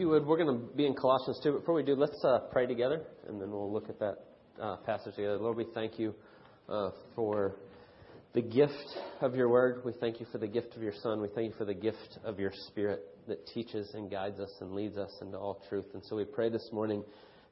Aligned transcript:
you 0.00 0.08
would, 0.08 0.24
we're 0.24 0.42
going 0.42 0.58
to 0.58 0.74
be 0.74 0.86
in 0.86 0.94
Colossians 0.94 1.38
2. 1.42 1.58
Before 1.58 1.74
we 1.74 1.82
do, 1.82 1.94
let's 1.94 2.24
uh, 2.24 2.38
pray 2.50 2.66
together, 2.66 3.02
and 3.28 3.38
then 3.38 3.50
we'll 3.50 3.70
look 3.70 3.90
at 3.90 3.98
that 3.98 4.16
uh, 4.58 4.76
passage 4.78 5.14
together. 5.14 5.36
Lord, 5.36 5.58
we 5.58 5.66
thank 5.74 5.98
you 5.98 6.14
uh, 6.70 6.88
for 7.14 7.56
the 8.32 8.40
gift 8.40 8.96
of 9.20 9.34
your 9.34 9.50
word. 9.50 9.82
We 9.84 9.92
thank 10.00 10.18
you 10.18 10.24
for 10.32 10.38
the 10.38 10.46
gift 10.46 10.74
of 10.74 10.82
your 10.82 10.94
Son. 11.02 11.20
We 11.20 11.28
thank 11.28 11.48
you 11.48 11.54
for 11.58 11.66
the 11.66 11.74
gift 11.74 12.18
of 12.24 12.40
your 12.40 12.50
Spirit 12.68 13.02
that 13.28 13.46
teaches 13.48 13.92
and 13.92 14.10
guides 14.10 14.40
us 14.40 14.50
and 14.62 14.72
leads 14.72 14.96
us 14.96 15.12
into 15.20 15.36
all 15.36 15.62
truth. 15.68 15.88
And 15.92 16.02
so 16.06 16.16
we 16.16 16.24
pray 16.24 16.48
this 16.48 16.66
morning 16.72 17.04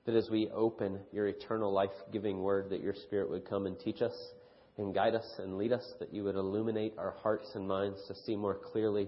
that 0.06 0.16
as 0.16 0.30
we 0.30 0.48
open 0.48 1.00
your 1.12 1.28
eternal 1.28 1.70
life 1.70 1.90
giving 2.14 2.38
word, 2.38 2.70
that 2.70 2.80
your 2.80 2.94
Spirit 2.94 3.28
would 3.28 3.46
come 3.46 3.66
and 3.66 3.78
teach 3.78 4.00
us 4.00 4.16
and 4.78 4.94
guide 4.94 5.14
us 5.14 5.30
and 5.36 5.58
lead 5.58 5.72
us, 5.72 5.84
that 6.00 6.14
you 6.14 6.24
would 6.24 6.34
illuminate 6.34 6.94
our 6.96 7.14
hearts 7.22 7.50
and 7.54 7.68
minds 7.68 7.98
to 8.08 8.14
see 8.14 8.36
more 8.36 8.54
clearly 8.72 9.06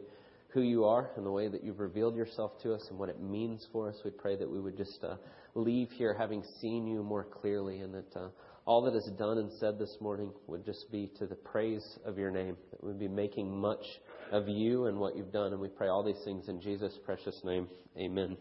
who 0.52 0.62
you 0.62 0.84
are 0.84 1.10
and 1.16 1.24
the 1.24 1.30
way 1.30 1.48
that 1.48 1.62
you've 1.62 1.78
revealed 1.78 2.16
yourself 2.16 2.52
to 2.62 2.74
us 2.74 2.84
and 2.90 2.98
what 2.98 3.08
it 3.08 3.20
means 3.20 3.66
for 3.72 3.88
us. 3.88 3.96
We 4.04 4.10
pray 4.10 4.36
that 4.36 4.50
we 4.50 4.60
would 4.60 4.76
just 4.76 5.02
uh, 5.02 5.16
leave 5.54 5.90
here 5.92 6.14
having 6.18 6.42
seen 6.60 6.86
you 6.86 7.02
more 7.02 7.24
clearly 7.24 7.80
and 7.80 7.94
that 7.94 8.16
uh, 8.16 8.28
all 8.66 8.82
that 8.82 8.94
is 8.94 9.10
done 9.18 9.38
and 9.38 9.50
said 9.58 9.78
this 9.78 9.96
morning 10.00 10.32
would 10.46 10.64
just 10.64 10.90
be 10.90 11.10
to 11.18 11.26
the 11.26 11.36
praise 11.36 11.98
of 12.04 12.18
your 12.18 12.30
name. 12.30 12.56
That 12.72 12.84
we'd 12.84 12.98
be 12.98 13.08
making 13.08 13.56
much 13.56 13.84
of 14.32 14.48
you 14.48 14.86
and 14.86 14.98
what 14.98 15.16
you've 15.16 15.32
done. 15.32 15.52
And 15.52 15.60
we 15.60 15.68
pray 15.68 15.88
all 15.88 16.04
these 16.04 16.22
things 16.24 16.48
in 16.48 16.60
Jesus' 16.60 16.98
precious 17.04 17.40
name. 17.44 17.68
Amen. 17.96 18.36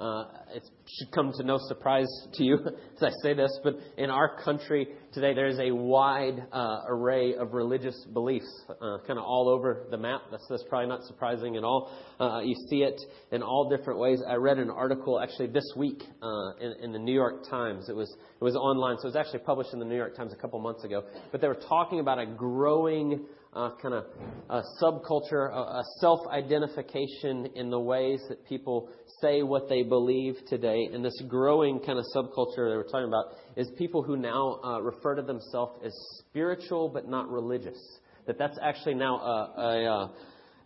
Uh, 0.00 0.24
it 0.54 0.62
should 0.86 1.12
come 1.12 1.32
to 1.36 1.44
no 1.44 1.58
surprise 1.68 2.08
to 2.34 2.44
you 2.44 2.58
as 2.96 3.02
I 3.02 3.10
say 3.22 3.34
this, 3.34 3.58
but 3.62 3.74
in 3.98 4.10
our 4.10 4.42
country 4.42 4.88
today, 5.12 5.34
there 5.34 5.46
is 5.46 5.58
a 5.58 5.70
wide 5.70 6.46
uh, 6.52 6.82
array 6.88 7.34
of 7.34 7.52
religious 7.52 8.06
beliefs, 8.12 8.46
uh, 8.70 8.98
kind 9.06 9.18
of 9.18 9.24
all 9.24 9.48
over 9.48 9.86
the 9.90 9.96
map. 9.96 10.22
That's, 10.30 10.46
that's 10.48 10.64
probably 10.68 10.88
not 10.88 11.02
surprising 11.04 11.56
at 11.56 11.64
all. 11.64 11.90
Uh, 12.18 12.40
you 12.40 12.54
see 12.68 12.82
it 12.82 13.00
in 13.32 13.42
all 13.42 13.68
different 13.68 14.00
ways. 14.00 14.22
I 14.26 14.34
read 14.34 14.58
an 14.58 14.70
article 14.70 15.20
actually 15.20 15.48
this 15.48 15.70
week 15.76 16.02
uh, 16.22 16.56
in, 16.60 16.84
in, 16.84 16.92
the 16.92 16.98
New 16.98 17.14
York 17.14 17.48
Times. 17.48 17.88
It 17.88 17.96
was 17.96 18.14
it 18.40 18.44
was 18.44 18.56
online, 18.56 18.96
so 18.98 19.04
it 19.04 19.14
was 19.14 19.16
actually 19.16 19.40
published 19.40 19.72
in 19.72 19.78
the 19.78 19.84
New 19.84 19.96
York 19.96 20.16
Times 20.16 20.32
a 20.32 20.36
couple 20.36 20.58
months 20.60 20.84
ago. 20.84 21.02
But 21.32 21.40
they 21.40 21.48
were 21.48 21.60
talking 21.68 22.00
about 22.00 22.18
a 22.18 22.26
growing 22.26 23.26
uh, 23.56 23.70
kind 23.80 23.94
of 23.94 24.04
a 24.50 24.62
subculture, 24.82 25.50
a, 25.50 25.78
a 25.78 25.84
self 26.00 26.20
identification 26.28 27.46
in 27.54 27.70
the 27.70 27.80
ways 27.80 28.20
that 28.28 28.46
people 28.46 28.90
say 29.20 29.42
what 29.42 29.68
they 29.68 29.82
believe 29.82 30.34
today. 30.48 30.88
And 30.92 31.04
this 31.04 31.20
growing 31.26 31.80
kind 31.80 31.98
of 31.98 32.04
subculture 32.14 32.68
that 32.68 32.76
we're 32.76 32.84
talking 32.84 33.08
about 33.08 33.24
is 33.56 33.70
people 33.78 34.02
who 34.02 34.16
now 34.16 34.60
uh, 34.62 34.80
refer 34.80 35.14
to 35.14 35.22
themselves 35.22 35.80
as 35.84 35.92
spiritual 36.18 36.90
but 36.90 37.08
not 37.08 37.30
religious. 37.30 37.78
That 38.26 38.38
that's 38.38 38.58
actually 38.62 38.94
now 38.94 39.16
a, 39.16 39.52
a, 39.56 39.84
uh, 39.84 40.08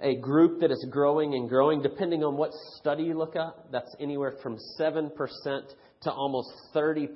a 0.01 0.17
group 0.17 0.61
that 0.61 0.71
is 0.71 0.87
growing 0.91 1.35
and 1.35 1.49
growing, 1.49 1.83
depending 1.83 2.25
on 2.25 2.37
what 2.37 2.51
study 2.79 3.05
you 3.05 3.17
look 3.17 3.37
at. 3.37 3.55
That's 3.71 3.95
anywhere 4.01 4.35
from 4.43 4.57
7% 4.79 5.11
to 6.03 6.11
almost 6.11 6.49
30% 6.75 7.09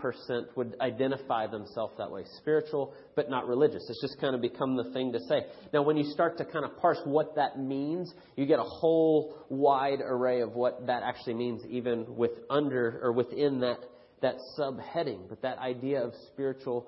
would 0.57 0.77
identify 0.79 1.47
themselves 1.47 1.95
that 1.97 2.11
way. 2.11 2.23
Spiritual, 2.37 2.93
but 3.17 3.31
not 3.31 3.49
religious. 3.49 3.83
It's 3.89 4.01
just 4.03 4.21
kind 4.21 4.35
of 4.35 4.43
become 4.43 4.77
the 4.77 4.93
thing 4.93 5.13
to 5.13 5.21
say. 5.21 5.47
Now, 5.73 5.83
when 5.83 5.97
you 5.97 6.05
start 6.13 6.37
to 6.39 6.45
kind 6.45 6.67
of 6.67 6.77
parse 6.77 7.01
what 7.05 7.35
that 7.37 7.59
means, 7.59 8.12
you 8.37 8.45
get 8.45 8.59
a 8.59 8.65
whole 8.65 9.39
wide 9.49 10.01
array 10.05 10.43
of 10.43 10.53
what 10.53 10.87
that 10.87 11.03
actually 11.03 11.35
means, 11.35 11.62
even 11.71 12.15
with 12.15 12.33
under 12.51 13.01
or 13.03 13.12
within 13.12 13.61
that, 13.61 13.79
that 14.21 14.35
subheading. 14.59 15.31
But 15.31 15.41
that 15.41 15.57
idea 15.59 16.03
of 16.03 16.12
spiritual, 16.33 16.87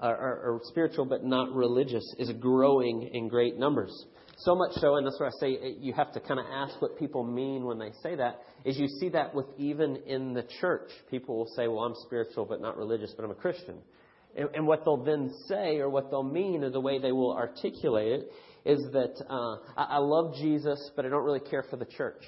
uh, 0.00 0.06
or, 0.06 0.14
or 0.14 0.60
spiritual 0.66 1.06
but 1.06 1.24
not 1.24 1.52
religious 1.52 2.04
is 2.20 2.30
growing 2.38 3.10
in 3.12 3.26
great 3.26 3.58
numbers. 3.58 4.06
So 4.44 4.56
much 4.56 4.72
so, 4.74 4.96
and 4.96 5.06
that's 5.06 5.20
why 5.20 5.26
I 5.26 5.30
say 5.38 5.76
you 5.78 5.92
have 5.92 6.12
to 6.12 6.20
kind 6.20 6.40
of 6.40 6.46
ask 6.50 6.80
what 6.82 6.98
people 6.98 7.22
mean 7.22 7.64
when 7.64 7.78
they 7.78 7.92
say 8.02 8.16
that, 8.16 8.40
is 8.64 8.76
you 8.76 8.88
see 8.88 9.08
that 9.10 9.34
with 9.34 9.46
even 9.56 9.96
in 10.06 10.34
the 10.34 10.44
church. 10.60 10.90
People 11.10 11.36
will 11.36 11.52
say, 11.54 11.68
well, 11.68 11.84
I'm 11.84 11.94
spiritual 12.06 12.44
but 12.44 12.60
not 12.60 12.76
religious, 12.76 13.12
but 13.16 13.24
I'm 13.24 13.30
a 13.30 13.36
Christian. 13.36 13.76
And, 14.36 14.48
and 14.54 14.66
what 14.66 14.84
they'll 14.84 15.04
then 15.04 15.32
say 15.46 15.78
or 15.78 15.88
what 15.88 16.10
they'll 16.10 16.22
mean 16.22 16.64
or 16.64 16.70
the 16.70 16.80
way 16.80 16.98
they 16.98 17.12
will 17.12 17.36
articulate 17.36 18.20
it 18.20 18.32
is 18.64 18.80
that 18.92 19.14
uh, 19.28 19.56
I, 19.76 19.96
I 19.96 19.98
love 19.98 20.34
Jesus, 20.36 20.90
but 20.96 21.04
I 21.04 21.08
don't 21.08 21.24
really 21.24 21.40
care 21.40 21.64
for 21.68 21.76
the 21.76 21.84
church. 21.84 22.24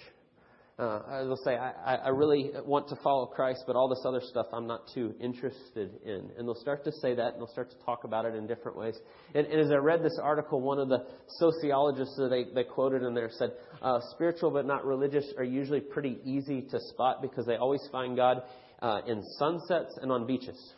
Uh, 0.76 1.22
they'll 1.22 1.36
say, 1.44 1.54
I, 1.56 1.94
I 1.94 2.08
really 2.08 2.50
want 2.64 2.88
to 2.88 2.96
follow 2.96 3.26
Christ, 3.26 3.62
but 3.64 3.76
all 3.76 3.88
this 3.88 4.02
other 4.04 4.20
stuff 4.20 4.46
I'm 4.52 4.66
not 4.66 4.82
too 4.92 5.14
interested 5.20 5.90
in. 6.04 6.30
And 6.36 6.48
they'll 6.48 6.60
start 6.60 6.84
to 6.84 6.92
say 7.00 7.14
that, 7.14 7.34
and 7.34 7.36
they'll 7.36 7.52
start 7.52 7.70
to 7.70 7.76
talk 7.84 8.02
about 8.02 8.24
it 8.24 8.34
in 8.34 8.48
different 8.48 8.76
ways. 8.76 8.96
And, 9.36 9.46
and 9.46 9.60
as 9.60 9.70
I 9.70 9.76
read 9.76 10.02
this 10.02 10.18
article, 10.20 10.60
one 10.60 10.80
of 10.80 10.88
the 10.88 11.06
sociologists 11.38 12.16
that 12.16 12.28
they, 12.28 12.52
they 12.52 12.64
quoted 12.64 13.02
in 13.02 13.14
there 13.14 13.30
said, 13.38 13.52
uh, 13.82 14.00
spiritual 14.10 14.50
but 14.50 14.66
not 14.66 14.84
religious 14.84 15.24
are 15.38 15.44
usually 15.44 15.80
pretty 15.80 16.18
easy 16.24 16.62
to 16.62 16.80
spot 16.88 17.22
because 17.22 17.46
they 17.46 17.56
always 17.56 17.86
find 17.92 18.16
God 18.16 18.42
uh, 18.82 19.00
in 19.06 19.22
sunsets 19.38 19.96
and 20.02 20.10
on 20.10 20.26
beaches. 20.26 20.74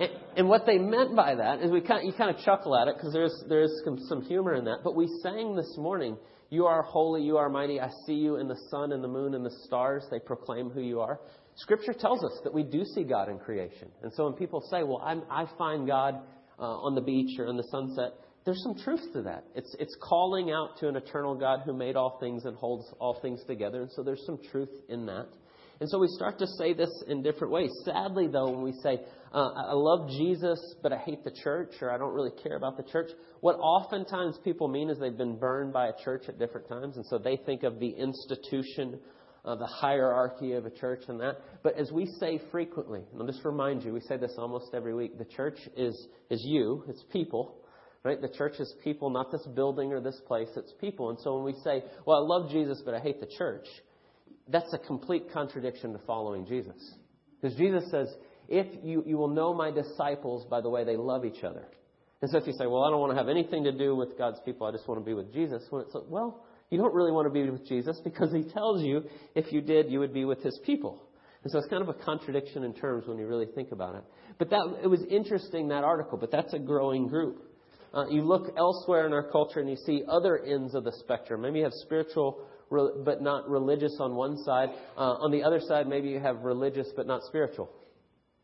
And, 0.00 0.10
and, 0.36 0.48
what 0.48 0.66
they 0.66 0.78
meant 0.78 1.14
by 1.14 1.36
that 1.36 1.60
is 1.60 1.70
we 1.70 1.80
kind 1.80 2.00
of, 2.00 2.06
you 2.06 2.12
kind 2.12 2.34
of 2.34 2.42
chuckle 2.44 2.76
at 2.76 2.88
it 2.88 2.96
because 2.96 3.12
there's, 3.12 3.44
there's 3.48 3.70
some, 3.84 3.98
some 4.08 4.22
humor 4.22 4.54
in 4.54 4.64
that. 4.64 4.78
But 4.82 4.96
we 4.96 5.06
sang 5.22 5.54
this 5.54 5.72
morning 5.78 6.16
you 6.54 6.66
are 6.66 6.82
holy, 6.82 7.22
you 7.22 7.36
are 7.36 7.48
mighty. 7.48 7.80
I 7.80 7.90
see 8.06 8.14
you 8.14 8.36
in 8.36 8.46
the 8.46 8.58
sun 8.70 8.92
and 8.92 9.02
the 9.02 9.08
moon 9.08 9.34
and 9.34 9.44
the 9.44 9.54
stars. 9.64 10.04
They 10.10 10.20
proclaim 10.20 10.70
who 10.70 10.80
you 10.80 11.00
are. 11.00 11.18
Scripture 11.56 11.92
tells 11.92 12.22
us 12.22 12.32
that 12.44 12.54
we 12.54 12.62
do 12.62 12.84
see 12.84 13.02
God 13.02 13.28
in 13.28 13.38
creation. 13.38 13.88
And 14.02 14.12
so 14.14 14.24
when 14.24 14.34
people 14.34 14.62
say, 14.70 14.82
well, 14.84 15.02
I'm, 15.04 15.22
i 15.30 15.46
find 15.58 15.86
God 15.86 16.20
uh, 16.58 16.62
on 16.62 16.94
the 16.94 17.00
beach 17.00 17.38
or 17.38 17.46
in 17.46 17.56
the 17.56 17.66
sunset, 17.70 18.12
there's 18.44 18.62
some 18.62 18.76
truth 18.84 19.12
to 19.14 19.22
that. 19.22 19.44
It's, 19.56 19.74
it's 19.80 19.96
calling 20.00 20.52
out 20.52 20.78
to 20.78 20.88
an 20.88 20.96
eternal 20.96 21.34
God 21.34 21.60
who 21.64 21.72
made 21.72 21.96
all 21.96 22.18
things 22.20 22.44
and 22.44 22.56
holds 22.56 22.86
all 23.00 23.18
things 23.20 23.42
together. 23.46 23.82
And 23.82 23.90
so 23.90 24.02
there's 24.02 24.24
some 24.24 24.38
truth 24.52 24.70
in 24.88 25.06
that. 25.06 25.26
And 25.80 25.90
so 25.90 25.98
we 25.98 26.08
start 26.08 26.38
to 26.38 26.46
say 26.46 26.72
this 26.72 26.90
in 27.08 27.22
different 27.22 27.52
ways. 27.52 27.70
Sadly, 27.84 28.28
though, 28.28 28.50
when 28.50 28.62
we 28.62 28.72
say, 28.82 29.00
uh, 29.34 29.50
I 29.70 29.72
love 29.72 30.10
Jesus, 30.10 30.76
but 30.80 30.92
I 30.92 30.98
hate 30.98 31.24
the 31.24 31.32
church, 31.32 31.72
or 31.82 31.90
I 31.90 31.98
don't 31.98 32.14
really 32.14 32.30
care 32.44 32.56
about 32.56 32.76
the 32.76 32.84
church, 32.84 33.10
what 33.40 33.56
oftentimes 33.56 34.38
people 34.44 34.68
mean 34.68 34.88
is 34.90 34.98
they've 35.00 35.16
been 35.16 35.38
burned 35.38 35.72
by 35.72 35.88
a 35.88 35.92
church 36.04 36.26
at 36.28 36.38
different 36.38 36.68
times. 36.68 36.96
And 36.96 37.04
so 37.06 37.18
they 37.18 37.36
think 37.36 37.64
of 37.64 37.80
the 37.80 37.88
institution, 37.88 39.00
uh, 39.44 39.56
the 39.56 39.66
hierarchy 39.66 40.52
of 40.52 40.66
a 40.66 40.70
church 40.70 41.02
and 41.08 41.18
that. 41.18 41.38
But 41.64 41.76
as 41.76 41.90
we 41.90 42.06
say 42.20 42.40
frequently, 42.52 43.00
and 43.12 43.20
I'll 43.20 43.26
just 43.26 43.44
remind 43.44 43.82
you, 43.82 43.92
we 43.92 44.00
say 44.02 44.16
this 44.16 44.34
almost 44.38 44.66
every 44.72 44.94
week 44.94 45.18
the 45.18 45.24
church 45.24 45.58
is, 45.76 46.06
is 46.30 46.40
you, 46.44 46.84
it's 46.88 47.02
people. 47.12 47.56
Right? 48.04 48.20
The 48.20 48.28
church 48.28 48.60
is 48.60 48.72
people, 48.84 49.10
not 49.10 49.32
this 49.32 49.44
building 49.56 49.92
or 49.92 50.00
this 50.00 50.20
place. 50.28 50.48
It's 50.56 50.74
people. 50.80 51.10
And 51.10 51.18
so 51.18 51.34
when 51.34 51.44
we 51.44 51.58
say, 51.64 51.82
well, 52.06 52.18
I 52.18 52.38
love 52.38 52.52
Jesus, 52.52 52.82
but 52.84 52.94
I 52.94 53.00
hate 53.00 53.18
the 53.18 53.30
church, 53.36 53.66
that's 54.46 54.72
a 54.74 54.78
complete 54.78 55.32
contradiction 55.32 55.92
to 55.92 55.98
following 56.06 56.46
Jesus. 56.46 56.76
Because 57.40 57.56
Jesus 57.56 57.90
says, 57.90 58.14
if 58.48 58.66
you, 58.82 59.02
you 59.06 59.16
will 59.16 59.28
know 59.28 59.54
my 59.54 59.70
disciples 59.70 60.46
by 60.50 60.60
the 60.60 60.68
way 60.68 60.84
they 60.84 60.96
love 60.96 61.24
each 61.24 61.44
other. 61.44 61.66
And 62.22 62.30
so 62.30 62.38
if 62.38 62.46
you 62.46 62.52
say, 62.54 62.66
well, 62.66 62.84
I 62.84 62.90
don't 62.90 63.00
want 63.00 63.12
to 63.12 63.18
have 63.18 63.28
anything 63.28 63.64
to 63.64 63.72
do 63.72 63.94
with 63.94 64.16
God's 64.16 64.40
people, 64.44 64.66
I 64.66 64.72
just 64.72 64.88
want 64.88 65.00
to 65.00 65.04
be 65.04 65.14
with 65.14 65.32
Jesus. 65.32 65.62
Well, 65.70 66.44
you 66.70 66.78
don't 66.78 66.94
really 66.94 67.12
want 67.12 67.26
to 67.26 67.30
be 67.30 67.48
with 67.48 67.66
Jesus 67.68 68.00
because 68.02 68.32
he 68.32 68.44
tells 68.44 68.82
you 68.82 69.04
if 69.34 69.52
you 69.52 69.60
did, 69.60 69.90
you 69.90 69.98
would 70.00 70.14
be 70.14 70.24
with 70.24 70.42
his 70.42 70.58
people. 70.64 71.02
And 71.42 71.52
so 71.52 71.58
it's 71.58 71.68
kind 71.68 71.82
of 71.82 71.90
a 71.90 71.94
contradiction 71.94 72.64
in 72.64 72.72
terms 72.72 73.06
when 73.06 73.18
you 73.18 73.26
really 73.26 73.46
think 73.54 73.72
about 73.72 73.96
it. 73.96 74.04
But 74.38 74.48
that, 74.50 74.78
it 74.82 74.86
was 74.86 75.02
interesting, 75.10 75.68
that 75.68 75.84
article, 75.84 76.16
but 76.16 76.30
that's 76.30 76.54
a 76.54 76.58
growing 76.58 77.06
group. 77.06 77.42
Uh, 77.92 78.06
you 78.08 78.22
look 78.22 78.54
elsewhere 78.56 79.06
in 79.06 79.12
our 79.12 79.30
culture 79.30 79.60
and 79.60 79.68
you 79.68 79.76
see 79.76 80.02
other 80.08 80.38
ends 80.38 80.74
of 80.74 80.84
the 80.84 80.92
spectrum. 81.00 81.42
Maybe 81.42 81.58
you 81.58 81.64
have 81.64 81.74
spiritual 81.74 82.40
but 82.70 83.22
not 83.22 83.48
religious 83.48 83.96
on 84.00 84.16
one 84.16 84.36
side. 84.38 84.70
Uh, 84.96 85.00
on 85.00 85.30
the 85.30 85.42
other 85.44 85.60
side, 85.60 85.86
maybe 85.86 86.08
you 86.08 86.18
have 86.18 86.40
religious 86.40 86.88
but 86.96 87.06
not 87.06 87.22
spiritual. 87.24 87.70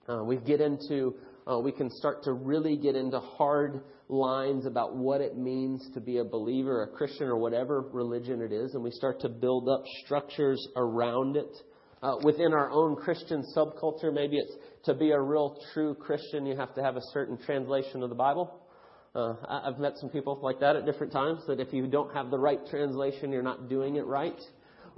Uh, 0.09 0.25
we 0.25 0.37
get 0.37 0.61
into, 0.61 1.15
uh, 1.51 1.59
we 1.59 1.73
can 1.73 1.91
start 1.91 2.23
to 2.25 2.33
really 2.33 2.77
get 2.77 2.97
into 2.97 3.21
hard 3.21 3.83
lines 4.09 4.67
about 4.67 4.97
what 4.97 5.21
it 5.21 5.37
means 5.37 5.89
to 5.95 6.01
be 6.01 6.19
a 6.19 6.25
believer, 6.25 6.83
a 6.83 6.89
Christian, 6.89 7.29
or 7.29 7.37
whatever 7.37 7.83
religion 7.93 8.41
it 8.41 8.53
is, 8.53 8.75
and 8.75 8.83
we 8.83 8.91
start 8.91 9.21
to 9.21 9.29
build 9.29 9.69
up 9.69 9.85
structures 10.05 10.67
around 10.77 11.37
it. 11.37 11.57
Uh, 12.03 12.17
within 12.25 12.53
our 12.53 12.71
own 12.71 12.97
Christian 12.97 13.45
subculture, 13.55 14.13
maybe 14.13 14.39
it's 14.39 14.55
to 14.85 14.95
be 14.95 15.11
a 15.11 15.21
real 15.21 15.59
true 15.75 15.95
Christian, 15.95 16.47
you 16.47 16.57
have 16.57 16.75
to 16.75 16.83
have 16.83 16.97
a 16.97 17.03
certain 17.13 17.37
translation 17.37 18.03
of 18.03 18.09
the 18.09 18.17
Bible. 18.17 18.67
Uh, 19.15 19.35
I've 19.49 19.79
met 19.79 19.95
some 19.99 20.09
people 20.09 20.39
like 20.43 20.61
that 20.61 20.77
at 20.77 20.87
different 20.87 21.13
times, 21.13 21.43
that 21.47 21.61
if 21.61 21.73
you 21.73 21.87
don't 21.87 22.15
have 22.15 22.31
the 22.31 22.39
right 22.39 22.61
translation, 22.71 23.33
you're 23.33 23.43
not 23.43 23.69
doing 23.69 23.97
it 23.97 24.07
right. 24.07 24.41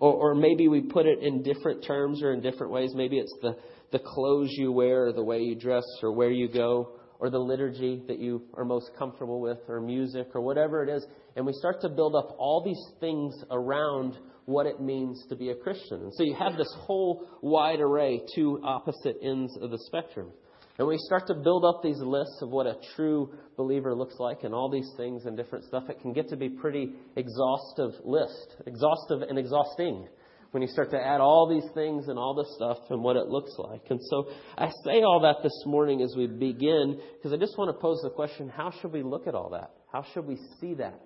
Or, 0.02 0.32
or 0.32 0.34
maybe 0.34 0.66
we 0.66 0.80
put 0.80 1.06
it 1.06 1.20
in 1.22 1.44
different 1.44 1.84
terms 1.84 2.24
or 2.24 2.32
in 2.32 2.40
different 2.40 2.72
ways. 2.72 2.90
Maybe 2.92 3.18
it's 3.18 3.32
the, 3.40 3.56
the 3.92 4.00
clothes 4.00 4.48
you 4.50 4.72
wear, 4.72 5.06
or 5.06 5.12
the 5.12 5.22
way 5.22 5.38
you 5.38 5.54
dress, 5.54 5.84
or 6.02 6.12
where 6.12 6.32
you 6.32 6.48
go, 6.48 6.98
or 7.20 7.30
the 7.30 7.38
liturgy 7.38 8.02
that 8.08 8.18
you 8.18 8.42
are 8.54 8.64
most 8.64 8.90
comfortable 8.98 9.40
with, 9.40 9.58
or 9.68 9.80
music, 9.80 10.26
or 10.34 10.40
whatever 10.40 10.82
it 10.82 10.88
is. 10.88 11.06
And 11.36 11.46
we 11.46 11.52
start 11.52 11.80
to 11.82 11.88
build 11.88 12.16
up 12.16 12.34
all 12.36 12.64
these 12.64 12.84
things 12.98 13.32
around 13.52 14.18
what 14.46 14.66
it 14.66 14.80
means 14.80 15.24
to 15.28 15.36
be 15.36 15.50
a 15.50 15.54
Christian. 15.54 16.00
And 16.02 16.12
so 16.14 16.24
you 16.24 16.34
have 16.34 16.56
this 16.56 16.74
whole 16.80 17.24
wide 17.40 17.78
array, 17.78 18.22
two 18.34 18.60
opposite 18.64 19.18
ends 19.22 19.56
of 19.62 19.70
the 19.70 19.78
spectrum. 19.86 20.32
And 20.78 20.88
we 20.88 20.96
start 20.98 21.26
to 21.26 21.34
build 21.34 21.64
up 21.64 21.82
these 21.82 21.98
lists 21.98 22.38
of 22.40 22.48
what 22.48 22.66
a 22.66 22.76
true 22.96 23.34
believer 23.56 23.94
looks 23.94 24.14
like 24.18 24.42
and 24.42 24.54
all 24.54 24.70
these 24.70 24.90
things 24.96 25.26
and 25.26 25.36
different 25.36 25.64
stuff, 25.66 25.84
it 25.90 26.00
can 26.00 26.12
get 26.12 26.28
to 26.30 26.36
be 26.36 26.48
pretty 26.48 26.92
exhaustive 27.16 27.92
list, 28.04 28.56
exhaustive 28.66 29.22
and 29.22 29.38
exhausting 29.38 30.08
when 30.52 30.62
you 30.62 30.68
start 30.68 30.90
to 30.90 30.98
add 30.98 31.20
all 31.20 31.48
these 31.48 31.68
things 31.74 32.08
and 32.08 32.18
all 32.18 32.34
this 32.34 32.54
stuff 32.56 32.78
and 32.90 33.02
what 33.02 33.16
it 33.16 33.26
looks 33.26 33.52
like. 33.58 33.82
And 33.90 34.00
so 34.10 34.28
I 34.56 34.70
say 34.84 35.02
all 35.02 35.20
that 35.20 35.42
this 35.42 35.62
morning 35.66 36.02
as 36.02 36.14
we 36.16 36.26
begin 36.26 37.00
because 37.16 37.32
I 37.32 37.36
just 37.36 37.56
want 37.58 37.74
to 37.74 37.80
pose 37.80 38.00
the 38.02 38.10
question 38.10 38.48
how 38.48 38.70
should 38.80 38.92
we 38.92 39.02
look 39.02 39.26
at 39.26 39.34
all 39.34 39.50
that? 39.50 39.70
How 39.90 40.04
should 40.12 40.26
we 40.26 40.38
see 40.60 40.74
that? 40.74 41.00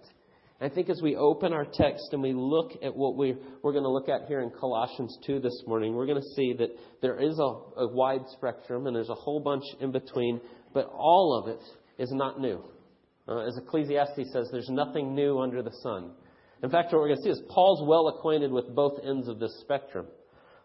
I 0.58 0.70
think 0.70 0.88
as 0.88 1.03
we 1.03 1.17
open 1.17 1.53
our 1.53 1.67
text 1.67 2.08
and 2.12 2.23
we 2.23 2.32
look 2.32 2.73
at 2.82 2.97
what 2.97 3.14
we're, 3.14 3.37
we're 3.62 3.73
going 3.73 3.85
to 3.85 3.91
look 3.91 4.08
at 4.08 4.26
here 4.26 4.41
in 4.41 4.50
Colossians 4.50 5.19
2 5.26 5.41
this 5.41 5.62
morning, 5.67 5.94
we're 5.94 6.06
going 6.06 6.20
to 6.20 6.35
see 6.35 6.55
that 6.55 6.70
there 7.03 7.20
is 7.20 7.38
a, 7.38 7.43
a 7.43 7.88
wide 7.93 8.23
spectrum 8.29 8.87
and 8.87 8.97
there's 8.97 9.11
a 9.11 9.14
whole 9.14 9.38
bunch 9.41 9.64
in 9.81 9.93
between, 9.93 10.41
but 10.73 10.87
all 10.87 11.38
of 11.38 11.55
it 11.55 11.61
is 12.03 12.11
not 12.11 12.41
new. 12.41 12.64
Uh, 13.29 13.47
as 13.47 13.58
Ecclesiastes 13.58 14.32
says, 14.32 14.49
there's 14.50 14.70
nothing 14.70 15.14
new 15.14 15.41
under 15.41 15.62
the 15.62 15.73
sun. 15.82 16.12
In 16.62 16.70
fact, 16.70 16.91
what 16.91 17.02
we're 17.02 17.09
going 17.09 17.19
to 17.19 17.25
see 17.25 17.38
is 17.38 17.43
Paul's 17.50 17.87
well 17.87 18.09
acquainted 18.09 18.50
with 18.50 18.75
both 18.75 18.99
ends 19.05 19.29
of 19.29 19.38
this 19.38 19.61
spectrum. 19.61 20.06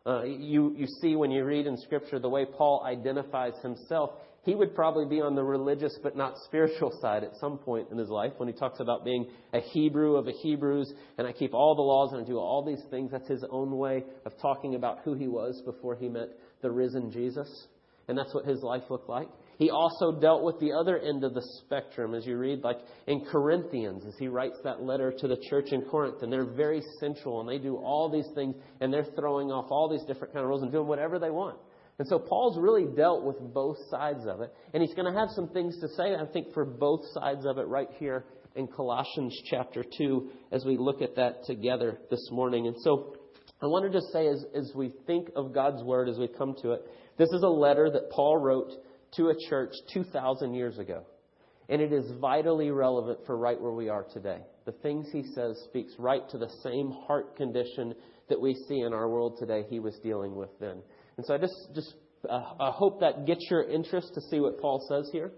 Uh, 0.06 0.24
you, 0.24 0.74
you 0.78 0.88
see 1.02 1.18
when 1.18 1.32
you 1.32 1.44
read 1.44 1.68
in 1.68 1.76
Scripture 1.76 2.18
the 2.18 2.30
way 2.30 2.46
Paul 2.46 2.86
identifies 2.88 3.54
himself, 3.62 4.12
he 4.44 4.56
would 4.56 4.74
probably 4.74 5.06
be 5.06 5.22
on 5.22 5.36
the 5.36 5.44
religious 5.44 5.98
but 6.02 6.18
not 6.18 6.34
spiritual 6.46 6.92
side 7.00 7.24
at 7.24 7.36
some 7.38 7.60
point 7.60 7.90
in 7.92 7.98
his 7.98 8.10
life 8.10 8.34
when 8.38 8.48
he 8.48 8.54
talks 8.54 8.80
about 8.80 9.06
being 9.06 9.28
a 9.54 9.60
Hebrew 9.60 10.16
of 10.16 10.26
the 10.26 10.32
Hebrews 10.32 10.92
and 11.18 11.28
I 11.28 11.32
keep 11.32 11.54
all 11.54 11.76
the 11.76 11.82
laws 11.82 12.12
and 12.14 12.24
I 12.24 12.28
do 12.28 12.38
all 12.38 12.66
these 12.66 12.84
things. 12.90 13.12
That's 13.12 13.28
his 13.28 13.46
own 13.52 13.78
way 13.78 14.04
of 14.26 14.34
talking 14.42 14.76
about 14.76 15.00
who 15.04 15.14
he 15.14 15.28
was 15.28 15.62
before 15.64 15.96
he 15.96 16.10
met 16.10 16.30
the 16.62 16.72
risen 16.72 17.12
Jesus. 17.12 17.68
And 18.08 18.18
that's 18.18 18.34
what 18.34 18.46
his 18.46 18.64
life 18.64 18.84
looked 18.90 19.10
like. 19.10 19.28
He 19.58 19.70
also 19.70 20.20
dealt 20.20 20.44
with 20.44 20.60
the 20.60 20.72
other 20.74 20.98
end 20.98 21.24
of 21.24 21.36
the 21.36 21.48
spectrum, 21.60 22.16
as 22.16 22.26
you 22.26 22.36
read, 22.36 22.64
like 22.64 22.80
in 23.06 23.24
Corinthians, 23.32 24.04
as 24.08 24.16
he 24.18 24.28
writes 24.28 24.58
that 24.64 24.82
letter 24.82 25.14
to 25.20 25.28
the 25.28 25.38
church 25.50 25.68
in 25.72 25.84
Corinth, 25.84 26.24
and 26.24 26.34
they're 26.34 26.52
very 26.52 26.82
sensual, 27.00 27.42
and 27.42 27.48
they 27.48 27.60
do 27.60 27.78
all 27.78 28.10
these 28.10 28.26
things, 28.34 28.56
and 28.80 28.92
they're 28.92 29.06
throwing 29.16 29.52
off 29.52 29.68
all 29.70 29.88
these 29.88 30.04
different 30.08 30.34
kind 30.34 30.44
of 30.44 30.50
rules 30.50 30.64
and 30.64 30.72
doing 30.72 30.88
whatever 30.88 31.20
they 31.20 31.30
want. 31.30 31.60
And 32.01 32.07
so 32.07 32.18
Paul's 32.18 32.57
really 32.57 32.88
dealt 32.95 33.24
with 33.24 33.36
both 33.53 33.77
sides 33.92 34.25
of 34.25 34.42
it, 34.42 34.51
and 34.74 34.81
he's 34.81 34.95
going 34.95 35.13
to 35.13 35.19
have 35.19 35.30
some 35.36 35.50
things 35.50 35.80
to 35.81 35.88
say, 35.89 36.15
I 36.15 36.25
think, 36.33 36.51
for 36.51 36.65
both 36.65 37.01
sides 37.13 37.45
of 37.45 37.59
it 37.59 37.68
right 37.68 37.89
here 38.00 38.25
in 38.56 38.65
Colossians 38.65 39.39
chapter 39.51 39.86
2 40.00 40.31
as 40.51 40.65
we 40.65 40.77
look 40.77 41.03
at 41.03 41.15
that 41.18 41.44
together 41.45 42.00
this 42.09 42.27
morning. 42.31 42.65
And 42.65 42.75
so 42.80 43.18
I 43.62 43.68
wanted 43.68 43.92
to 43.92 44.01
say, 44.12 44.25
as, 44.25 44.44
as 44.56 44.71
we 44.74 44.92
think 45.06 45.30
of 45.36 45.53
God's 45.53 45.83
Word, 45.83 46.09
as 46.09 46.18
we 46.18 46.27
come 46.27 46.56
to 46.63 46.71
it, 46.71 46.81
this 47.19 47.30
is 47.33 47.44
a 47.44 47.48
letter 47.48 47.88
that 47.92 48.09
Paul 48.09 48.38
wrote 48.38 48.71
to 49.18 49.27
a 49.27 49.36
church 49.48 49.75
2,000 49.94 50.56
years 50.56 50.80
ago. 50.80 51.03
And 51.69 51.83
it 51.83 51.94
is 51.94 52.12
vitally 52.19 52.71
relevant 52.71 53.19
for 53.27 53.38
right 53.38 53.62
where 53.62 53.74
we 53.74 53.89
are 53.89 54.06
today. 54.12 54.39
The 54.65 54.71
things 54.71 55.06
he 55.13 55.21
says 55.36 55.56
speaks 55.65 55.94
right 56.00 56.27
to 56.31 56.39
the 56.39 56.50
same 56.63 56.95
heart 57.06 57.36
condition 57.38 57.94
that 58.27 58.42
we 58.42 58.56
see 58.68 58.80
in 58.80 58.92
our 58.92 59.07
world 59.07 59.38
today 59.38 59.65
he 59.69 59.80
was 59.80 60.00
dealing 60.01 60.33
with 60.33 60.50
then. 60.59 60.81
And 61.18 61.25
so 61.25 61.36
I 61.36 61.38
just, 61.38 61.56
just 61.75 61.94
uh, 62.30 62.54
I 62.60 62.72
hope 62.72 63.00
that 63.02 63.25
gets 63.25 63.46
your 63.50 63.69
interest 63.69 64.13
to 64.16 64.22
see 64.30 64.40
what 64.40 64.60
Paul 64.60 64.86
says 64.90 65.10
here. 65.12 65.31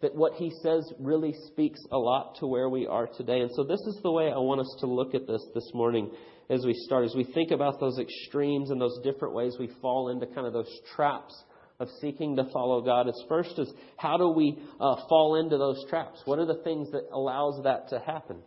That 0.00 0.14
what 0.16 0.34
he 0.34 0.50
says 0.62 0.92
really 0.98 1.32
speaks 1.46 1.80
a 1.92 1.98
lot 1.98 2.36
to 2.40 2.46
where 2.46 2.68
we 2.68 2.86
are 2.88 3.06
today. 3.16 3.40
And 3.40 3.50
so 3.54 3.62
this 3.62 3.80
is 3.80 4.00
the 4.02 4.10
way 4.10 4.32
I 4.32 4.38
want 4.38 4.60
us 4.60 4.76
to 4.80 4.86
look 4.86 5.14
at 5.14 5.28
this 5.28 5.44
this 5.54 5.70
morning 5.74 6.10
as 6.50 6.64
we 6.66 6.74
start, 6.74 7.04
as 7.04 7.14
we 7.14 7.24
think 7.24 7.52
about 7.52 7.78
those 7.78 7.98
extremes 7.98 8.70
and 8.70 8.80
those 8.80 8.98
different 9.04 9.34
ways 9.34 9.56
we 9.60 9.70
fall 9.80 10.08
into 10.08 10.26
kind 10.26 10.46
of 10.46 10.52
those 10.52 10.80
traps 10.96 11.32
of 11.78 11.88
seeking 12.00 12.36
to 12.36 12.44
follow 12.52 12.80
God 12.80 13.08
is 13.08 13.24
first 13.28 13.58
is 13.58 13.72
how 13.96 14.16
do 14.16 14.28
we 14.28 14.58
uh, 14.80 14.96
fall 15.08 15.36
into 15.36 15.56
those 15.58 15.84
traps? 15.88 16.20
What 16.24 16.38
are 16.38 16.46
the 16.46 16.62
things 16.62 16.90
that 16.92 17.08
allows 17.12 17.62
that 17.64 17.88
to 17.90 17.98
happen? 18.00 18.38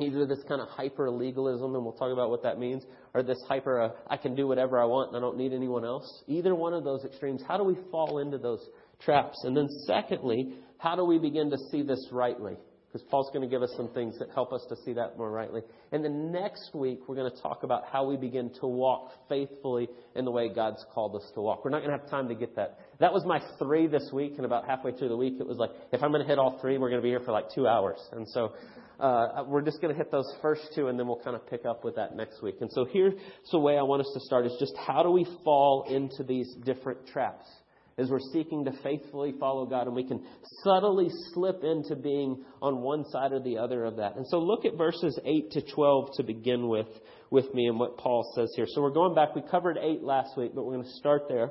Either 0.00 0.26
this 0.26 0.42
kind 0.48 0.60
of 0.60 0.68
hyper 0.68 1.10
legalism, 1.10 1.74
and 1.74 1.84
we'll 1.84 1.92
talk 1.92 2.12
about 2.12 2.30
what 2.30 2.42
that 2.42 2.58
means, 2.58 2.84
or 3.14 3.22
this 3.22 3.38
hyper, 3.48 3.80
uh, 3.80 3.90
I 4.08 4.16
can 4.16 4.34
do 4.34 4.46
whatever 4.46 4.80
I 4.80 4.84
want 4.84 5.08
and 5.08 5.16
I 5.16 5.20
don't 5.20 5.36
need 5.36 5.52
anyone 5.52 5.84
else. 5.84 6.24
Either 6.26 6.54
one 6.54 6.72
of 6.72 6.84
those 6.84 7.04
extremes, 7.04 7.42
how 7.46 7.56
do 7.56 7.64
we 7.64 7.76
fall 7.90 8.18
into 8.18 8.38
those 8.38 8.64
traps? 9.00 9.38
And 9.44 9.56
then 9.56 9.68
secondly, 9.86 10.54
how 10.78 10.94
do 10.96 11.04
we 11.04 11.18
begin 11.18 11.50
to 11.50 11.58
see 11.70 11.82
this 11.82 12.08
rightly? 12.12 12.56
because 12.88 13.06
Paul's 13.10 13.30
going 13.32 13.42
to 13.42 13.54
give 13.54 13.62
us 13.62 13.72
some 13.76 13.88
things 13.88 14.18
that 14.18 14.28
help 14.34 14.52
us 14.52 14.64
to 14.70 14.76
see 14.84 14.94
that 14.94 15.18
more 15.18 15.30
rightly. 15.30 15.60
And 15.92 16.02
then 16.02 16.32
next 16.32 16.70
week, 16.74 17.00
we're 17.06 17.16
going 17.16 17.30
to 17.30 17.42
talk 17.42 17.62
about 17.62 17.84
how 17.92 18.06
we 18.06 18.16
begin 18.16 18.50
to 18.60 18.66
walk 18.66 19.12
faithfully 19.28 19.88
in 20.14 20.24
the 20.24 20.30
way 20.30 20.48
God's 20.48 20.84
called 20.94 21.14
us 21.14 21.30
to 21.34 21.42
walk. 21.42 21.64
We're 21.64 21.70
not 21.70 21.82
going 21.82 21.92
to 21.92 21.98
have 21.98 22.10
time 22.10 22.28
to 22.28 22.34
get 22.34 22.56
that. 22.56 22.78
That 23.00 23.12
was 23.12 23.24
my 23.24 23.40
three 23.58 23.86
this 23.86 24.10
week, 24.12 24.34
and 24.36 24.44
about 24.44 24.66
halfway 24.66 24.92
through 24.92 25.08
the 25.08 25.16
week, 25.16 25.34
it 25.38 25.46
was 25.46 25.58
like, 25.58 25.70
if 25.92 26.02
I'm 26.02 26.10
going 26.10 26.22
to 26.22 26.28
hit 26.28 26.38
all 26.38 26.58
three, 26.60 26.78
we're 26.78 26.90
going 26.90 27.00
to 27.00 27.04
be 27.04 27.10
here 27.10 27.20
for 27.20 27.30
like 27.30 27.46
two 27.54 27.68
hours. 27.68 27.98
And 28.10 28.26
so 28.28 28.54
uh, 28.98 29.44
we're 29.46 29.62
just 29.62 29.80
going 29.80 29.94
to 29.94 29.96
hit 29.96 30.10
those 30.10 30.32
first 30.42 30.62
two, 30.74 30.88
and 30.88 30.98
then 30.98 31.06
we'll 31.06 31.22
kind 31.22 31.36
of 31.36 31.46
pick 31.48 31.64
up 31.64 31.84
with 31.84 31.94
that 31.94 32.16
next 32.16 32.42
week. 32.42 32.56
And 32.60 32.70
so 32.72 32.84
here's 32.84 33.14
the 33.52 33.60
way 33.60 33.78
I 33.78 33.82
want 33.82 34.00
us 34.00 34.10
to 34.14 34.20
start 34.20 34.46
is 34.46 34.56
just 34.58 34.76
how 34.76 35.04
do 35.04 35.10
we 35.10 35.24
fall 35.44 35.86
into 35.88 36.24
these 36.24 36.52
different 36.64 37.06
traps? 37.06 37.48
as 37.98 38.08
we're 38.08 38.20
seeking 38.32 38.64
to 38.64 38.72
faithfully 38.82 39.34
follow 39.40 39.66
God, 39.66 39.88
and 39.88 39.96
we 39.96 40.04
can 40.04 40.24
subtly 40.62 41.08
slip 41.32 41.64
into 41.64 41.96
being 41.96 42.44
on 42.62 42.80
one 42.80 43.04
side 43.10 43.32
or 43.32 43.40
the 43.40 43.58
other 43.58 43.84
of 43.84 43.96
that. 43.96 44.16
And 44.16 44.24
so 44.28 44.38
look 44.38 44.64
at 44.64 44.76
verses 44.76 45.18
8 45.24 45.50
to 45.50 45.62
12 45.62 46.10
to 46.16 46.22
begin 46.22 46.68
with, 46.68 46.86
with 47.30 47.52
me 47.54 47.66
and 47.66 47.78
what 47.78 47.98
Paul 47.98 48.32
says 48.36 48.52
here. 48.54 48.66
So 48.68 48.82
we're 48.82 48.92
going 48.92 49.16
back. 49.16 49.34
We 49.34 49.42
covered 49.50 49.78
8 49.78 50.02
last 50.02 50.38
week, 50.38 50.52
but 50.54 50.64
we're 50.64 50.74
going 50.74 50.84
to 50.84 50.92
start 50.92 51.22
there. 51.28 51.50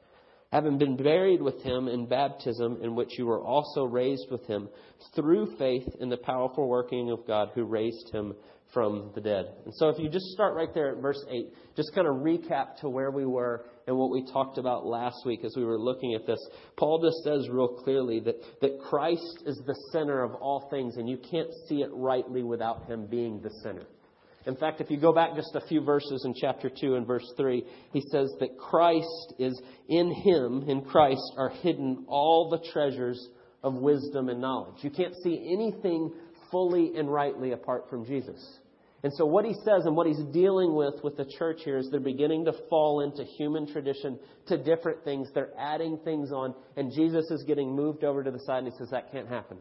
Having 0.51 0.79
been 0.79 0.97
buried 0.97 1.41
with 1.41 1.61
him 1.63 1.87
in 1.87 2.07
baptism, 2.07 2.79
in 2.81 2.93
which 2.93 3.17
you 3.17 3.25
were 3.25 3.41
also 3.41 3.85
raised 3.85 4.29
with 4.29 4.45
him 4.47 4.67
through 5.15 5.55
faith 5.57 5.87
in 6.01 6.09
the 6.09 6.17
powerful 6.17 6.67
working 6.67 7.09
of 7.09 7.25
God 7.25 7.51
who 7.55 7.63
raised 7.63 8.09
him 8.11 8.33
from 8.73 9.11
the 9.15 9.21
dead. 9.21 9.45
And 9.65 9.73
so 9.75 9.89
if 9.89 9.99
you 9.99 10.09
just 10.09 10.25
start 10.27 10.55
right 10.55 10.73
there 10.73 10.91
at 10.91 11.01
verse 11.01 11.23
8, 11.29 11.47
just 11.75 11.93
kind 11.95 12.07
of 12.07 12.15
recap 12.15 12.77
to 12.81 12.89
where 12.89 13.11
we 13.11 13.25
were 13.25 13.65
and 13.87 13.97
what 13.97 14.11
we 14.11 14.25
talked 14.31 14.57
about 14.57 14.85
last 14.85 15.25
week 15.25 15.43
as 15.45 15.53
we 15.55 15.63
were 15.63 15.79
looking 15.79 16.15
at 16.15 16.27
this. 16.27 16.39
Paul 16.77 17.01
just 17.01 17.23
says 17.23 17.49
real 17.49 17.67
clearly 17.83 18.19
that, 18.21 18.35
that 18.61 18.79
Christ 18.89 19.43
is 19.45 19.61
the 19.65 19.75
center 19.91 20.21
of 20.23 20.35
all 20.35 20.67
things, 20.69 20.97
and 20.97 21.09
you 21.09 21.17
can't 21.17 21.49
see 21.67 21.81
it 21.81 21.89
rightly 21.93 22.43
without 22.43 22.85
him 22.87 23.07
being 23.07 23.41
the 23.41 23.51
center. 23.63 23.85
In 24.45 24.55
fact, 24.55 24.81
if 24.81 24.89
you 24.89 24.97
go 24.97 25.13
back 25.13 25.35
just 25.35 25.55
a 25.55 25.67
few 25.67 25.81
verses 25.81 26.23
in 26.25 26.33
chapter 26.33 26.69
2 26.69 26.95
and 26.95 27.05
verse 27.05 27.31
3, 27.37 27.63
he 27.93 28.01
says 28.11 28.33
that 28.39 28.57
Christ 28.57 29.33
is 29.37 29.59
in 29.87 30.11
him, 30.11 30.63
in 30.67 30.81
Christ, 30.81 31.33
are 31.37 31.49
hidden 31.49 32.05
all 32.07 32.49
the 32.49 32.71
treasures 32.71 33.29
of 33.63 33.75
wisdom 33.75 34.29
and 34.29 34.41
knowledge. 34.41 34.77
You 34.81 34.89
can't 34.89 35.15
see 35.23 35.51
anything 35.53 36.11
fully 36.49 36.91
and 36.97 37.11
rightly 37.11 37.51
apart 37.51 37.89
from 37.89 38.05
Jesus. 38.05 38.59
And 39.03 39.11
so, 39.13 39.25
what 39.25 39.45
he 39.45 39.53
says 39.53 39.85
and 39.85 39.95
what 39.95 40.05
he's 40.05 40.23
dealing 40.31 40.75
with 40.75 40.93
with 41.03 41.17
the 41.17 41.25
church 41.39 41.61
here 41.63 41.77
is 41.77 41.89
they're 41.89 41.99
beginning 41.99 42.45
to 42.45 42.53
fall 42.69 43.01
into 43.01 43.23
human 43.23 43.71
tradition 43.71 44.19
to 44.47 44.57
different 44.57 45.03
things. 45.03 45.27
They're 45.33 45.53
adding 45.57 45.99
things 46.03 46.31
on, 46.31 46.53
and 46.77 46.91
Jesus 46.93 47.25
is 47.31 47.43
getting 47.43 47.75
moved 47.75 48.03
over 48.03 48.23
to 48.23 48.29
the 48.29 48.39
side, 48.39 48.63
and 48.63 48.67
he 48.67 48.77
says, 48.77 48.89
That 48.91 49.11
can't 49.11 49.27
happen. 49.27 49.57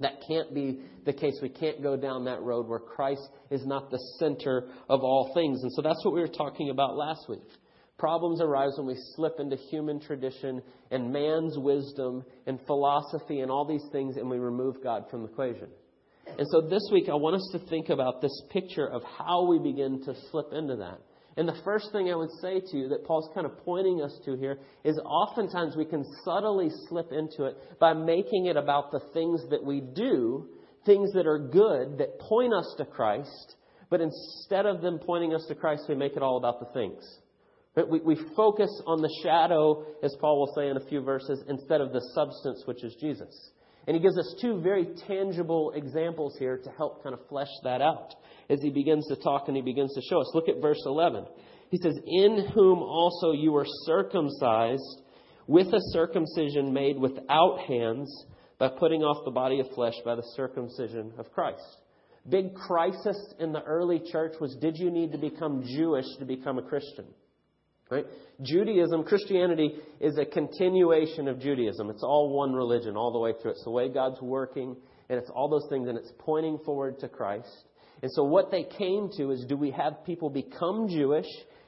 That 0.00 0.22
can't 0.28 0.54
be 0.54 0.82
the 1.04 1.12
case. 1.12 1.38
We 1.40 1.48
can't 1.48 1.82
go 1.82 1.96
down 1.96 2.24
that 2.26 2.42
road 2.42 2.68
where 2.68 2.78
Christ 2.78 3.28
is 3.50 3.64
not 3.64 3.90
the 3.90 3.98
center 4.18 4.68
of 4.90 5.00
all 5.00 5.32
things. 5.34 5.62
And 5.62 5.72
so, 5.72 5.82
that's 5.82 6.04
what 6.04 6.12
we 6.12 6.20
were 6.20 6.28
talking 6.28 6.70
about 6.70 6.96
last 6.96 7.28
week. 7.28 7.42
Problems 7.98 8.42
arise 8.42 8.72
when 8.76 8.86
we 8.86 8.96
slip 9.14 9.40
into 9.40 9.56
human 9.56 10.00
tradition 10.00 10.62
and 10.90 11.10
man's 11.10 11.56
wisdom 11.58 12.24
and 12.46 12.60
philosophy 12.66 13.40
and 13.40 13.50
all 13.50 13.64
these 13.64 13.84
things, 13.90 14.18
and 14.18 14.28
we 14.28 14.38
remove 14.38 14.82
God 14.82 15.04
from 15.10 15.22
the 15.22 15.28
equation. 15.28 15.68
And 16.38 16.46
so 16.50 16.60
this 16.60 16.82
week, 16.92 17.08
I 17.08 17.14
want 17.14 17.36
us 17.36 17.48
to 17.52 17.58
think 17.70 17.88
about 17.88 18.20
this 18.20 18.42
picture 18.50 18.86
of 18.86 19.02
how 19.02 19.46
we 19.46 19.58
begin 19.58 20.04
to 20.04 20.14
slip 20.30 20.52
into 20.52 20.76
that. 20.76 21.00
And 21.36 21.46
the 21.46 21.60
first 21.64 21.92
thing 21.92 22.10
I 22.10 22.16
would 22.16 22.30
say 22.40 22.60
to 22.60 22.76
you 22.76 22.88
that 22.88 23.04
Paul's 23.04 23.28
kind 23.34 23.46
of 23.46 23.58
pointing 23.58 24.00
us 24.00 24.18
to 24.24 24.36
here 24.36 24.58
is 24.84 24.98
oftentimes 24.98 25.76
we 25.76 25.84
can 25.84 26.04
subtly 26.24 26.70
slip 26.88 27.12
into 27.12 27.44
it 27.44 27.56
by 27.78 27.92
making 27.92 28.46
it 28.46 28.56
about 28.56 28.90
the 28.90 29.00
things 29.12 29.42
that 29.50 29.62
we 29.62 29.80
do, 29.80 30.48
things 30.86 31.12
that 31.12 31.26
are 31.26 31.38
good, 31.38 31.98
that 31.98 32.18
point 32.20 32.54
us 32.54 32.74
to 32.78 32.86
Christ, 32.86 33.56
but 33.90 34.00
instead 34.00 34.64
of 34.64 34.80
them 34.80 34.98
pointing 34.98 35.34
us 35.34 35.44
to 35.48 35.54
Christ, 35.54 35.84
we 35.88 35.94
make 35.94 36.16
it 36.16 36.22
all 36.22 36.38
about 36.38 36.58
the 36.58 36.72
things. 36.72 37.04
We, 37.90 38.00
we 38.00 38.16
focus 38.34 38.70
on 38.86 39.02
the 39.02 39.14
shadow, 39.22 39.84
as 40.02 40.16
Paul 40.18 40.38
will 40.38 40.54
say 40.56 40.68
in 40.68 40.78
a 40.78 40.88
few 40.88 41.02
verses, 41.02 41.44
instead 41.46 41.82
of 41.82 41.92
the 41.92 42.00
substance, 42.14 42.62
which 42.64 42.82
is 42.82 42.94
Jesus. 42.98 43.50
And 43.86 43.94
he 43.94 44.02
gives 44.02 44.18
us 44.18 44.34
two 44.40 44.60
very 44.60 44.88
tangible 45.06 45.72
examples 45.74 46.36
here 46.38 46.58
to 46.58 46.70
help 46.70 47.02
kind 47.02 47.14
of 47.14 47.20
flesh 47.28 47.50
that 47.62 47.80
out 47.80 48.14
as 48.50 48.60
he 48.60 48.70
begins 48.70 49.06
to 49.08 49.16
talk 49.16 49.44
and 49.46 49.56
he 49.56 49.62
begins 49.62 49.94
to 49.94 50.02
show 50.08 50.20
us. 50.20 50.30
Look 50.34 50.48
at 50.48 50.60
verse 50.60 50.82
11. 50.84 51.26
He 51.70 51.78
says, 51.78 51.94
In 52.04 52.48
whom 52.54 52.78
also 52.78 53.32
you 53.32 53.52
were 53.52 53.66
circumcised 53.84 55.02
with 55.46 55.68
a 55.68 55.80
circumcision 55.92 56.72
made 56.72 56.98
without 56.98 57.60
hands 57.68 58.12
by 58.58 58.68
putting 58.68 59.02
off 59.02 59.24
the 59.24 59.30
body 59.30 59.60
of 59.60 59.66
flesh 59.74 59.94
by 60.04 60.14
the 60.14 60.26
circumcision 60.34 61.12
of 61.18 61.30
Christ. 61.32 61.62
Big 62.28 62.54
crisis 62.54 63.34
in 63.38 63.52
the 63.52 63.62
early 63.62 64.00
church 64.10 64.34
was 64.40 64.56
did 64.60 64.76
you 64.76 64.90
need 64.90 65.12
to 65.12 65.18
become 65.18 65.62
Jewish 65.64 66.06
to 66.18 66.24
become 66.24 66.58
a 66.58 66.62
Christian? 66.62 67.06
Right? 67.88 68.04
Judaism, 68.42 69.04
Christianity 69.04 69.76
is 70.00 70.18
a 70.18 70.24
continuation 70.24 71.28
of 71.28 71.38
Judaism. 71.40 71.88
It's 71.88 72.02
all 72.02 72.36
one 72.36 72.52
religion 72.52 72.96
all 72.96 73.12
the 73.12 73.18
way 73.18 73.32
through. 73.40 73.52
It's 73.52 73.64
the 73.64 73.70
way 73.70 73.88
God's 73.88 74.20
working, 74.20 74.76
and 75.08 75.18
it's 75.18 75.30
all 75.30 75.48
those 75.48 75.66
things, 75.70 75.88
and 75.88 75.96
it's 75.96 76.12
pointing 76.18 76.58
forward 76.64 76.98
to 77.00 77.08
Christ. 77.08 77.64
And 78.02 78.10
so 78.12 78.24
what 78.24 78.50
they 78.50 78.64
came 78.64 79.08
to 79.16 79.30
is 79.30 79.44
do 79.48 79.56
we 79.56 79.70
have 79.70 80.04
people 80.04 80.30
become 80.30 80.88
Jewish, 80.88 81.26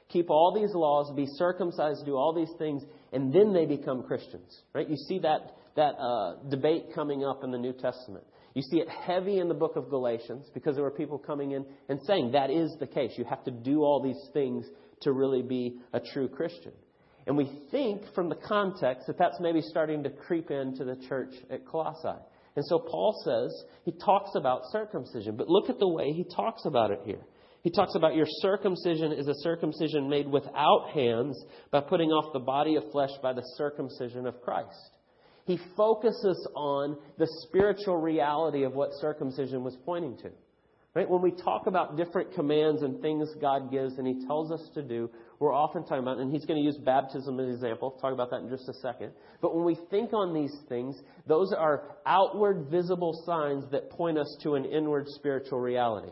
keep 0.09 0.29
all 0.29 0.53
these 0.53 0.73
laws, 0.75 1.11
be 1.15 1.25
circumcised, 1.37 2.05
do 2.05 2.15
all 2.15 2.33
these 2.33 2.53
things, 2.57 2.83
and 3.13 3.33
then 3.33 3.53
they 3.53 3.65
become 3.65 4.03
Christians? 4.03 4.61
Right? 4.73 4.89
You 4.89 4.97
see 4.97 5.19
that, 5.19 5.55
that 5.75 5.95
uh, 5.95 6.49
debate 6.49 6.87
coming 6.93 7.23
up 7.23 7.43
in 7.43 7.51
the 7.51 7.57
New 7.57 7.73
Testament. 7.73 8.25
You 8.55 8.61
see 8.63 8.77
it 8.77 8.89
heavy 8.89 9.39
in 9.39 9.47
the 9.47 9.53
book 9.53 9.75
of 9.75 9.89
Galatians 9.89 10.49
because 10.53 10.75
there 10.75 10.83
were 10.83 10.91
people 10.91 11.17
coming 11.17 11.51
in 11.51 11.65
and 11.87 11.99
saying 12.05 12.31
that 12.33 12.49
is 12.49 12.75
the 12.79 12.87
case. 12.87 13.11
You 13.15 13.23
have 13.25 13.43
to 13.45 13.51
do 13.51 13.83
all 13.83 14.01
these 14.03 14.29
things 14.33 14.65
to 15.01 15.11
really 15.11 15.41
be 15.41 15.79
a 15.93 15.99
true 15.99 16.27
Christian. 16.27 16.73
And 17.27 17.37
we 17.37 17.49
think 17.69 18.03
from 18.15 18.29
the 18.29 18.35
context 18.35 19.07
that 19.07 19.17
that's 19.17 19.39
maybe 19.39 19.61
starting 19.61 20.03
to 20.03 20.09
creep 20.09 20.49
into 20.49 20.83
the 20.83 20.95
church 21.07 21.33
at 21.51 21.65
Colossae. 21.65 22.19
And 22.55 22.65
so 22.65 22.79
Paul 22.79 23.21
says, 23.23 23.63
he 23.85 23.93
talks 24.03 24.31
about 24.35 24.61
circumcision, 24.71 25.37
but 25.37 25.47
look 25.47 25.69
at 25.69 25.79
the 25.79 25.87
way 25.87 26.11
he 26.11 26.23
talks 26.35 26.65
about 26.65 26.91
it 26.91 27.01
here. 27.05 27.21
He 27.61 27.69
talks 27.69 27.95
about 27.95 28.15
your 28.15 28.25
circumcision 28.27 29.11
is 29.11 29.27
a 29.27 29.35
circumcision 29.35 30.09
made 30.09 30.27
without 30.27 30.91
hands 30.93 31.41
by 31.71 31.81
putting 31.81 32.09
off 32.09 32.33
the 32.33 32.39
body 32.39 32.75
of 32.75 32.83
flesh 32.91 33.11
by 33.21 33.33
the 33.33 33.43
circumcision 33.57 34.25
of 34.25 34.41
Christ. 34.41 34.91
He 35.45 35.59
focuses 35.75 36.47
on 36.55 36.97
the 37.17 37.27
spiritual 37.47 37.97
reality 37.97 38.63
of 38.63 38.73
what 38.73 38.89
circumcision 39.01 39.63
was 39.63 39.77
pointing 39.85 40.17
to. 40.17 40.31
Right? 40.99 41.09
When 41.09 41.21
we 41.21 41.31
talk 41.31 41.65
about 41.67 41.95
different 41.95 42.33
commands 42.33 42.81
and 42.81 43.01
things 43.01 43.29
God 43.39 43.71
gives 43.71 43.97
and 43.97 44.05
He 44.05 44.25
tells 44.27 44.51
us 44.51 44.59
to 44.73 44.81
do, 44.81 45.09
we're 45.39 45.53
often 45.53 45.83
talking 45.83 45.99
about, 45.99 46.17
and 46.17 46.29
He's 46.29 46.43
going 46.43 46.59
to 46.59 46.65
use 46.65 46.75
baptism 46.75 47.39
as 47.39 47.45
an 47.45 47.53
example. 47.53 47.91
talk 48.01 48.11
about 48.11 48.29
that 48.31 48.41
in 48.41 48.49
just 48.49 48.67
a 48.67 48.73
second. 48.81 49.13
But 49.41 49.55
when 49.55 49.63
we 49.63 49.77
think 49.89 50.11
on 50.11 50.33
these 50.33 50.53
things, 50.67 50.97
those 51.25 51.53
are 51.57 51.95
outward 52.05 52.67
visible 52.69 53.13
signs 53.25 53.63
that 53.71 53.89
point 53.91 54.17
us 54.17 54.27
to 54.43 54.55
an 54.55 54.65
inward 54.65 55.05
spiritual 55.07 55.61
reality. 55.61 56.11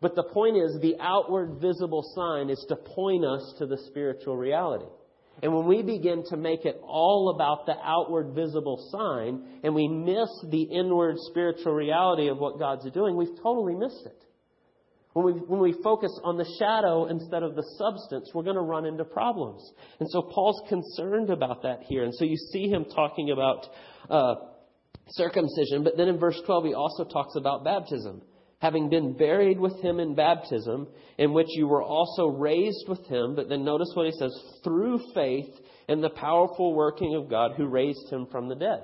But 0.00 0.14
the 0.14 0.24
point 0.32 0.56
is, 0.56 0.78
the 0.80 0.96
outward 0.98 1.58
visible 1.60 2.02
sign 2.14 2.48
is 2.48 2.64
to 2.70 2.76
point 2.76 3.22
us 3.22 3.54
to 3.58 3.66
the 3.66 3.76
spiritual 3.86 4.38
reality. 4.38 4.86
And 5.42 5.54
when 5.54 5.66
we 5.66 5.82
begin 5.82 6.24
to 6.30 6.36
make 6.36 6.64
it 6.64 6.80
all 6.82 7.34
about 7.34 7.66
the 7.66 7.76
outward 7.82 8.34
visible 8.34 8.88
sign 8.90 9.60
and 9.62 9.74
we 9.74 9.86
miss 9.86 10.28
the 10.50 10.62
inward 10.62 11.16
spiritual 11.18 11.74
reality 11.74 12.28
of 12.28 12.38
what 12.38 12.58
God's 12.58 12.90
doing, 12.90 13.16
we've 13.16 13.36
totally 13.42 13.74
missed 13.74 14.06
it. 14.06 14.22
When 15.12 15.26
we, 15.26 15.32
when 15.32 15.60
we 15.60 15.74
focus 15.82 16.10
on 16.24 16.36
the 16.36 16.46
shadow 16.58 17.06
instead 17.06 17.42
of 17.42 17.54
the 17.54 17.64
substance, 17.78 18.30
we're 18.34 18.44
going 18.44 18.56
to 18.56 18.62
run 18.62 18.84
into 18.84 19.04
problems. 19.04 19.62
And 19.98 20.08
so 20.10 20.22
Paul's 20.22 20.62
concerned 20.68 21.30
about 21.30 21.62
that 21.62 21.80
here. 21.88 22.04
And 22.04 22.14
so 22.14 22.24
you 22.24 22.36
see 22.36 22.68
him 22.68 22.84
talking 22.84 23.30
about 23.30 23.66
uh, 24.10 24.34
circumcision, 25.08 25.84
but 25.84 25.96
then 25.96 26.08
in 26.08 26.18
verse 26.18 26.40
12 26.44 26.64
he 26.66 26.74
also 26.74 27.04
talks 27.04 27.34
about 27.36 27.64
baptism 27.64 28.22
having 28.58 28.88
been 28.88 29.12
buried 29.12 29.60
with 29.60 29.80
him 29.82 30.00
in 30.00 30.14
baptism, 30.14 30.88
in 31.18 31.32
which 31.32 31.48
you 31.50 31.68
were 31.68 31.82
also 31.82 32.28
raised 32.28 32.88
with 32.88 33.04
him. 33.06 33.34
But 33.34 33.48
then 33.48 33.64
notice 33.64 33.90
what 33.94 34.06
he 34.06 34.12
says 34.12 34.34
through 34.64 35.00
faith 35.14 35.50
in 35.88 36.00
the 36.00 36.10
powerful 36.10 36.74
working 36.74 37.14
of 37.14 37.28
God 37.28 37.52
who 37.56 37.66
raised 37.66 38.10
him 38.10 38.26
from 38.30 38.48
the 38.48 38.54
dead. 38.54 38.82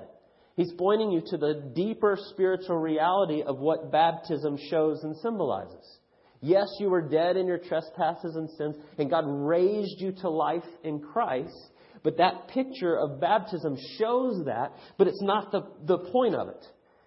He's 0.55 0.71
pointing 0.77 1.11
you 1.11 1.21
to 1.27 1.37
the 1.37 1.71
deeper 1.75 2.17
spiritual 2.29 2.77
reality 2.77 3.41
of 3.41 3.57
what 3.57 3.91
baptism 3.91 4.57
shows 4.69 5.03
and 5.03 5.17
symbolizes. 5.17 5.99
Yes, 6.41 6.67
you 6.79 6.89
were 6.89 7.01
dead 7.01 7.37
in 7.37 7.47
your 7.47 7.57
trespasses 7.57 8.35
and 8.35 8.49
sins, 8.51 8.75
and 8.97 9.09
God 9.09 9.23
raised 9.25 9.99
you 9.99 10.11
to 10.21 10.29
life 10.29 10.63
in 10.83 10.99
Christ. 10.99 11.55
But 12.03 12.17
that 12.17 12.49
picture 12.49 12.97
of 12.97 13.19
baptism 13.21 13.77
shows 13.97 14.45
that, 14.45 14.73
but 14.97 15.07
it's 15.07 15.21
not 15.21 15.51
the, 15.51 15.61
the 15.85 15.97
point 15.97 16.35
of 16.35 16.49
it. 16.49 16.65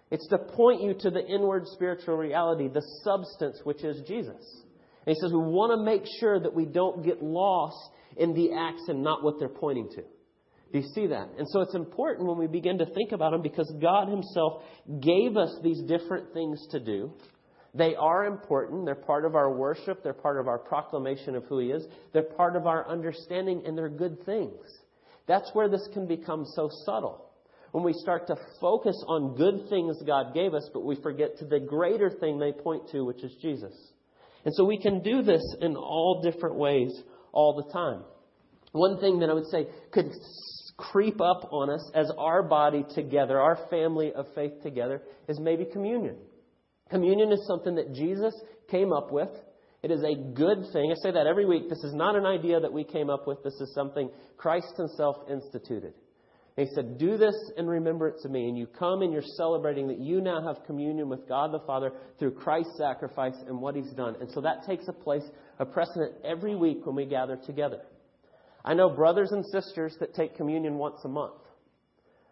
It's 0.09 0.27
to 0.29 0.37
point 0.37 0.81
you 0.81 0.93
to 1.01 1.09
the 1.09 1.25
inward 1.25 1.63
spiritual 1.67 2.15
reality, 2.15 2.69
the 2.69 2.85
substance 3.03 3.59
which 3.63 3.83
is 3.83 4.01
Jesus. 4.07 4.63
And 5.05 5.15
he 5.15 5.21
says 5.21 5.31
we 5.31 5.39
want 5.39 5.77
to 5.77 5.83
make 5.83 6.03
sure 6.19 6.39
that 6.39 6.53
we 6.53 6.65
don't 6.65 7.03
get 7.03 7.21
lost 7.21 7.91
in 8.15 8.33
the 8.33 8.53
acts 8.53 8.83
and 8.87 9.03
not 9.03 9.23
what 9.23 9.35
they're 9.39 9.49
pointing 9.49 9.89
to. 9.89 10.03
Do 10.71 10.79
you 10.79 10.87
see 10.93 11.07
that? 11.07 11.29
And 11.37 11.47
so 11.49 11.61
it's 11.61 11.75
important 11.75 12.27
when 12.27 12.37
we 12.37 12.47
begin 12.47 12.77
to 12.79 12.85
think 12.85 13.11
about 13.11 13.31
them 13.31 13.41
because 13.41 13.71
God 13.81 14.09
Himself 14.09 14.63
gave 15.01 15.37
us 15.37 15.57
these 15.63 15.81
different 15.83 16.33
things 16.33 16.65
to 16.71 16.79
do. 16.79 17.13
They 17.73 17.95
are 17.95 18.25
important. 18.25 18.85
They're 18.85 18.95
part 18.95 19.25
of 19.25 19.35
our 19.35 19.53
worship. 19.53 20.03
They're 20.03 20.13
part 20.13 20.39
of 20.39 20.47
our 20.47 20.57
proclamation 20.57 21.35
of 21.35 21.43
who 21.45 21.59
He 21.59 21.67
is. 21.67 21.85
They're 22.11 22.23
part 22.23 22.55
of 22.55 22.65
our 22.65 22.87
understanding, 22.89 23.63
and 23.65 23.77
they're 23.77 23.89
good 23.89 24.25
things. 24.25 24.59
That's 25.27 25.49
where 25.53 25.69
this 25.69 25.87
can 25.93 26.07
become 26.07 26.45
so 26.55 26.69
subtle 26.85 27.26
when 27.71 27.83
we 27.83 27.93
start 27.93 28.27
to 28.27 28.35
focus 28.59 28.95
on 29.07 29.35
good 29.35 29.69
things 29.69 30.01
God 30.05 30.33
gave 30.33 30.53
us, 30.53 30.69
but 30.73 30.85
we 30.85 30.95
forget 31.01 31.37
to 31.39 31.45
the 31.45 31.59
greater 31.59 32.09
thing 32.09 32.39
they 32.39 32.51
point 32.51 32.89
to, 32.91 33.03
which 33.03 33.23
is 33.23 33.35
Jesus. 33.41 33.73
And 34.45 34.53
so 34.55 34.63
we 34.63 34.79
can 34.79 35.01
do 35.01 35.21
this 35.23 35.43
in 35.61 35.75
all 35.75 36.21
different 36.23 36.55
ways 36.55 36.91
all 37.31 37.55
the 37.55 37.71
time. 37.73 38.03
One 38.71 38.99
thing 38.99 39.19
that 39.19 39.29
I 39.29 39.33
would 39.33 39.47
say 39.47 39.67
could 39.91 40.11
creep 40.77 41.19
up 41.19 41.49
on 41.51 41.69
us 41.69 41.91
as 41.95 42.11
our 42.17 42.43
body 42.43 42.85
together, 42.93 43.39
our 43.39 43.57
family 43.69 44.13
of 44.13 44.27
faith 44.35 44.61
together, 44.63 45.01
is 45.27 45.39
maybe 45.39 45.65
communion. 45.65 46.15
Communion 46.89 47.31
is 47.31 47.45
something 47.47 47.75
that 47.75 47.93
Jesus 47.93 48.33
came 48.69 48.93
up 48.93 49.11
with. 49.11 49.29
It 49.83 49.91
is 49.91 50.03
a 50.03 50.15
good 50.15 50.65
thing. 50.73 50.91
I 50.91 50.95
say 51.03 51.11
that 51.11 51.27
every 51.27 51.45
week. 51.45 51.69
This 51.69 51.83
is 51.83 51.93
not 51.93 52.15
an 52.15 52.25
idea 52.25 52.59
that 52.59 52.71
we 52.71 52.83
came 52.83 53.09
up 53.09 53.27
with. 53.27 53.43
This 53.43 53.53
is 53.55 53.73
something 53.73 54.09
Christ 54.37 54.73
Himself 54.77 55.17
instituted. 55.29 55.93
He 56.57 56.65
said, 56.73 56.97
Do 56.97 57.17
this 57.17 57.35
in 57.55 57.67
remembrance 57.67 58.25
of 58.25 58.31
me. 58.31 58.49
And 58.49 58.57
you 58.57 58.65
come 58.65 59.03
and 59.03 59.13
you're 59.13 59.21
celebrating 59.37 59.87
that 59.89 59.99
you 59.99 60.21
now 60.21 60.41
have 60.41 60.65
communion 60.65 61.07
with 61.07 61.27
God 61.27 61.53
the 61.53 61.59
Father 61.59 61.91
through 62.17 62.31
Christ's 62.31 62.77
sacrifice 62.77 63.35
and 63.47 63.61
what 63.61 63.75
he's 63.75 63.91
done. 63.91 64.15
And 64.19 64.29
so 64.31 64.41
that 64.41 64.65
takes 64.65 64.87
a 64.87 64.93
place, 64.93 65.23
a 65.59 65.65
precedent 65.65 66.15
every 66.25 66.55
week 66.55 66.83
when 66.85 66.95
we 66.95 67.05
gather 67.05 67.37
together. 67.45 67.81
I 68.65 68.73
know 68.73 68.89
brothers 68.89 69.31
and 69.31 69.45
sisters 69.45 69.95
that 69.99 70.15
take 70.15 70.35
communion 70.35 70.79
once 70.79 70.97
a 71.05 71.07
month. 71.07 71.39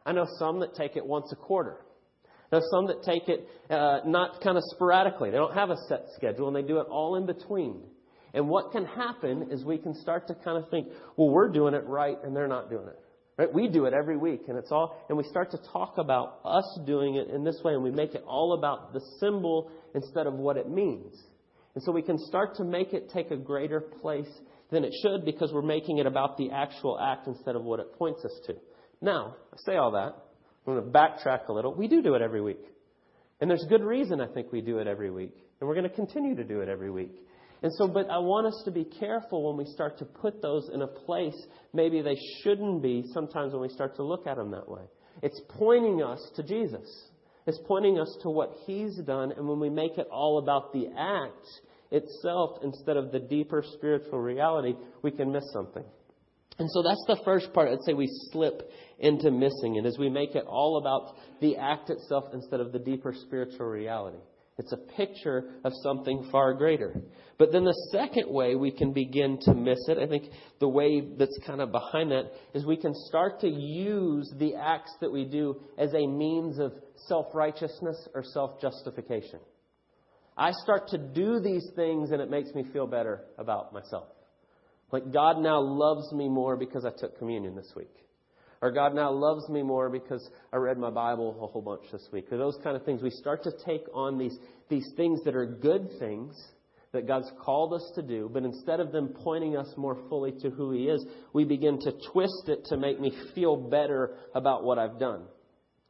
I 0.08 0.12
know 0.12 0.26
some 0.40 0.60
that 0.62 0.74
take 0.74 0.96
it 0.96 1.06
once 1.06 1.32
a 1.32 1.36
quarter. 1.36 1.78
I 2.52 2.58
know 2.58 2.64
some 2.72 2.88
that 2.88 3.04
take 3.04 3.30
it 3.30 3.48
uh, 3.70 4.00
not 4.08 4.42
kind 4.42 4.58
of 4.58 4.64
sporadically. 4.76 5.30
They 5.30 5.38
don't 5.38 5.54
have 5.54 5.70
a 5.70 5.78
set 5.88 6.06
schedule 6.16 6.48
and 6.48 6.56
they 6.56 6.68
do 6.68 6.80
it 6.80 6.88
all 6.90 7.16
in 7.16 7.28
between. 7.28 7.84
And 8.34 8.50
what 8.50 8.72
can 8.72 8.86
happen 8.86 9.50
is 9.52 9.64
we 9.64 9.78
can 9.78 9.94
start 10.02 10.28
to 10.28 10.36
kind 10.36 10.58
of 10.62 10.70
think, 10.72 10.88
well, 11.16 11.30
we're 11.30 11.52
doing 11.52 11.76
it 11.76 11.86
right 11.86 12.18
and 12.24 12.36
they're 12.36 12.48
not 12.48 12.72
doing 12.72 12.88
it. 12.88 13.00
Right? 13.38 13.54
We 13.54 13.68
do 13.68 13.86
it 13.86 13.94
every 13.94 14.16
week, 14.16 14.44
and 14.48 14.58
it's 14.58 14.72
all, 14.72 15.06
and 15.10 15.18
we 15.18 15.26
start 15.26 15.52
to 15.52 15.60
talk 15.74 15.98
about 15.98 16.40
us 16.46 16.80
doing 16.86 17.16
it 17.16 17.30
in 17.30 17.44
this 17.44 17.60
way, 17.66 17.74
and 17.74 17.84
we 17.84 17.92
make 17.92 18.16
it 18.16 18.24
all 18.26 18.54
about 18.54 18.94
the 18.94 19.02
symbol 19.20 19.72
instead 19.94 20.26
of 20.26 20.36
what 20.36 20.56
it 20.56 20.70
means. 20.70 21.14
And 21.74 21.84
so 21.84 21.92
we 21.92 22.02
can 22.02 22.18
start 22.18 22.56
to 22.56 22.64
make 22.64 22.94
it 22.94 23.12
take 23.14 23.32
a 23.32 23.36
greater 23.36 23.82
place 23.82 24.30
than 24.72 24.86
it 24.86 24.94
should 25.02 25.26
because 25.26 25.52
we're 25.52 25.62
making 25.62 25.98
it 25.98 26.06
about 26.06 26.38
the 26.38 26.52
actual 26.52 26.98
act 26.98 27.28
instead 27.28 27.58
of 27.58 27.64
what 27.64 27.82
it 27.82 27.94
points 27.98 28.24
us 28.24 28.32
to. 28.48 28.56
Now, 29.02 29.36
I 29.54 29.58
say 29.66 29.76
all 29.76 29.92
that. 29.92 30.16
I'm 30.66 30.74
going 30.74 30.84
to 30.86 30.90
backtrack 30.90 31.50
a 31.50 31.54
little. 31.54 31.74
We 31.76 31.90
do 31.90 32.02
do 32.02 32.16
it 32.16 32.22
every 32.22 32.42
week. 32.42 32.64
And 33.42 33.50
there's 33.50 33.66
good 33.68 33.84
reason 33.84 34.22
I 34.22 34.28
think 34.28 34.52
we 34.54 34.62
do 34.62 34.80
it 34.80 34.88
every 34.88 35.12
week. 35.12 35.36
And 35.60 35.68
we're 35.68 35.76
going 35.76 35.90
to 35.90 35.96
continue 35.96 36.36
to 36.36 36.44
do 36.44 36.62
it 36.62 36.70
every 36.70 36.90
week. 36.90 37.14
And 37.64 37.72
so, 37.74 37.88
but 37.88 38.10
I 38.10 38.20
want 38.20 38.48
us 38.48 38.62
to 38.66 38.72
be 38.72 38.84
careful 38.84 39.48
when 39.48 39.66
we 39.66 39.72
start 39.72 39.98
to 40.00 40.06
put 40.06 40.42
those 40.42 40.70
in 40.74 40.82
a 40.82 40.88
place 40.88 41.36
maybe 41.74 42.02
they 42.02 42.18
shouldn't 42.42 42.82
be 42.82 43.04
sometimes 43.14 43.54
when 43.54 43.62
we 43.62 43.70
start 43.70 43.96
to 43.98 44.04
look 44.04 44.28
at 44.28 44.38
them 44.38 44.52
that 44.52 44.70
way. 44.70 44.84
It's 45.22 45.40
pointing 45.50 46.04
us 46.04 46.20
to 46.36 46.44
Jesus. 46.44 46.88
It's 47.48 47.60
pointing 47.68 48.00
us 48.00 48.18
to 48.24 48.30
what 48.30 48.52
He's 48.66 48.98
done, 49.06 49.32
and 49.32 49.48
when 49.48 49.60
we 49.60 49.70
make 49.70 49.98
it 49.98 50.08
all 50.12 50.40
about 50.40 50.74
the 50.74 50.88
act 50.98 51.48
itself 51.92 52.60
instead 52.64 52.98
of 52.98 53.12
the 53.12 53.20
deeper 53.20 53.64
spiritual 53.74 54.20
reality, 54.20 54.74
we 55.04 55.12
can 55.12 55.32
miss 55.32 55.44
something. 55.54 55.84
And 56.58 56.70
so 56.72 56.82
that's 56.82 57.04
the 57.08 57.22
first 57.24 57.54
part 57.54 57.70
I'd 57.70 57.84
say 57.86 57.94
we 57.94 58.10
slip 58.32 58.72
into 59.00 59.30
missing 59.30 59.76
it, 59.76 59.86
as 59.86 59.98
we 60.00 60.10
make 60.10 60.36
it 60.36 60.46
all 60.48 60.78
about 60.78 61.16
the 61.42 61.58
act 61.58 61.90
itself 61.90 62.26
instead 62.34 62.62
of 62.62 62.72
the 62.72 62.80
deeper 62.80 63.14
spiritual 63.14 63.68
reality. 63.68 64.18
It's 64.58 64.72
a 64.72 64.78
picture 64.78 65.52
of 65.66 65.74
something 65.84 66.30
far 66.32 66.54
greater. 66.54 67.02
But 67.38 67.52
then 67.52 67.66
the 67.66 67.90
second 67.92 68.34
way 68.34 68.56
we 68.56 68.72
can 68.72 68.94
begin 68.94 69.38
to 69.42 69.54
miss 69.54 69.80
it, 69.90 69.98
I 69.98 70.08
think 70.08 70.32
the 70.60 70.70
way 70.70 71.02
that's 71.18 71.38
kind 71.46 71.60
of 71.60 71.74
behind 71.74 72.12
that, 72.12 72.32
is 72.54 72.66
we 72.66 72.78
can 72.78 72.94
start 73.08 73.42
to 73.42 73.50
use 73.50 74.34
the 74.38 74.56
acts 74.56 74.94
that 75.02 75.12
we 75.12 75.26
do 75.26 75.60
as 75.78 75.94
a 75.94 76.08
means 76.08 76.58
of 76.60 76.74
self 77.08 77.28
righteousness 77.34 78.08
or 78.14 78.24
self 78.24 78.62
justification. 78.62 79.40
I 80.38 80.52
start 80.52 80.88
to 80.90 80.98
do 80.98 81.42
these 81.42 81.68
things 81.76 82.12
and 82.12 82.22
it 82.22 82.30
makes 82.30 82.54
me 82.54 82.64
feel 82.72 82.88
better 82.88 83.22
about 83.38 83.74
myself. 83.74 84.08
Like 84.92 85.12
God 85.12 85.40
now 85.40 85.60
loves 85.60 86.14
me 86.14 86.30
more 86.30 86.56
because 86.56 86.86
I 86.86 86.92
took 86.98 87.18
communion 87.18 87.56
this 87.56 87.74
week. 87.76 87.92
Or 88.66 88.72
God 88.72 88.96
now 88.96 89.12
loves 89.12 89.48
me 89.48 89.62
more 89.62 89.92
because 89.92 90.28
I 90.52 90.56
read 90.56 90.80
my 90.80 90.90
Bible 90.90 91.38
a 91.40 91.46
whole 91.46 91.62
bunch 91.62 91.84
this 91.92 92.10
week. 92.12 92.32
Or 92.32 92.38
those 92.40 92.58
kind 92.64 92.76
of 92.76 92.84
things. 92.84 93.04
We 93.04 93.12
start 93.12 93.44
to 93.44 93.52
take 93.64 93.84
on 93.94 94.18
these, 94.18 94.36
these 94.70 94.92
things 94.98 95.24
that 95.24 95.36
are 95.36 95.46
good 95.46 95.88
things 96.00 96.36
that 96.92 97.06
God's 97.06 97.32
called 97.40 97.74
us 97.74 97.92
to 97.94 98.02
do, 98.02 98.28
but 98.34 98.42
instead 98.42 98.80
of 98.80 98.92
them 98.92 99.14
pointing 99.24 99.56
us 99.56 99.72
more 99.78 100.00
fully 100.10 100.32
to 100.42 100.50
who 100.50 100.72
He 100.72 100.86
is, 100.86 101.06
we 101.32 101.44
begin 101.44 101.80
to 101.82 101.92
twist 102.12 102.48
it 102.48 102.66
to 102.70 102.78
make 102.78 103.00
me 103.00 103.12
feel 103.36 103.56
better 103.56 104.16
about 104.34 104.64
what 104.64 104.80
I've 104.80 104.98
done. 104.98 105.26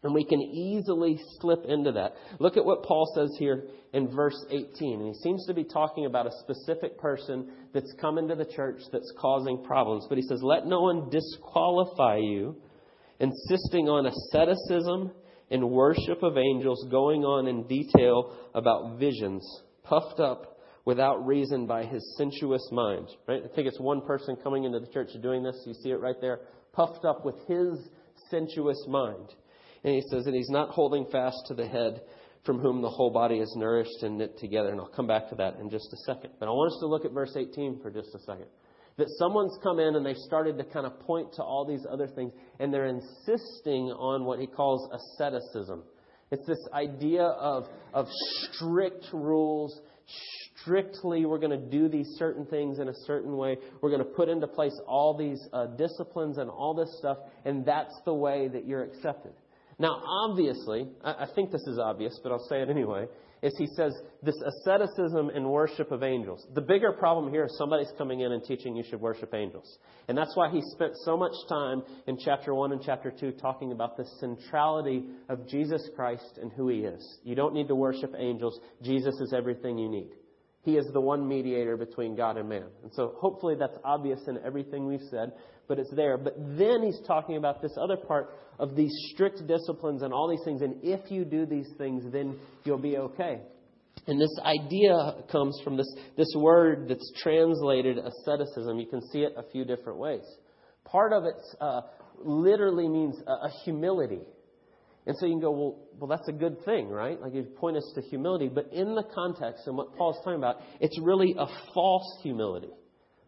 And 0.05 0.13
we 0.13 0.24
can 0.24 0.39
easily 0.39 1.20
slip 1.39 1.65
into 1.65 1.94
that. 1.94 2.13
Look 2.39 2.58
at 2.58 2.65
what 2.65 2.84
Paul 2.84 3.12
says 3.15 3.36
here 3.39 3.63
in 3.91 4.13
verse 4.15 4.38
18. 4.51 5.00
And 5.00 5.15
he 5.15 5.22
seems 5.24 5.48
to 5.48 5.53
be 5.55 5.63
talking 5.63 6.05
about 6.05 6.27
a 6.27 6.32
specific 6.41 7.00
person 7.00 7.50
that's 7.74 7.91
come 8.00 8.20
into 8.20 8.36
the 8.36 8.46
church 8.46 8.82
that's 8.91 9.12
causing 9.17 9.63
problems. 9.63 10.05
But 10.08 10.20
he 10.20 10.24
says, 10.24 10.44
Let 10.44 10.67
no 10.67 10.82
one 10.82 11.10
disqualify 11.10 12.17
you, 12.17 12.55
insisting 13.19 13.88
on 13.89 14.05
asceticism 14.05 15.12
and 15.51 15.69
worship 15.69 16.24
of 16.24 16.38
angels, 16.38 16.88
going 16.89 17.24
on 17.24 17.48
in 17.48 17.67
detail 17.67 18.36
about 18.53 18.98
visions, 18.98 19.45
puffed 19.84 20.19
up 20.19 20.57
without 20.86 21.25
reason 21.25 21.65
by 21.65 21.84
his 21.84 22.15
sensuous 22.17 22.67
mind. 22.72 23.07
Right? 23.27 23.41
I 23.43 23.55
think 23.55 23.67
it's 23.67 23.79
one 23.79 24.01
person 24.01 24.36
coming 24.43 24.63
into 24.63 24.79
the 24.79 24.91
church 24.91 25.10
doing 25.22 25.43
this. 25.43 25.55
You 25.65 25.74
see 25.74 25.89
it 25.89 26.00
right 26.00 26.15
there. 26.22 26.41
Puffed 26.74 27.05
up 27.05 27.25
with 27.25 27.36
his 27.48 27.89
sensuous 28.29 28.84
mind. 28.88 29.29
And 29.84 29.93
he 29.93 30.01
says 30.10 30.25
that 30.25 30.34
he's 30.34 30.50
not 30.50 30.69
holding 30.69 31.05
fast 31.12 31.38
to 31.48 31.53
the 31.53 31.67
head 31.67 32.01
from 32.43 32.60
whom 32.60 32.81
the 32.81 32.89
whole 32.89 33.12
body 33.12 33.38
is 33.38 33.53
nourished 33.57 34.03
and 34.03 34.17
knit 34.17 34.38
together. 34.39 34.69
And 34.69 34.79
I'll 34.79 34.88
come 34.88 35.07
back 35.07 35.29
to 35.29 35.36
that 35.36 35.57
in 35.60 35.69
just 35.69 35.91
a 35.93 35.98
second. 36.12 36.31
But 36.39 36.48
I 36.48 36.51
want 36.51 36.72
us 36.74 36.79
to 36.81 36.88
look 36.88 37.05
at 37.05 37.12
verse 37.12 37.36
18 37.36 37.81
for 37.81 37.89
just 37.89 38.13
a 38.15 38.19
second. 38.19 38.48
That 38.97 39.07
someone's 39.19 39.57
come 39.61 39.79
in 39.79 39.95
and 39.95 40.05
they 40.05 40.13
started 40.13 40.57
to 40.57 40.63
kind 40.63 40.85
of 40.85 40.99
point 41.01 41.33
to 41.33 41.43
all 41.43 41.65
these 41.65 41.85
other 41.91 42.07
things, 42.07 42.31
and 42.59 42.73
they're 42.73 42.87
insisting 42.87 43.91
on 43.91 44.23
what 44.23 44.39
he 44.39 44.47
calls 44.47 44.89
asceticism. 44.91 45.83
It's 46.31 46.47
this 46.47 46.65
idea 46.73 47.23
of, 47.23 47.65
of 47.93 48.07
strict 48.53 49.05
rules, 49.13 49.79
strictly 50.61 51.25
we're 51.25 51.39
going 51.39 51.59
to 51.59 51.69
do 51.69 51.87
these 51.87 52.07
certain 52.17 52.45
things 52.45 52.79
in 52.79 52.87
a 52.87 52.93
certain 53.05 53.37
way. 53.37 53.57
We're 53.81 53.91
going 53.91 54.03
to 54.03 54.09
put 54.15 54.29
into 54.29 54.47
place 54.47 54.77
all 54.87 55.17
these 55.17 55.45
uh, 55.53 55.67
disciplines 55.77 56.37
and 56.37 56.49
all 56.49 56.73
this 56.73 56.97
stuff, 56.97 57.17
and 57.43 57.65
that's 57.65 57.93
the 58.05 58.13
way 58.13 58.47
that 58.47 58.65
you're 58.65 58.83
accepted. 58.83 59.33
Now, 59.77 60.01
obviously, 60.07 60.87
I 61.03 61.27
think 61.35 61.51
this 61.51 61.67
is 61.67 61.77
obvious, 61.77 62.17
but 62.23 62.31
I'll 62.31 62.47
say 62.47 62.61
it 62.61 62.69
anyway, 62.69 63.07
is 63.45 63.55
he 63.59 63.67
says 63.75 63.93
this 64.23 64.35
asceticism 64.41 65.29
and 65.29 65.47
worship 65.47 65.91
of 65.91 66.01
angels. 66.01 66.47
The 66.55 66.61
bigger 66.61 66.91
problem 66.93 67.31
here 67.31 67.45
is 67.45 67.55
somebody's 67.59 67.91
coming 67.95 68.21
in 68.21 68.31
and 68.31 68.43
teaching 68.43 68.75
you 68.75 68.83
should 68.83 68.99
worship 68.99 69.35
angels. 69.35 69.77
And 70.07 70.17
that's 70.17 70.35
why 70.35 70.49
he 70.49 70.61
spent 70.71 70.93
so 71.03 71.15
much 71.15 71.33
time 71.47 71.83
in 72.07 72.17
chapter 72.17 72.55
1 72.55 72.71
and 72.71 72.81
chapter 72.83 73.11
2 73.11 73.33
talking 73.33 73.71
about 73.71 73.97
the 73.97 74.05
centrality 74.19 75.05
of 75.29 75.47
Jesus 75.47 75.87
Christ 75.95 76.39
and 76.41 76.51
who 76.53 76.69
he 76.69 76.79
is. 76.79 77.19
You 77.23 77.35
don't 77.35 77.53
need 77.53 77.67
to 77.67 77.75
worship 77.75 78.15
angels. 78.17 78.59
Jesus 78.81 79.13
is 79.21 79.31
everything 79.31 79.77
you 79.77 79.89
need. 79.89 80.09
He 80.65 80.77
is 80.77 80.88
the 80.91 81.00
one 81.00 81.27
mediator 81.27 81.77
between 81.77 82.15
God 82.15 82.38
and 82.38 82.50
man. 82.50 82.65
And 82.81 82.91
so 82.91 83.13
hopefully 83.19 83.55
that's 83.57 83.77
obvious 83.84 84.19
in 84.27 84.39
everything 84.43 84.88
we've 84.88 85.07
said, 85.12 85.31
but 85.67 85.77
it's 85.77 85.93
there. 85.95 86.17
But 86.17 86.34
then 86.57 86.81
he's 86.81 87.00
talking 87.05 87.38
about 87.38 87.62
this 87.62 87.77
other 87.79 87.95
part 87.95 88.31
of 88.57 88.75
these 88.75 88.91
strict 89.13 89.45
disciplines 89.45 90.01
and 90.01 90.12
all 90.12 90.27
these 90.27 90.43
things. 90.43 90.63
And 90.63 90.77
if 90.81 91.12
you 91.12 91.24
do 91.24 91.45
these 91.45 91.69
things, 91.77 92.12
then 92.12 92.39
you'll 92.63 92.79
be 92.79 92.98
okay. 92.98 93.41
And 94.07 94.19
this 94.19 94.39
idea 94.43 95.13
comes 95.31 95.60
from 95.63 95.77
this, 95.77 95.88
this 96.17 96.34
word 96.36 96.88
that's 96.89 97.13
translated 97.22 98.00
asceticism. 98.00 98.79
You 98.79 98.88
can 98.88 99.01
see 99.12 99.19
it 99.19 99.34
a 99.38 99.43
few 99.51 99.65
different 99.65 100.00
ways. 100.00 100.25
Part 100.83 101.13
of 101.13 101.25
it 101.25 101.35
uh, 101.61 101.81
literally 102.24 102.89
means 102.89 103.16
a, 103.27 103.31
a 103.31 103.50
humility. 103.63 104.22
And 105.07 105.15
so 105.18 105.25
you 105.25 105.33
can 105.33 105.41
go, 105.41 105.51
well, 105.51 105.79
well, 106.00 106.07
that's 106.07 106.27
a 106.27 106.33
good 106.33 106.63
thing, 106.65 106.89
right? 106.89 107.22
Like 107.22 107.33
you 107.33 107.44
point 107.44 107.77
us 107.77 107.91
to 107.96 108.01
humility. 108.01 108.50
But 108.50 108.74
in 108.74 108.96
the 108.96 109.03
context 109.13 109.68
and 109.68 109.77
what 109.77 109.96
Paul's 109.96 110.18
talking 110.24 110.39
about, 110.39 110.57
it's 110.79 111.00
really 111.00 111.35
a 111.37 111.46
false 111.74 112.20
humility. 112.24 112.72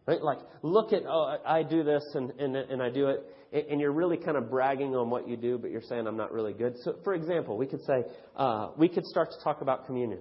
Right? 0.07 0.21
Like, 0.21 0.39
look 0.63 0.93
at, 0.93 1.03
oh, 1.07 1.37
I 1.45 1.63
do 1.63 1.83
this 1.83 2.03
and, 2.15 2.31
and, 2.39 2.55
and 2.55 2.81
I 2.81 2.89
do 2.89 3.09
it, 3.09 3.67
and 3.69 3.79
you're 3.79 3.91
really 3.91 4.17
kind 4.17 4.37
of 4.37 4.49
bragging 4.49 4.95
on 4.95 5.09
what 5.09 5.27
you 5.27 5.35
do, 5.35 5.57
but 5.57 5.69
you're 5.69 5.81
saying 5.81 6.07
I'm 6.07 6.17
not 6.17 6.31
really 6.31 6.53
good. 6.53 6.75
So, 6.83 6.95
for 7.03 7.13
example, 7.13 7.57
we 7.57 7.67
could 7.67 7.81
say, 7.81 8.03
uh, 8.35 8.69
we 8.77 8.87
could 8.87 9.05
start 9.05 9.29
to 9.31 9.43
talk 9.43 9.61
about 9.61 9.85
communion. 9.85 10.19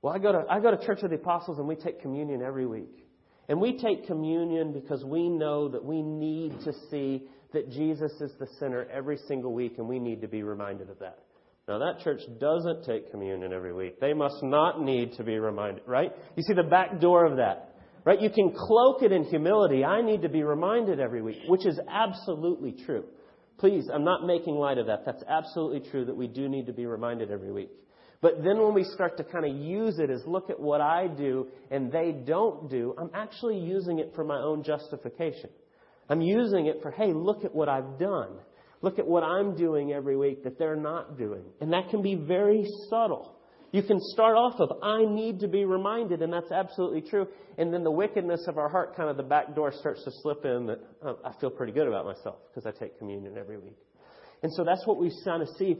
Well, 0.00 0.14
I 0.14 0.18
go, 0.18 0.32
to, 0.32 0.44
I 0.48 0.60
go 0.60 0.70
to 0.70 0.86
Church 0.86 1.00
of 1.02 1.10
the 1.10 1.16
Apostles 1.16 1.58
and 1.58 1.66
we 1.66 1.74
take 1.74 2.02
communion 2.02 2.40
every 2.40 2.66
week. 2.66 3.04
And 3.48 3.60
we 3.60 3.78
take 3.78 4.06
communion 4.06 4.72
because 4.72 5.04
we 5.04 5.28
know 5.28 5.68
that 5.68 5.84
we 5.84 6.00
need 6.00 6.52
to 6.64 6.72
see 6.90 7.24
that 7.54 7.70
Jesus 7.70 8.12
is 8.20 8.32
the 8.38 8.46
center 8.58 8.86
every 8.92 9.16
single 9.26 9.52
week, 9.52 9.74
and 9.78 9.88
we 9.88 9.98
need 9.98 10.20
to 10.20 10.28
be 10.28 10.42
reminded 10.42 10.90
of 10.90 10.98
that. 10.98 11.18
Now, 11.66 11.78
that 11.78 12.04
church 12.04 12.20
doesn't 12.38 12.84
take 12.84 13.10
communion 13.10 13.52
every 13.52 13.72
week. 13.72 13.98
They 13.98 14.12
must 14.12 14.42
not 14.42 14.82
need 14.82 15.14
to 15.14 15.24
be 15.24 15.38
reminded, 15.38 15.82
right? 15.86 16.12
You 16.36 16.42
see 16.42 16.52
the 16.52 16.68
back 16.68 17.00
door 17.00 17.24
of 17.24 17.38
that. 17.38 17.70
Right? 18.04 18.20
You 18.20 18.28
can 18.28 18.52
cloak 18.54 19.02
it 19.02 19.12
in 19.12 19.24
humility. 19.24 19.82
I 19.82 20.02
need 20.02 20.22
to 20.22 20.28
be 20.28 20.42
reminded 20.42 21.00
every 21.00 21.22
week, 21.22 21.38
which 21.48 21.64
is 21.64 21.80
absolutely 21.88 22.76
true. 22.84 23.04
Please, 23.58 23.88
I'm 23.90 24.04
not 24.04 24.26
making 24.26 24.56
light 24.56 24.76
of 24.76 24.88
that. 24.88 25.06
That's 25.06 25.22
absolutely 25.26 25.88
true 25.90 26.04
that 26.04 26.14
we 26.14 26.26
do 26.26 26.46
need 26.46 26.66
to 26.66 26.74
be 26.74 26.84
reminded 26.84 27.30
every 27.30 27.50
week. 27.50 27.70
But 28.20 28.42
then 28.44 28.58
when 28.58 28.74
we 28.74 28.84
start 28.84 29.16
to 29.16 29.24
kind 29.24 29.46
of 29.46 29.56
use 29.56 29.98
it 29.98 30.10
as 30.10 30.22
look 30.26 30.50
at 30.50 30.60
what 30.60 30.82
I 30.82 31.06
do 31.06 31.48
and 31.70 31.90
they 31.90 32.12
don't 32.12 32.68
do, 32.68 32.94
I'm 32.98 33.10
actually 33.14 33.58
using 33.58 34.00
it 34.00 34.12
for 34.14 34.24
my 34.24 34.38
own 34.38 34.62
justification. 34.62 35.48
I'm 36.08 36.20
using 36.20 36.66
it 36.66 36.80
for, 36.82 36.90
hey, 36.90 37.12
look 37.12 37.44
at 37.44 37.54
what 37.54 37.68
I've 37.68 37.98
done. 37.98 38.36
Look 38.82 38.98
at 38.98 39.06
what 39.06 39.22
I'm 39.22 39.56
doing 39.56 39.92
every 39.92 40.16
week 40.16 40.44
that 40.44 40.58
they're 40.58 40.76
not 40.76 41.16
doing. 41.16 41.44
And 41.60 41.72
that 41.72 41.88
can 41.90 42.02
be 42.02 42.14
very 42.14 42.66
subtle. 42.90 43.34
You 43.72 43.82
can 43.82 43.98
start 44.12 44.36
off 44.36 44.60
of, 44.60 44.70
I 44.84 45.04
need 45.04 45.40
to 45.40 45.48
be 45.48 45.64
reminded, 45.64 46.22
and 46.22 46.32
that's 46.32 46.52
absolutely 46.52 47.00
true. 47.00 47.26
And 47.58 47.72
then 47.74 47.82
the 47.82 47.90
wickedness 47.90 48.44
of 48.46 48.56
our 48.56 48.68
heart, 48.68 48.94
kind 48.94 49.10
of 49.10 49.16
the 49.16 49.24
back 49.24 49.54
door 49.56 49.72
starts 49.72 50.04
to 50.04 50.12
slip 50.22 50.44
in 50.44 50.66
that 50.66 50.78
oh, 51.02 51.18
I 51.24 51.32
feel 51.40 51.50
pretty 51.50 51.72
good 51.72 51.88
about 51.88 52.04
myself 52.04 52.36
because 52.48 52.66
I 52.66 52.78
take 52.78 52.98
communion 52.98 53.36
every 53.36 53.56
week. 53.58 53.76
And 54.44 54.52
so 54.52 54.62
that's 54.62 54.86
what 54.86 54.98
we 54.98 55.10
kind 55.24 55.42
of 55.42 55.48
see 55.58 55.78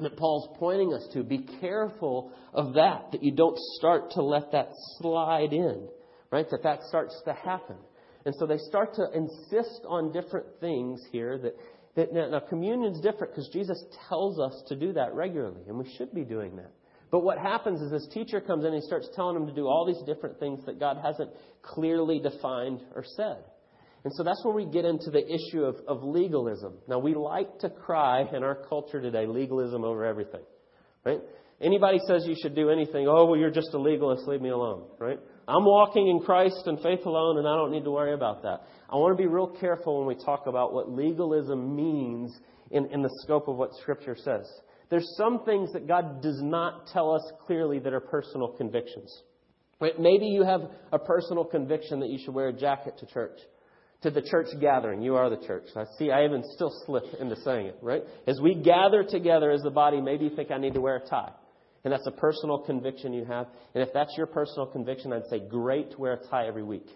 that 0.00 0.16
Paul's 0.16 0.56
pointing 0.58 0.92
us 0.92 1.06
to. 1.12 1.22
Be 1.22 1.46
careful 1.60 2.32
of 2.54 2.74
that, 2.74 3.12
that 3.12 3.22
you 3.22 3.32
don't 3.32 3.58
start 3.76 4.12
to 4.12 4.22
let 4.22 4.52
that 4.52 4.70
slide 4.98 5.52
in, 5.52 5.88
right? 6.32 6.46
That 6.50 6.62
that 6.62 6.82
starts 6.88 7.14
to 7.26 7.32
happen. 7.32 7.76
And 8.26 8.34
so 8.38 8.46
they 8.46 8.58
start 8.58 8.94
to 8.94 9.06
insist 9.14 9.82
on 9.86 10.12
different 10.12 10.46
things 10.60 11.00
here 11.10 11.38
that, 11.38 11.56
that 11.96 12.12
now 12.12 12.40
communion's 12.48 13.00
different 13.00 13.32
because 13.32 13.48
Jesus 13.52 13.82
tells 14.08 14.38
us 14.38 14.62
to 14.68 14.76
do 14.76 14.92
that 14.92 15.14
regularly, 15.14 15.62
and 15.68 15.78
we 15.78 15.90
should 15.96 16.14
be 16.14 16.24
doing 16.24 16.56
that. 16.56 16.72
But 17.10 17.20
what 17.20 17.38
happens 17.38 17.80
is 17.80 17.90
this 17.90 18.08
teacher 18.12 18.40
comes 18.40 18.64
in 18.64 18.72
and 18.72 18.82
he 18.82 18.86
starts 18.86 19.08
telling 19.16 19.34
them 19.34 19.46
to 19.48 19.54
do 19.54 19.66
all 19.66 19.84
these 19.84 20.02
different 20.06 20.38
things 20.38 20.64
that 20.66 20.78
God 20.78 20.98
hasn't 21.02 21.30
clearly 21.62 22.20
defined 22.20 22.82
or 22.94 23.04
said. 23.16 23.38
And 24.04 24.12
so 24.14 24.22
that's 24.22 24.42
where 24.44 24.54
we 24.54 24.64
get 24.64 24.84
into 24.84 25.10
the 25.10 25.22
issue 25.26 25.64
of, 25.64 25.76
of 25.86 26.02
legalism. 26.02 26.74
Now, 26.88 27.00
we 27.00 27.14
like 27.14 27.58
to 27.58 27.68
cry 27.68 28.24
in 28.32 28.42
our 28.42 28.54
culture 28.54 29.00
today 29.00 29.26
legalism 29.26 29.84
over 29.84 30.04
everything, 30.04 30.42
right? 31.04 31.20
Anybody 31.60 31.98
says 32.06 32.24
you 32.26 32.36
should 32.40 32.54
do 32.54 32.70
anything, 32.70 33.06
oh, 33.06 33.26
well, 33.26 33.38
you're 33.38 33.50
just 33.50 33.74
a 33.74 33.78
legalist, 33.78 34.26
leave 34.26 34.40
me 34.40 34.48
alone, 34.48 34.84
right? 34.98 35.18
I'm 35.50 35.64
walking 35.64 36.08
in 36.08 36.20
Christ 36.20 36.62
and 36.66 36.80
faith 36.80 37.04
alone, 37.04 37.38
and 37.38 37.48
I 37.48 37.56
don't 37.56 37.72
need 37.72 37.82
to 37.84 37.90
worry 37.90 38.14
about 38.14 38.42
that. 38.42 38.62
I 38.88 38.96
want 38.96 39.16
to 39.16 39.20
be 39.20 39.26
real 39.26 39.48
careful 39.48 39.98
when 39.98 40.06
we 40.06 40.24
talk 40.24 40.46
about 40.46 40.72
what 40.72 40.90
legalism 40.90 41.74
means 41.74 42.38
in, 42.70 42.86
in 42.92 43.02
the 43.02 43.10
scope 43.22 43.48
of 43.48 43.56
what 43.56 43.74
Scripture 43.82 44.16
says. 44.16 44.48
There's 44.90 45.08
some 45.16 45.44
things 45.44 45.72
that 45.72 45.88
God 45.88 46.22
does 46.22 46.40
not 46.40 46.86
tell 46.92 47.12
us 47.12 47.22
clearly 47.46 47.80
that 47.80 47.92
are 47.92 48.00
personal 48.00 48.48
convictions. 48.48 49.22
Maybe 49.80 50.26
you 50.26 50.44
have 50.44 50.62
a 50.92 50.98
personal 50.98 51.44
conviction 51.44 52.00
that 52.00 52.10
you 52.10 52.18
should 52.24 52.34
wear 52.34 52.48
a 52.48 52.52
jacket 52.52 52.98
to 52.98 53.06
church, 53.06 53.38
to 54.02 54.10
the 54.10 54.22
church 54.22 54.48
gathering. 54.60 55.02
You 55.02 55.16
are 55.16 55.30
the 55.30 55.44
church. 55.46 55.64
I 55.74 55.84
see, 55.98 56.10
I 56.10 56.24
even 56.26 56.44
still 56.54 56.72
slip 56.86 57.04
into 57.18 57.34
saying 57.36 57.66
it, 57.66 57.78
right? 57.82 58.02
As 58.26 58.38
we 58.40 58.54
gather 58.54 59.02
together 59.02 59.50
as 59.50 59.62
the 59.62 59.70
body, 59.70 60.00
maybe 60.00 60.26
you 60.26 60.36
think 60.36 60.50
I 60.50 60.58
need 60.58 60.74
to 60.74 60.80
wear 60.80 60.96
a 60.96 61.08
tie. 61.08 61.32
And 61.84 61.92
that's 61.92 62.06
a 62.06 62.12
personal 62.12 62.58
conviction 62.58 63.12
you 63.12 63.24
have. 63.24 63.46
And 63.74 63.82
if 63.82 63.88
that's 63.94 64.12
your 64.16 64.26
personal 64.26 64.66
conviction, 64.66 65.12
I'd 65.12 65.26
say 65.30 65.40
great 65.40 65.92
to 65.92 65.98
wear 65.98 66.12
a 66.12 66.28
tie 66.28 66.46
every 66.46 66.62
week. 66.62 66.86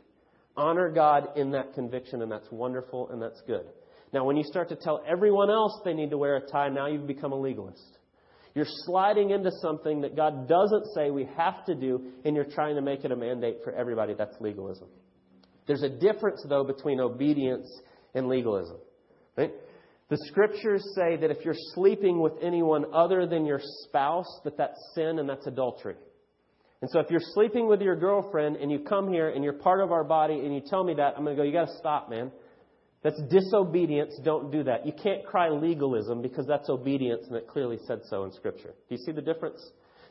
Honor 0.56 0.90
God 0.90 1.28
in 1.36 1.50
that 1.52 1.74
conviction, 1.74 2.22
and 2.22 2.30
that's 2.30 2.50
wonderful 2.50 3.08
and 3.10 3.20
that's 3.20 3.40
good. 3.46 3.66
Now, 4.12 4.24
when 4.24 4.36
you 4.36 4.44
start 4.44 4.68
to 4.68 4.76
tell 4.76 5.02
everyone 5.08 5.50
else 5.50 5.80
they 5.84 5.94
need 5.94 6.10
to 6.10 6.18
wear 6.18 6.36
a 6.36 6.40
tie, 6.40 6.68
now 6.68 6.86
you've 6.86 7.06
become 7.06 7.32
a 7.32 7.40
legalist. 7.40 7.98
You're 8.54 8.66
sliding 8.68 9.30
into 9.30 9.50
something 9.60 10.02
that 10.02 10.14
God 10.14 10.48
doesn't 10.48 10.86
say 10.94 11.10
we 11.10 11.28
have 11.36 11.64
to 11.64 11.74
do, 11.74 12.12
and 12.24 12.36
you're 12.36 12.44
trying 12.44 12.76
to 12.76 12.82
make 12.82 13.04
it 13.04 13.10
a 13.10 13.16
mandate 13.16 13.58
for 13.64 13.72
everybody. 13.72 14.14
That's 14.14 14.36
legalism. 14.40 14.86
There's 15.66 15.82
a 15.82 15.88
difference, 15.88 16.44
though, 16.48 16.62
between 16.62 17.00
obedience 17.00 17.66
and 18.14 18.28
legalism. 18.28 18.76
Right? 19.36 19.50
The 20.10 20.18
scriptures 20.26 20.84
say 20.94 21.16
that 21.16 21.30
if 21.30 21.44
you're 21.44 21.54
sleeping 21.74 22.20
with 22.20 22.34
anyone 22.42 22.84
other 22.92 23.26
than 23.26 23.46
your 23.46 23.60
spouse, 23.84 24.40
that 24.44 24.56
that's 24.58 24.78
sin 24.94 25.18
and 25.18 25.28
that's 25.28 25.46
adultery. 25.46 25.96
And 26.82 26.90
so 26.90 27.00
if 27.00 27.10
you're 27.10 27.20
sleeping 27.32 27.66
with 27.66 27.80
your 27.80 27.96
girlfriend 27.96 28.56
and 28.56 28.70
you 28.70 28.80
come 28.80 29.10
here 29.10 29.30
and 29.30 29.42
you're 29.42 29.54
part 29.54 29.80
of 29.80 29.90
our 29.90 30.04
body 30.04 30.40
and 30.40 30.54
you 30.54 30.60
tell 30.60 30.84
me 30.84 30.94
that, 30.94 31.14
I'm 31.16 31.24
going 31.24 31.34
to 31.34 31.42
go, 31.42 31.46
you 31.46 31.52
got 31.52 31.68
to 31.68 31.78
stop, 31.78 32.10
man. 32.10 32.30
That's 33.02 33.20
disobedience. 33.30 34.18
Don't 34.22 34.50
do 34.50 34.64
that. 34.64 34.86
You 34.86 34.92
can't 34.92 35.24
cry 35.24 35.48
legalism 35.48 36.20
because 36.20 36.46
that's 36.46 36.68
obedience 36.68 37.24
and 37.26 37.36
it 37.36 37.48
clearly 37.48 37.78
said 37.86 38.00
so 38.10 38.24
in 38.24 38.32
Scripture. 38.32 38.74
Do 38.88 38.94
you 38.94 38.98
see 38.98 39.12
the 39.12 39.22
difference? 39.22 39.60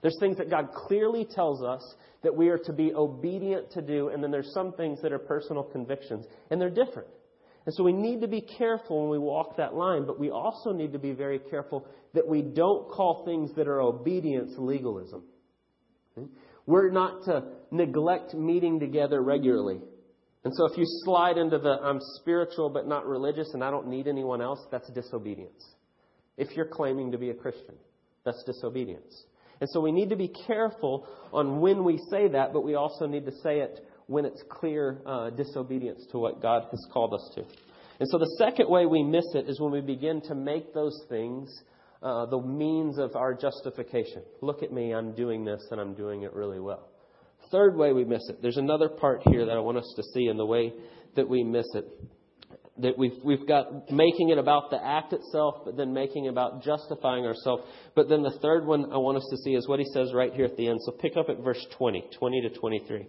There's 0.01 0.17
things 0.19 0.37
that 0.37 0.49
God 0.49 0.69
clearly 0.73 1.25
tells 1.25 1.63
us 1.63 1.95
that 2.23 2.35
we 2.35 2.49
are 2.49 2.57
to 2.57 2.73
be 2.73 2.93
obedient 2.93 3.71
to 3.71 3.81
do, 3.81 4.09
and 4.09 4.23
then 4.23 4.31
there's 4.31 4.51
some 4.53 4.73
things 4.73 5.01
that 5.01 5.13
are 5.13 5.19
personal 5.19 5.63
convictions, 5.63 6.25
and 6.51 6.59
they're 6.59 6.69
different. 6.69 7.07
And 7.65 7.73
so 7.73 7.83
we 7.83 7.93
need 7.93 8.21
to 8.21 8.27
be 8.27 8.41
careful 8.41 9.01
when 9.01 9.09
we 9.09 9.19
walk 9.19 9.57
that 9.57 9.73
line, 9.73 10.05
but 10.05 10.19
we 10.19 10.29
also 10.29 10.73
need 10.73 10.91
to 10.93 10.99
be 10.99 11.13
very 11.13 11.39
careful 11.39 11.87
that 12.13 12.27
we 12.27 12.41
don't 12.41 12.89
call 12.89 13.23
things 13.25 13.51
that 13.55 13.67
are 13.67 13.81
obedience 13.81 14.51
legalism. 14.57 15.23
Hmm? 16.15 16.25
We're 16.65 16.91
not 16.91 17.23
to 17.25 17.43
neglect 17.71 18.33
meeting 18.33 18.79
together 18.79 19.21
regularly. 19.21 19.79
And 20.43 20.53
so 20.53 20.65
if 20.65 20.77
you 20.77 20.83
slide 21.05 21.37
into 21.37 21.57
the 21.57 21.79
I'm 21.81 21.99
spiritual 22.19 22.69
but 22.69 22.87
not 22.87 23.05
religious 23.07 23.49
and 23.53 23.63
I 23.63 23.71
don't 23.71 23.87
need 23.87 24.07
anyone 24.07 24.41
else, 24.41 24.59
that's 24.71 24.89
disobedience. 24.89 25.63
If 26.37 26.55
you're 26.55 26.67
claiming 26.67 27.11
to 27.11 27.17
be 27.17 27.29
a 27.29 27.33
Christian, 27.33 27.75
that's 28.25 28.43
disobedience. 28.45 29.23
And 29.61 29.69
so 29.69 29.79
we 29.79 29.93
need 29.93 30.09
to 30.09 30.17
be 30.17 30.27
careful 30.47 31.07
on 31.31 31.61
when 31.61 31.85
we 31.85 31.97
say 32.09 32.27
that, 32.27 32.51
but 32.51 32.65
we 32.65 32.75
also 32.75 33.05
need 33.07 33.25
to 33.25 33.31
say 33.43 33.59
it 33.59 33.79
when 34.13 34.25
it's 34.25 34.43
clear 34.47 35.01
uh, 35.07 35.31
disobedience 35.31 36.05
to 36.11 36.19
what 36.19 36.39
God 36.39 36.67
has 36.69 36.87
called 36.93 37.15
us 37.15 37.31
to. 37.33 37.41
And 37.99 38.07
so 38.09 38.19
the 38.19 38.35
second 38.37 38.69
way 38.69 38.85
we 38.85 39.01
miss 39.01 39.25
it 39.33 39.49
is 39.49 39.59
when 39.59 39.71
we 39.71 39.81
begin 39.81 40.21
to 40.27 40.35
make 40.35 40.71
those 40.73 40.97
things 41.09 41.49
uh, 42.03 42.27
the 42.27 42.39
means 42.39 42.99
of 42.99 43.15
our 43.15 43.33
justification. 43.33 44.21
Look 44.41 44.61
at 44.61 44.71
me, 44.71 44.93
I'm 44.93 45.15
doing 45.15 45.43
this 45.43 45.65
and 45.71 45.81
I'm 45.81 45.95
doing 45.95 46.23
it 46.23 46.33
really 46.33 46.59
well. 46.59 46.89
Third 47.51 47.75
way 47.75 47.91
we 47.91 48.05
miss 48.05 48.21
it. 48.29 48.41
There's 48.41 48.57
another 48.57 48.87
part 48.87 49.21
here 49.25 49.45
that 49.45 49.51
I 49.51 49.59
want 49.59 49.77
us 49.77 49.93
to 49.95 50.03
see 50.13 50.27
in 50.27 50.37
the 50.37 50.45
way 50.45 50.73
that 51.15 51.27
we 51.27 51.43
miss 51.43 51.65
it. 51.73 51.85
That 52.79 52.97
we've, 52.97 53.17
we've 53.23 53.47
got 53.47 53.91
making 53.91 54.29
it 54.29 54.37
about 54.37 54.69
the 54.69 54.83
act 54.83 55.13
itself, 55.13 55.61
but 55.65 55.75
then 55.75 55.93
making 55.93 56.27
about 56.27 56.63
justifying 56.63 57.25
ourselves. 57.25 57.63
But 57.95 58.09
then 58.09 58.21
the 58.21 58.37
third 58.41 58.65
one 58.65 58.91
I 58.91 58.97
want 58.97 59.17
us 59.17 59.27
to 59.29 59.37
see 59.37 59.51
is 59.51 59.67
what 59.67 59.79
he 59.79 59.85
says 59.93 60.11
right 60.13 60.33
here 60.33 60.45
at 60.45 60.57
the 60.57 60.67
end. 60.67 60.79
So 60.85 60.91
pick 60.91 61.15
up 61.15 61.29
at 61.29 61.43
verse 61.43 61.63
20, 61.77 62.09
20 62.19 62.41
to 62.41 62.49
23. 62.49 63.07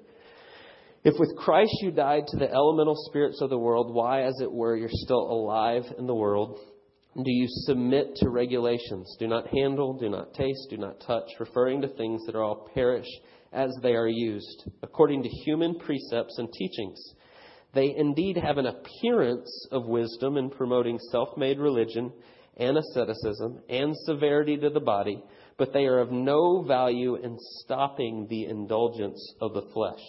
If 1.04 1.18
with 1.18 1.36
Christ 1.36 1.74
you 1.82 1.90
died 1.90 2.26
to 2.28 2.38
the 2.38 2.50
elemental 2.50 2.96
spirits 2.96 3.42
of 3.42 3.50
the 3.50 3.58
world, 3.58 3.94
why, 3.94 4.22
as 4.22 4.40
it 4.40 4.50
were, 4.50 4.74
you're 4.74 4.88
still 4.90 5.20
alive 5.20 5.84
in 5.98 6.06
the 6.06 6.14
world, 6.14 6.58
do 7.14 7.30
you 7.30 7.46
submit 7.46 8.16
to 8.16 8.30
regulations? 8.30 9.14
Do 9.18 9.28
not 9.28 9.46
handle, 9.48 9.92
do 9.98 10.08
not 10.08 10.32
taste, 10.32 10.68
do 10.70 10.78
not 10.78 11.02
touch, 11.06 11.28
referring 11.38 11.82
to 11.82 11.88
things 11.88 12.24
that 12.24 12.34
are 12.34 12.42
all 12.42 12.70
perish 12.72 13.06
as 13.52 13.70
they 13.82 13.94
are 13.94 14.08
used, 14.08 14.64
according 14.82 15.22
to 15.24 15.28
human 15.28 15.78
precepts 15.78 16.38
and 16.38 16.50
teachings. 16.50 16.98
They 17.74 17.94
indeed 17.94 18.38
have 18.38 18.56
an 18.56 18.66
appearance 18.66 19.68
of 19.72 19.84
wisdom 19.84 20.38
in 20.38 20.48
promoting 20.48 20.98
self 21.10 21.36
made 21.36 21.58
religion 21.58 22.14
and 22.56 22.78
asceticism 22.78 23.60
and 23.68 23.94
severity 24.06 24.56
to 24.56 24.70
the 24.70 24.80
body, 24.80 25.22
but 25.58 25.74
they 25.74 25.84
are 25.84 25.98
of 25.98 26.10
no 26.10 26.62
value 26.62 27.16
in 27.16 27.36
stopping 27.60 28.26
the 28.30 28.46
indulgence 28.46 29.34
of 29.42 29.52
the 29.52 29.68
flesh. 29.74 30.00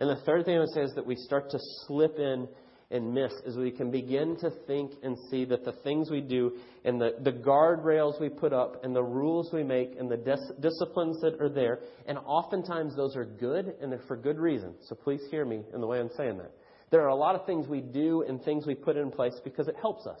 And 0.00 0.10
the 0.10 0.22
third 0.24 0.44
thing 0.44 0.56
I 0.56 0.60
would 0.60 0.74
say 0.74 0.82
is 0.82 0.92
that 0.94 1.06
we 1.06 1.16
start 1.16 1.50
to 1.50 1.58
slip 1.86 2.18
in 2.18 2.48
and 2.90 3.12
miss 3.12 3.32
is 3.44 3.56
we 3.56 3.70
can 3.70 3.90
begin 3.90 4.36
to 4.40 4.50
think 4.66 4.92
and 5.02 5.16
see 5.30 5.44
that 5.46 5.64
the 5.64 5.72
things 5.72 6.10
we 6.10 6.20
do 6.20 6.52
and 6.84 7.00
the, 7.00 7.14
the 7.22 7.32
guardrails 7.32 8.20
we 8.20 8.28
put 8.28 8.52
up 8.52 8.84
and 8.84 8.94
the 8.94 9.02
rules 9.02 9.52
we 9.52 9.64
make 9.64 9.96
and 9.98 10.08
the 10.08 10.16
dis- 10.16 10.52
disciplines 10.60 11.20
that 11.20 11.40
are 11.40 11.48
there, 11.48 11.80
and 12.06 12.18
oftentimes 12.18 12.94
those 12.94 13.16
are 13.16 13.24
good 13.24 13.74
and 13.80 13.90
they're 13.90 14.02
for 14.06 14.16
good 14.16 14.38
reason. 14.38 14.74
So 14.88 14.94
please 14.94 15.20
hear 15.30 15.44
me 15.44 15.62
in 15.74 15.80
the 15.80 15.86
way 15.86 15.98
I'm 15.98 16.10
saying 16.16 16.38
that. 16.38 16.52
There 16.90 17.02
are 17.02 17.08
a 17.08 17.16
lot 17.16 17.34
of 17.34 17.44
things 17.46 17.66
we 17.66 17.80
do 17.80 18.22
and 18.28 18.42
things 18.44 18.66
we 18.66 18.76
put 18.76 18.96
in 18.96 19.10
place 19.10 19.34
because 19.42 19.66
it 19.66 19.74
helps 19.80 20.06
us. 20.06 20.20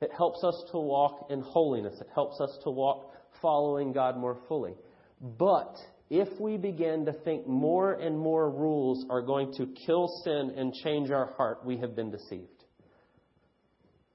It 0.00 0.10
helps 0.16 0.42
us 0.44 0.64
to 0.70 0.78
walk 0.78 1.26
in 1.28 1.42
holiness. 1.42 2.00
It 2.00 2.08
helps 2.14 2.40
us 2.40 2.56
to 2.64 2.70
walk 2.70 3.12
following 3.42 3.92
God 3.92 4.16
more 4.16 4.38
fully. 4.48 4.74
But 5.20 5.76
if 6.10 6.28
we 6.40 6.56
begin 6.56 7.04
to 7.04 7.12
think 7.12 7.46
more 7.46 7.92
and 7.92 8.18
more 8.18 8.50
rules 8.50 9.04
are 9.10 9.20
going 9.20 9.52
to 9.54 9.66
kill 9.86 10.08
sin 10.24 10.54
and 10.56 10.72
change 10.72 11.10
our 11.10 11.32
heart, 11.36 11.64
we 11.64 11.76
have 11.78 11.94
been 11.94 12.10
deceived. 12.10 12.46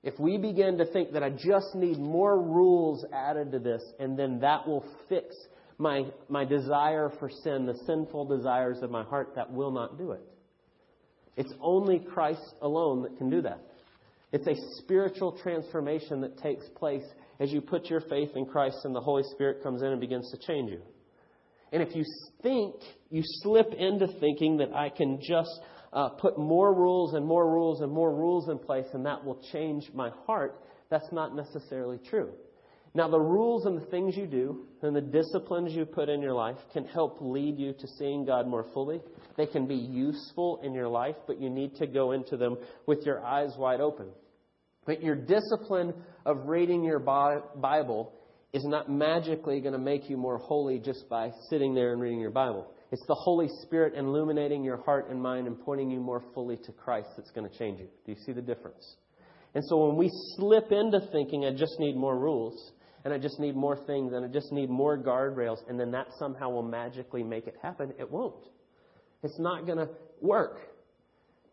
If 0.01 0.19
we 0.19 0.37
begin 0.37 0.77
to 0.79 0.85
think 0.85 1.13
that 1.13 1.23
I 1.23 1.29
just 1.29 1.75
need 1.75 1.97
more 1.97 2.41
rules 2.41 3.05
added 3.13 3.51
to 3.51 3.59
this 3.59 3.81
and 3.99 4.17
then 4.17 4.39
that 4.41 4.67
will 4.67 4.83
fix 5.07 5.35
my, 5.77 6.05
my 6.27 6.45
desire 6.45 7.11
for 7.19 7.29
sin, 7.29 7.65
the 7.65 7.77
sinful 7.85 8.25
desires 8.25 8.79
of 8.81 8.91
my 8.91 9.03
heart, 9.03 9.33
that 9.35 9.51
will 9.51 9.71
not 9.71 9.97
do 9.97 10.11
it. 10.11 10.21
It's 11.37 11.53
only 11.61 11.99
Christ 11.99 12.55
alone 12.61 13.03
that 13.03 13.17
can 13.17 13.29
do 13.29 13.41
that. 13.43 13.59
It's 14.31 14.47
a 14.47 14.55
spiritual 14.81 15.37
transformation 15.43 16.21
that 16.21 16.39
takes 16.39 16.65
place 16.75 17.05
as 17.39 17.51
you 17.51 17.61
put 17.61 17.85
your 17.85 18.01
faith 18.01 18.31
in 18.35 18.45
Christ 18.45 18.79
and 18.83 18.95
the 18.95 19.01
Holy 19.01 19.23
Spirit 19.31 19.63
comes 19.63 19.81
in 19.83 19.89
and 19.89 20.01
begins 20.01 20.29
to 20.31 20.37
change 20.37 20.71
you. 20.71 20.81
And 21.73 21.81
if 21.81 21.95
you 21.95 22.05
think, 22.43 22.75
you 23.09 23.23
slip 23.41 23.73
into 23.73 24.07
thinking 24.19 24.57
that 24.57 24.73
I 24.73 24.89
can 24.89 25.19
just 25.21 25.49
uh, 25.91 26.09
put 26.09 26.37
more 26.37 26.73
rules 26.73 27.15
and 27.15 27.25
more 27.25 27.49
rules 27.49 27.81
and 27.81 27.91
more 27.91 28.15
rules 28.15 28.47
in 28.47 28.59
place 28.59 28.85
and 28.93 29.05
that 29.07 29.25
will 29.25 29.41
change 29.51 29.89
my 29.93 30.11
heart, 30.25 30.61
that's 30.89 31.11
not 31.11 31.35
necessarily 31.35 31.99
true. 32.09 32.31
Now, 32.95 33.07
the 33.07 33.19
rules 33.19 33.65
and 33.65 33.75
the 33.75 33.85
things 33.87 34.15
you 34.15 34.27
do 34.27 34.67
and 34.83 34.95
the 34.95 35.01
disciplines 35.01 35.73
you 35.73 35.83
put 35.83 36.09
in 36.09 36.21
your 36.21 36.35
life 36.35 36.57
can 36.73 36.85
help 36.85 37.17
lead 37.19 37.57
you 37.57 37.73
to 37.73 37.87
seeing 37.97 38.23
God 38.23 38.47
more 38.47 38.67
fully. 38.71 39.01
They 39.35 39.47
can 39.47 39.65
be 39.65 39.73
useful 39.73 40.59
in 40.63 40.75
your 40.75 40.87
life, 40.87 41.15
but 41.25 41.41
you 41.41 41.49
need 41.49 41.75
to 41.77 41.87
go 41.87 42.11
into 42.11 42.37
them 42.37 42.57
with 42.85 43.03
your 43.03 43.25
eyes 43.25 43.55
wide 43.57 43.81
open. 43.81 44.09
But 44.85 45.01
your 45.01 45.15
discipline 45.15 45.95
of 46.23 46.45
reading 46.45 46.83
your 46.83 46.99
Bible 46.99 48.13
is 48.53 48.63
not 48.65 48.87
magically 48.87 49.59
going 49.59 49.73
to 49.73 49.79
make 49.79 50.09
you 50.09 50.15
more 50.15 50.37
holy 50.37 50.77
just 50.77 51.09
by 51.09 51.31
sitting 51.49 51.73
there 51.73 51.91
and 51.91 51.99
reading 51.99 52.19
your 52.19 52.29
Bible. 52.29 52.71
It's 52.91 53.03
the 53.07 53.15
Holy 53.15 53.49
Spirit 53.63 53.93
illuminating 53.97 54.63
your 54.63 54.77
heart 54.77 55.09
and 55.09 55.19
mind 55.19 55.47
and 55.47 55.59
pointing 55.59 55.89
you 55.89 55.99
more 55.99 56.23
fully 56.35 56.57
to 56.57 56.71
Christ 56.71 57.09
that's 57.17 57.31
going 57.31 57.49
to 57.49 57.57
change 57.57 57.79
you. 57.79 57.87
Do 58.05 58.11
you 58.11 58.17
see 58.23 58.31
the 58.31 58.43
difference? 58.43 58.97
And 59.55 59.63
so 59.67 59.87
when 59.87 59.97
we 59.97 60.11
slip 60.35 60.71
into 60.71 60.99
thinking, 61.11 61.45
I 61.45 61.51
just 61.51 61.79
need 61.79 61.95
more 61.95 62.17
rules, 62.17 62.71
and 63.03 63.11
I 63.11 63.17
just 63.17 63.39
need 63.39 63.55
more 63.55 63.75
things, 63.87 64.13
and 64.13 64.23
I 64.23 64.27
just 64.27 64.51
need 64.51 64.69
more 64.69 64.99
guardrails, 64.99 65.57
and 65.67 65.79
then 65.79 65.89
that 65.91 66.07
somehow 66.19 66.51
will 66.51 66.63
magically 66.63 67.23
make 67.23 67.47
it 67.47 67.55
happen, 67.63 67.91
it 67.99 68.09
won't. 68.09 68.45
It's 69.23 69.39
not 69.39 69.65
going 69.65 69.79
to 69.79 69.89
work. 70.21 70.59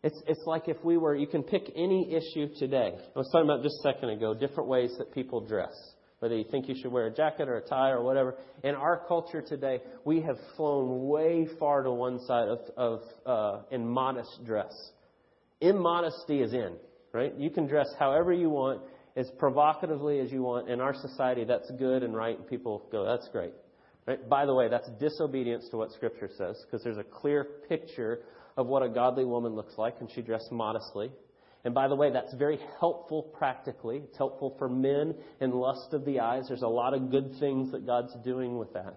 It's, 0.03 0.21
it's 0.27 0.43
like 0.45 0.67
if 0.67 0.77
we 0.83 0.97
were, 0.97 1.15
you 1.15 1.27
can 1.27 1.41
pick 1.41 1.63
any 1.75 2.13
issue 2.13 2.47
today. 2.59 2.93
I 2.95 3.17
was 3.17 3.29
talking 3.31 3.49
about 3.49 3.63
just 3.63 3.75
a 3.83 3.93
second 3.93 4.09
ago, 4.09 4.35
different 4.35 4.69
ways 4.69 4.91
that 4.99 5.11
people 5.13 5.45
dress 5.47 5.73
whether 6.21 6.37
you 6.37 6.45
think 6.51 6.69
you 6.69 6.75
should 6.79 6.91
wear 6.91 7.07
a 7.07 7.11
jacket 7.11 7.49
or 7.49 7.57
a 7.57 7.67
tie 7.67 7.89
or 7.89 8.03
whatever. 8.03 8.35
In 8.63 8.75
our 8.75 9.01
culture 9.07 9.41
today, 9.41 9.79
we 10.05 10.21
have 10.21 10.37
flown 10.55 11.07
way 11.07 11.47
far 11.59 11.81
to 11.81 11.91
one 11.91 12.19
side 12.27 12.47
of, 12.47 12.59
of 12.77 13.01
uh, 13.25 13.63
in 13.71 13.87
modest 13.87 14.45
dress. 14.45 14.71
Immodesty 15.61 16.41
is 16.41 16.53
in, 16.53 16.75
right? 17.11 17.33
You 17.35 17.49
can 17.49 17.65
dress 17.65 17.87
however 17.97 18.31
you 18.31 18.51
want, 18.51 18.83
as 19.15 19.31
provocatively 19.39 20.19
as 20.19 20.31
you 20.31 20.43
want. 20.43 20.69
In 20.69 20.79
our 20.79 20.93
society, 20.93 21.43
that's 21.43 21.69
good 21.71 22.03
and 22.03 22.15
right, 22.15 22.37
and 22.37 22.47
people 22.47 22.87
go, 22.91 23.03
that's 23.03 23.27
great. 23.29 23.53
Right? 24.05 24.29
By 24.29 24.45
the 24.45 24.53
way, 24.53 24.69
that's 24.69 24.89
disobedience 24.99 25.69
to 25.71 25.77
what 25.77 25.91
Scripture 25.91 26.29
says, 26.37 26.63
because 26.65 26.83
there's 26.83 26.99
a 26.99 27.03
clear 27.03 27.43
picture 27.67 28.19
of 28.57 28.67
what 28.67 28.83
a 28.83 28.89
godly 28.89 29.25
woman 29.25 29.55
looks 29.55 29.73
like, 29.75 29.95
and 29.99 30.09
she 30.13 30.21
dressed 30.21 30.51
modestly. 30.51 31.11
And 31.63 31.73
by 31.73 31.87
the 31.87 31.95
way, 31.95 32.11
that's 32.11 32.33
very 32.33 32.59
helpful 32.79 33.21
practically. 33.21 34.01
It's 34.03 34.17
helpful 34.17 34.55
for 34.57 34.67
men 34.67 35.15
and 35.39 35.53
lust 35.53 35.93
of 35.93 36.05
the 36.05 36.19
eyes. 36.19 36.45
There's 36.47 36.63
a 36.63 36.67
lot 36.67 36.93
of 36.93 37.11
good 37.11 37.35
things 37.39 37.71
that 37.71 37.85
God's 37.85 38.15
doing 38.23 38.57
with 38.57 38.73
that. 38.73 38.95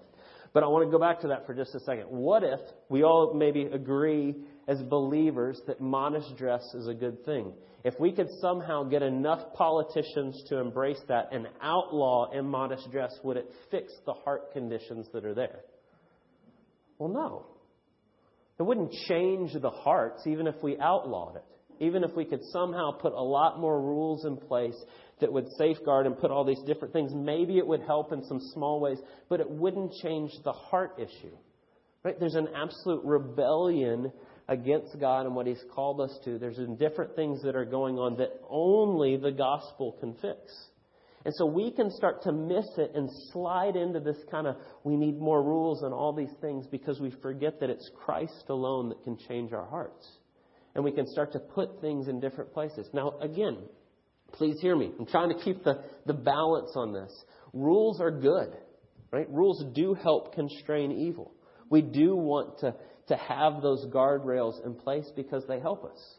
But 0.54 0.62
I 0.62 0.68
want 0.68 0.86
to 0.86 0.90
go 0.90 1.00
back 1.00 1.20
to 1.22 1.28
that 1.28 1.46
for 1.46 1.54
just 1.54 1.74
a 1.74 1.80
second. 1.80 2.04
What 2.04 2.44
if 2.44 2.60
we 2.88 3.02
all 3.02 3.34
maybe 3.34 3.62
agree 3.62 4.36
as 4.68 4.80
believers 4.82 5.60
that 5.66 5.80
modest 5.80 6.36
dress 6.36 6.62
is 6.74 6.86
a 6.86 6.94
good 6.94 7.24
thing? 7.24 7.52
If 7.82 7.98
we 8.00 8.12
could 8.12 8.28
somehow 8.40 8.84
get 8.84 9.02
enough 9.02 9.52
politicians 9.52 10.42
to 10.48 10.58
embrace 10.58 11.00
that 11.08 11.28
and 11.32 11.48
outlaw 11.60 12.30
immodest 12.30 12.90
dress, 12.90 13.12
would 13.24 13.36
it 13.36 13.50
fix 13.70 13.92
the 14.06 14.14
heart 14.14 14.52
conditions 14.52 15.06
that 15.12 15.26
are 15.26 15.34
there? 15.34 15.60
Well, 16.98 17.10
no. 17.10 17.46
It 18.58 18.62
wouldn't 18.62 18.92
change 19.08 19.52
the 19.52 19.70
hearts 19.70 20.26
even 20.26 20.46
if 20.46 20.54
we 20.62 20.78
outlawed 20.78 21.36
it. 21.36 21.44
Even 21.80 22.04
if 22.04 22.14
we 22.16 22.24
could 22.24 22.42
somehow 22.52 22.92
put 22.92 23.12
a 23.12 23.22
lot 23.22 23.58
more 23.58 23.80
rules 23.80 24.24
in 24.24 24.36
place 24.36 24.76
that 25.20 25.32
would 25.32 25.46
safeguard 25.58 26.06
and 26.06 26.18
put 26.18 26.30
all 26.30 26.44
these 26.44 26.62
different 26.66 26.92
things, 26.92 27.12
maybe 27.14 27.58
it 27.58 27.66
would 27.66 27.82
help 27.82 28.12
in 28.12 28.24
some 28.24 28.40
small 28.52 28.80
ways, 28.80 28.98
but 29.28 29.40
it 29.40 29.50
wouldn't 29.50 29.92
change 30.02 30.32
the 30.44 30.52
heart 30.52 30.98
issue. 30.98 31.34
Right? 32.02 32.18
There's 32.18 32.34
an 32.34 32.48
absolute 32.54 33.04
rebellion 33.04 34.12
against 34.48 34.98
God 35.00 35.26
and 35.26 35.34
what 35.34 35.46
He's 35.46 35.64
called 35.74 36.00
us 36.00 36.18
to. 36.24 36.38
There's 36.38 36.58
different 36.78 37.16
things 37.16 37.42
that 37.42 37.56
are 37.56 37.64
going 37.64 37.98
on 37.98 38.16
that 38.18 38.40
only 38.48 39.16
the 39.16 39.32
gospel 39.32 39.96
can 40.00 40.14
fix. 40.14 40.52
And 41.24 41.32
so 41.36 41.46
we 41.46 41.70
can 41.70 41.90
start 41.90 42.22
to 42.24 42.32
miss 42.32 42.66
it 42.76 42.92
and 42.94 43.08
slide 43.32 43.76
into 43.76 44.00
this 44.00 44.18
kind 44.30 44.46
of, 44.46 44.56
we 44.84 44.96
need 44.96 45.18
more 45.18 45.42
rules 45.42 45.82
and 45.82 45.94
all 45.94 46.12
these 46.12 46.34
things 46.42 46.66
because 46.66 47.00
we 47.00 47.10
forget 47.22 47.60
that 47.60 47.70
it's 47.70 47.90
Christ 48.04 48.44
alone 48.50 48.90
that 48.90 49.02
can 49.04 49.16
change 49.26 49.52
our 49.54 49.64
hearts. 49.64 50.06
And 50.74 50.84
we 50.84 50.92
can 50.92 51.06
start 51.06 51.32
to 51.32 51.38
put 51.38 51.80
things 51.80 52.08
in 52.08 52.20
different 52.20 52.52
places. 52.52 52.88
Now, 52.92 53.14
again, 53.20 53.58
please 54.32 54.60
hear 54.60 54.76
me. 54.76 54.90
I'm 54.98 55.06
trying 55.06 55.28
to 55.28 55.42
keep 55.42 55.62
the, 55.62 55.82
the 56.06 56.14
balance 56.14 56.72
on 56.74 56.92
this. 56.92 57.12
Rules 57.52 58.00
are 58.00 58.10
good, 58.10 58.56
right? 59.12 59.30
Rules 59.30 59.64
do 59.74 59.94
help 59.94 60.34
constrain 60.34 60.90
evil. 60.90 61.32
We 61.70 61.82
do 61.82 62.16
want 62.16 62.58
to, 62.60 62.74
to 63.08 63.16
have 63.16 63.62
those 63.62 63.86
guardrails 63.86 64.64
in 64.66 64.74
place 64.74 65.10
because 65.14 65.44
they 65.46 65.60
help 65.60 65.84
us. 65.84 66.16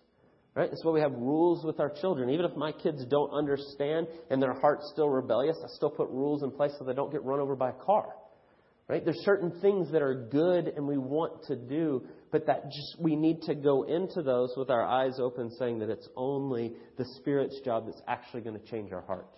Right? 0.56 0.70
That's 0.70 0.86
why 0.86 0.94
we 0.94 1.02
have 1.02 1.12
rules 1.12 1.66
with 1.66 1.82
our 1.82 1.90
children. 1.90 2.30
Even 2.30 2.46
if 2.46 2.56
my 2.56 2.72
kids 2.72 3.04
don't 3.06 3.32
understand 3.32 4.08
and 4.30 4.42
their 4.42 4.54
heart's 4.54 4.90
still 4.94 5.10
rebellious, 5.10 5.58
I 5.62 5.68
still 5.76 5.90
put 5.90 6.10
rules 6.10 6.44
in 6.44 6.52
place 6.52 6.72
so 6.80 6.86
they 6.86 6.94
don't 6.94 7.12
get 7.12 7.24
run 7.26 7.42
over 7.42 7.58
by 7.58 7.72
a 7.72 7.74
car. 7.74 8.16
Right? 8.88 9.04
There's 9.04 9.20
certain 9.26 9.60
things 9.60 9.92
that 9.92 10.02
are 10.02 10.30
good 10.32 10.70
and 10.70 10.88
we 10.88 10.98
want 10.98 11.44
to 11.48 11.58
do, 11.58 12.08
but 12.36 12.48
that 12.48 12.66
just 12.66 12.98
we 13.00 13.16
need 13.16 13.42
to 13.44 13.56
go 13.56 13.84
into 13.84 14.22
those 14.22 14.54
with 14.58 14.70
our 14.70 14.84
eyes 14.84 15.22
open, 15.22 15.50
saying 15.58 15.80
that 15.80 15.90
it's 15.90 16.10
only 16.18 16.74
the 16.98 17.06
Spirit's 17.16 17.62
job 17.64 17.86
that's 17.86 18.02
actually 18.10 18.42
going 18.42 18.60
to 18.60 18.66
change 18.66 18.92
our 18.92 19.04
heart. 19.04 19.30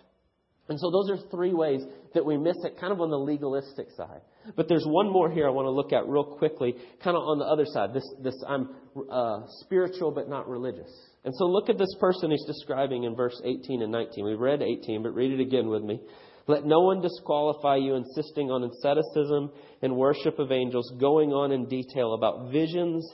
And 0.68 0.80
so 0.80 0.90
those 0.90 1.08
are 1.16 1.30
three 1.30 1.54
ways 1.54 1.80
that 2.14 2.26
we 2.26 2.36
miss 2.36 2.56
it, 2.64 2.76
kind 2.80 2.92
of 2.92 3.00
on 3.00 3.10
the 3.10 3.16
legalistic 3.16 3.86
side. 3.96 4.20
But 4.56 4.68
there's 4.68 4.84
one 4.84 5.12
more 5.12 5.30
here 5.30 5.46
I 5.46 5.50
want 5.50 5.66
to 5.66 5.70
look 5.70 5.92
at 5.92 6.08
real 6.08 6.24
quickly, 6.24 6.74
kind 7.04 7.16
of 7.16 7.22
on 7.22 7.38
the 7.38 7.44
other 7.44 7.66
side. 7.66 7.94
This, 7.94 8.04
this 8.20 8.34
I'm 8.48 8.70
uh, 9.08 9.42
spiritual 9.60 10.10
but 10.10 10.28
not 10.28 10.48
religious. 10.48 10.90
And 11.24 11.32
so 11.36 11.44
look 11.44 11.68
at 11.68 11.78
this 11.78 11.94
person 12.00 12.32
he's 12.32 12.44
describing 12.46 13.04
in 13.04 13.14
verse 13.14 13.40
18 13.44 13.80
and 13.80 13.92
19. 13.92 14.24
We 14.24 14.34
read 14.34 14.60
18, 14.60 15.04
but 15.04 15.14
read 15.14 15.30
it 15.30 15.40
again 15.40 15.68
with 15.68 15.84
me. 15.84 16.00
Let 16.48 16.64
no 16.64 16.80
one 16.80 17.02
disqualify 17.02 17.76
you 17.76 17.94
insisting 17.94 18.50
on 18.50 18.64
asceticism 18.64 19.52
and 19.82 19.96
worship 19.96 20.38
of 20.38 20.50
angels, 20.50 20.90
going 20.98 21.30
on 21.30 21.52
in 21.52 21.68
detail 21.68 22.14
about 22.14 22.50
visions, 22.50 23.06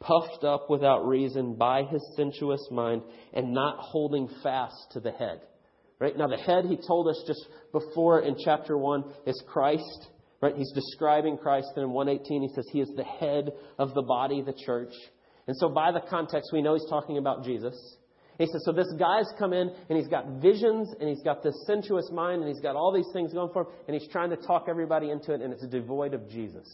puffed 0.00 0.42
up 0.42 0.68
without 0.68 1.06
reason 1.06 1.54
by 1.54 1.84
his 1.84 2.02
sensuous 2.16 2.66
mind, 2.72 3.02
and 3.32 3.54
not 3.54 3.76
holding 3.78 4.28
fast 4.42 4.90
to 4.92 5.00
the 5.00 5.12
head. 5.12 5.40
Right? 6.00 6.16
Now, 6.16 6.26
the 6.26 6.36
head, 6.36 6.64
he 6.64 6.78
told 6.84 7.06
us 7.08 7.22
just 7.26 7.46
before 7.72 8.22
in 8.22 8.34
chapter 8.44 8.76
1, 8.76 9.04
is 9.26 9.40
Christ. 9.46 10.08
Right? 10.42 10.56
He's 10.56 10.72
describing 10.72 11.36
Christ, 11.36 11.68
and 11.76 11.84
in 11.84 11.90
118 11.92 12.42
he 12.42 12.54
says 12.54 12.66
he 12.72 12.80
is 12.80 12.90
the 12.96 13.04
head 13.04 13.52
of 13.78 13.94
the 13.94 14.02
body, 14.02 14.42
the 14.42 14.54
church. 14.66 14.92
And 15.46 15.56
so, 15.56 15.68
by 15.68 15.92
the 15.92 16.00
context, 16.00 16.50
we 16.52 16.62
know 16.62 16.74
he's 16.74 16.88
talking 16.88 17.18
about 17.18 17.44
Jesus. 17.44 17.76
He 18.40 18.46
says, 18.46 18.62
so 18.64 18.72
this 18.72 18.90
guy's 18.98 19.30
come 19.38 19.52
in 19.52 19.70
and 19.90 19.98
he's 19.98 20.08
got 20.08 20.40
visions 20.40 20.88
and 20.98 21.10
he's 21.10 21.22
got 21.22 21.42
this 21.42 21.54
sensuous 21.66 22.08
mind 22.10 22.40
and 22.40 22.48
he's 22.48 22.62
got 22.62 22.74
all 22.74 22.90
these 22.90 23.08
things 23.12 23.34
going 23.34 23.52
for 23.52 23.64
him 23.64 23.68
and 23.86 23.94
he's 23.94 24.10
trying 24.10 24.30
to 24.30 24.36
talk 24.36 24.64
everybody 24.66 25.10
into 25.10 25.34
it 25.34 25.42
and 25.42 25.52
it's 25.52 25.66
devoid 25.66 26.14
of 26.14 26.26
Jesus. 26.30 26.66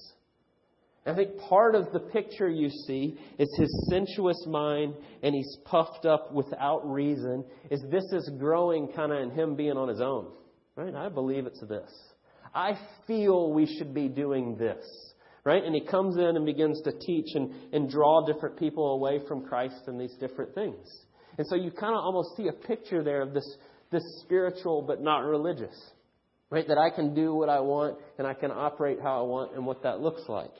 I 1.04 1.14
think 1.14 1.36
part 1.48 1.74
of 1.74 1.92
the 1.92 1.98
picture 1.98 2.48
you 2.48 2.70
see 2.70 3.18
is 3.36 3.52
his 3.58 3.88
sensuous 3.90 4.46
mind 4.46 4.94
and 5.24 5.34
he's 5.34 5.58
puffed 5.64 6.06
up 6.06 6.32
without 6.32 6.88
reason. 6.88 7.44
Is 7.68 7.82
this 7.90 8.04
is 8.12 8.30
growing 8.38 8.92
kind 8.94 9.10
of 9.10 9.20
in 9.22 9.30
him 9.32 9.56
being 9.56 9.76
on 9.76 9.88
his 9.88 10.00
own, 10.00 10.28
right? 10.76 10.94
I 10.94 11.08
believe 11.08 11.46
it's 11.46 11.64
this. 11.68 11.90
I 12.54 12.78
feel 13.08 13.52
we 13.52 13.66
should 13.76 13.92
be 13.92 14.08
doing 14.08 14.56
this 14.56 14.84
right? 15.44 15.62
And 15.62 15.76
he 15.76 15.80
comes 15.80 16.16
in 16.16 16.36
and 16.36 16.44
begins 16.44 16.82
to 16.82 16.90
teach 16.90 17.36
and, 17.36 17.52
and 17.72 17.88
draw 17.88 18.26
different 18.26 18.58
people 18.58 18.94
away 18.94 19.20
from 19.28 19.46
Christ 19.46 19.80
and 19.86 20.00
these 20.00 20.14
different 20.18 20.56
things. 20.56 21.05
And 21.38 21.46
so 21.46 21.54
you 21.54 21.70
kind 21.70 21.94
of 21.94 22.00
almost 22.02 22.36
see 22.36 22.48
a 22.48 22.52
picture 22.52 23.02
there 23.02 23.22
of 23.22 23.34
this, 23.34 23.56
this 23.90 24.02
spiritual 24.22 24.82
but 24.86 25.02
not 25.02 25.18
religious, 25.20 25.74
right? 26.50 26.66
That 26.66 26.78
I 26.78 26.90
can 26.90 27.14
do 27.14 27.34
what 27.34 27.48
I 27.48 27.60
want 27.60 27.98
and 28.18 28.26
I 28.26 28.34
can 28.34 28.50
operate 28.50 28.98
how 29.02 29.20
I 29.20 29.22
want 29.22 29.54
and 29.54 29.66
what 29.66 29.82
that 29.82 30.00
looks 30.00 30.22
like. 30.28 30.52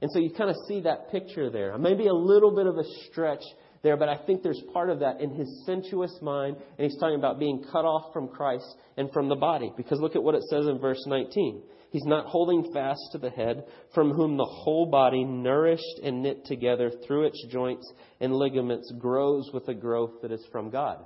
And 0.00 0.10
so 0.12 0.20
you 0.20 0.30
kind 0.30 0.50
of 0.50 0.56
see 0.68 0.80
that 0.82 1.10
picture 1.10 1.50
there. 1.50 1.76
Maybe 1.78 2.06
a 2.06 2.14
little 2.14 2.54
bit 2.54 2.66
of 2.66 2.76
a 2.76 2.84
stretch 3.06 3.42
there, 3.82 3.96
but 3.96 4.08
I 4.08 4.16
think 4.26 4.42
there's 4.42 4.62
part 4.72 4.90
of 4.90 5.00
that 5.00 5.20
in 5.20 5.30
his 5.30 5.62
sensuous 5.66 6.16
mind, 6.20 6.56
and 6.56 6.90
he's 6.90 6.98
talking 6.98 7.18
about 7.18 7.38
being 7.38 7.64
cut 7.72 7.84
off 7.84 8.12
from 8.12 8.28
Christ 8.28 8.66
and 8.96 9.10
from 9.12 9.28
the 9.28 9.36
body. 9.36 9.72
Because 9.76 10.00
look 10.00 10.16
at 10.16 10.22
what 10.22 10.34
it 10.34 10.42
says 10.50 10.66
in 10.66 10.78
verse 10.78 11.02
19. 11.06 11.62
He's 11.90 12.04
not 12.04 12.26
holding 12.26 12.72
fast 12.72 13.00
to 13.12 13.18
the 13.18 13.30
head, 13.30 13.64
from 13.94 14.12
whom 14.12 14.36
the 14.36 14.44
whole 14.44 14.86
body, 14.86 15.24
nourished 15.24 16.00
and 16.02 16.22
knit 16.22 16.44
together 16.44 16.90
through 17.06 17.26
its 17.26 17.46
joints 17.50 17.90
and 18.20 18.34
ligaments, 18.34 18.92
grows 18.98 19.50
with 19.52 19.68
a 19.68 19.74
growth 19.74 20.20
that 20.22 20.32
is 20.32 20.44
from 20.52 20.70
God. 20.70 21.04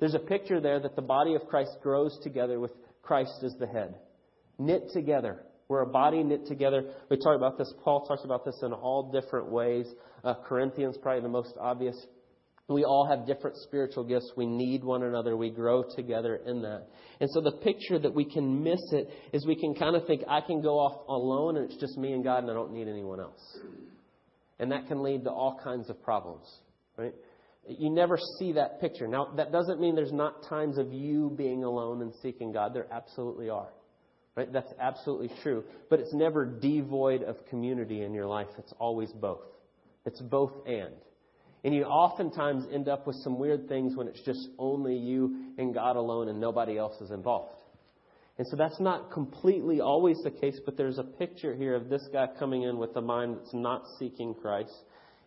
There's 0.00 0.14
a 0.14 0.18
picture 0.18 0.60
there 0.60 0.80
that 0.80 0.96
the 0.96 1.02
body 1.02 1.34
of 1.34 1.46
Christ 1.46 1.76
grows 1.82 2.18
together 2.22 2.58
with 2.58 2.72
Christ 3.02 3.44
as 3.44 3.54
the 3.60 3.66
head. 3.66 3.94
Knit 4.58 4.90
together. 4.92 5.44
We're 5.68 5.82
a 5.82 5.86
body 5.86 6.22
knit 6.22 6.46
together. 6.46 6.84
We 7.10 7.18
talk 7.18 7.36
about 7.36 7.56
this. 7.56 7.72
Paul 7.84 8.04
talks 8.06 8.24
about 8.24 8.44
this 8.44 8.58
in 8.62 8.72
all 8.72 9.12
different 9.12 9.50
ways. 9.50 9.86
Uh, 10.24 10.34
Corinthians, 10.46 10.98
probably 11.00 11.22
the 11.22 11.28
most 11.28 11.54
obvious 11.58 11.96
we 12.72 12.84
all 12.84 13.06
have 13.06 13.26
different 13.26 13.56
spiritual 13.58 14.04
gifts. 14.04 14.32
We 14.36 14.46
need 14.46 14.84
one 14.84 15.02
another. 15.02 15.36
We 15.36 15.50
grow 15.50 15.84
together 15.96 16.40
in 16.46 16.62
that. 16.62 16.88
And 17.20 17.30
so 17.30 17.40
the 17.40 17.52
picture 17.52 17.98
that 17.98 18.14
we 18.14 18.24
can 18.24 18.62
miss 18.62 18.80
it 18.92 19.08
is 19.32 19.46
we 19.46 19.56
can 19.56 19.74
kind 19.74 19.96
of 19.96 20.06
think, 20.06 20.22
I 20.28 20.40
can 20.40 20.60
go 20.60 20.78
off 20.78 21.08
alone 21.08 21.56
and 21.56 21.70
it's 21.70 21.80
just 21.80 21.96
me 21.96 22.12
and 22.12 22.24
God 22.24 22.42
and 22.42 22.50
I 22.50 22.54
don't 22.54 22.72
need 22.72 22.88
anyone 22.88 23.20
else. 23.20 23.58
And 24.58 24.70
that 24.72 24.86
can 24.88 25.02
lead 25.02 25.24
to 25.24 25.30
all 25.30 25.60
kinds 25.62 25.90
of 25.90 26.02
problems, 26.02 26.46
right? 26.96 27.14
You 27.66 27.90
never 27.90 28.18
see 28.38 28.52
that 28.52 28.80
picture. 28.80 29.06
Now, 29.06 29.32
that 29.36 29.52
doesn't 29.52 29.80
mean 29.80 29.94
there's 29.94 30.12
not 30.12 30.48
times 30.48 30.78
of 30.78 30.92
you 30.92 31.32
being 31.36 31.64
alone 31.64 32.02
and 32.02 32.12
seeking 32.22 32.52
God. 32.52 32.74
There 32.74 32.86
absolutely 32.92 33.50
are. 33.50 33.68
Right? 34.34 34.52
That's 34.52 34.72
absolutely 34.80 35.30
true. 35.42 35.62
But 35.90 36.00
it's 36.00 36.14
never 36.14 36.44
devoid 36.46 37.22
of 37.22 37.36
community 37.50 38.02
in 38.02 38.14
your 38.14 38.26
life. 38.26 38.48
It's 38.58 38.72
always 38.78 39.12
both. 39.12 39.44
It's 40.06 40.20
both 40.20 40.52
and. 40.66 40.94
And 41.64 41.74
you 41.74 41.84
oftentimes 41.84 42.64
end 42.72 42.88
up 42.88 43.06
with 43.06 43.16
some 43.16 43.38
weird 43.38 43.68
things 43.68 43.96
when 43.96 44.08
it's 44.08 44.22
just 44.22 44.48
only 44.58 44.96
you 44.96 45.52
and 45.58 45.72
God 45.72 45.96
alone 45.96 46.28
and 46.28 46.40
nobody 46.40 46.76
else 46.76 47.00
is 47.00 47.10
involved. 47.10 47.62
And 48.38 48.46
so 48.48 48.56
that's 48.56 48.80
not 48.80 49.12
completely 49.12 49.80
always 49.80 50.18
the 50.24 50.30
case, 50.30 50.58
but 50.64 50.76
there's 50.76 50.98
a 50.98 51.04
picture 51.04 51.54
here 51.54 51.76
of 51.76 51.88
this 51.88 52.08
guy 52.12 52.26
coming 52.38 52.62
in 52.62 52.78
with 52.78 52.96
a 52.96 53.00
mind 53.00 53.36
that's 53.36 53.54
not 53.54 53.84
seeking 53.98 54.34
Christ 54.34 54.74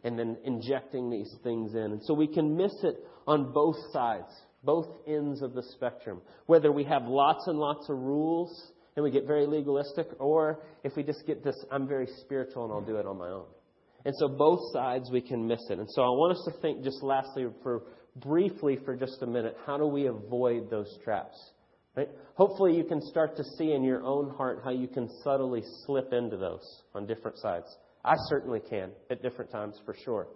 and 0.04 0.20
then 0.20 0.38
injecting 0.44 1.10
these 1.10 1.34
things 1.44 1.74
in. 1.74 1.80
And 1.94 2.04
so 2.04 2.14
we 2.14 2.28
can 2.28 2.58
miss 2.58 2.74
it 2.84 2.98
on 3.28 3.54
both 3.54 3.78
sides, 3.94 4.30
both 4.64 4.88
ends 5.08 5.42
of 5.42 5.54
the 5.54 5.64
spectrum. 5.64 6.22
Whether 6.48 6.72
we 6.72 6.84
have 6.86 7.04
lots 7.04 7.48
and 7.48 7.58
lots 7.58 7.90
of 7.90 7.98
rules 7.98 8.72
and 8.96 9.04
we 9.04 9.12
get 9.12 9.26
very 9.26 9.46
legalistic, 9.46 10.08
or 10.20 10.60
if 10.84 10.96
we 10.96 11.04
just 11.04 11.26
get 11.26 11.44
this, 11.44 11.56
I'm 11.72 11.88
very 11.88 12.08
spiritual 12.22 12.66
and 12.66 12.74
I'll 12.74 12.82
do 12.82 12.98
it 12.98 13.06
on 13.06 13.18
my 13.18 13.30
own. 13.30 13.46
And 14.06 14.14
so 14.18 14.28
both 14.28 14.60
sides 14.72 15.10
we 15.12 15.22
can 15.22 15.48
miss 15.48 15.62
it. 15.70 15.80
And 15.80 15.90
so 15.90 16.04
I 16.04 16.10
want 16.10 16.38
us 16.38 16.44
to 16.46 16.62
think 16.62 16.84
just 16.84 17.02
lastly 17.02 17.48
for 17.64 17.84
briefly 18.16 18.78
for 18.86 18.96
just 18.96 19.22
a 19.22 19.28
minute, 19.28 19.58
how 19.66 19.78
do 19.78 19.88
we 19.88 20.08
avoid 20.08 20.70
those 20.70 20.98
traps? 21.04 21.36
Right? 21.96 22.10
Hopefully 22.36 22.76
you 22.76 22.84
can 22.84 23.02
start 23.02 23.36
to 23.38 23.44
see 23.58 23.72
in 23.72 23.84
your 23.84 24.04
own 24.04 24.30
heart 24.36 24.62
how 24.64 24.70
you 24.70 24.88
can 24.88 25.10
subtly 25.24 25.64
slip 25.86 26.14
into 26.14 26.38
those 26.38 26.84
on 26.94 27.08
different 27.08 27.38
sides. 27.40 27.66
I 28.04 28.16
certainly 28.30 28.62
can 28.70 28.92
at 29.10 29.22
different 29.22 29.52
times 29.52 29.76
for 29.86 29.96
sure. 30.04 30.28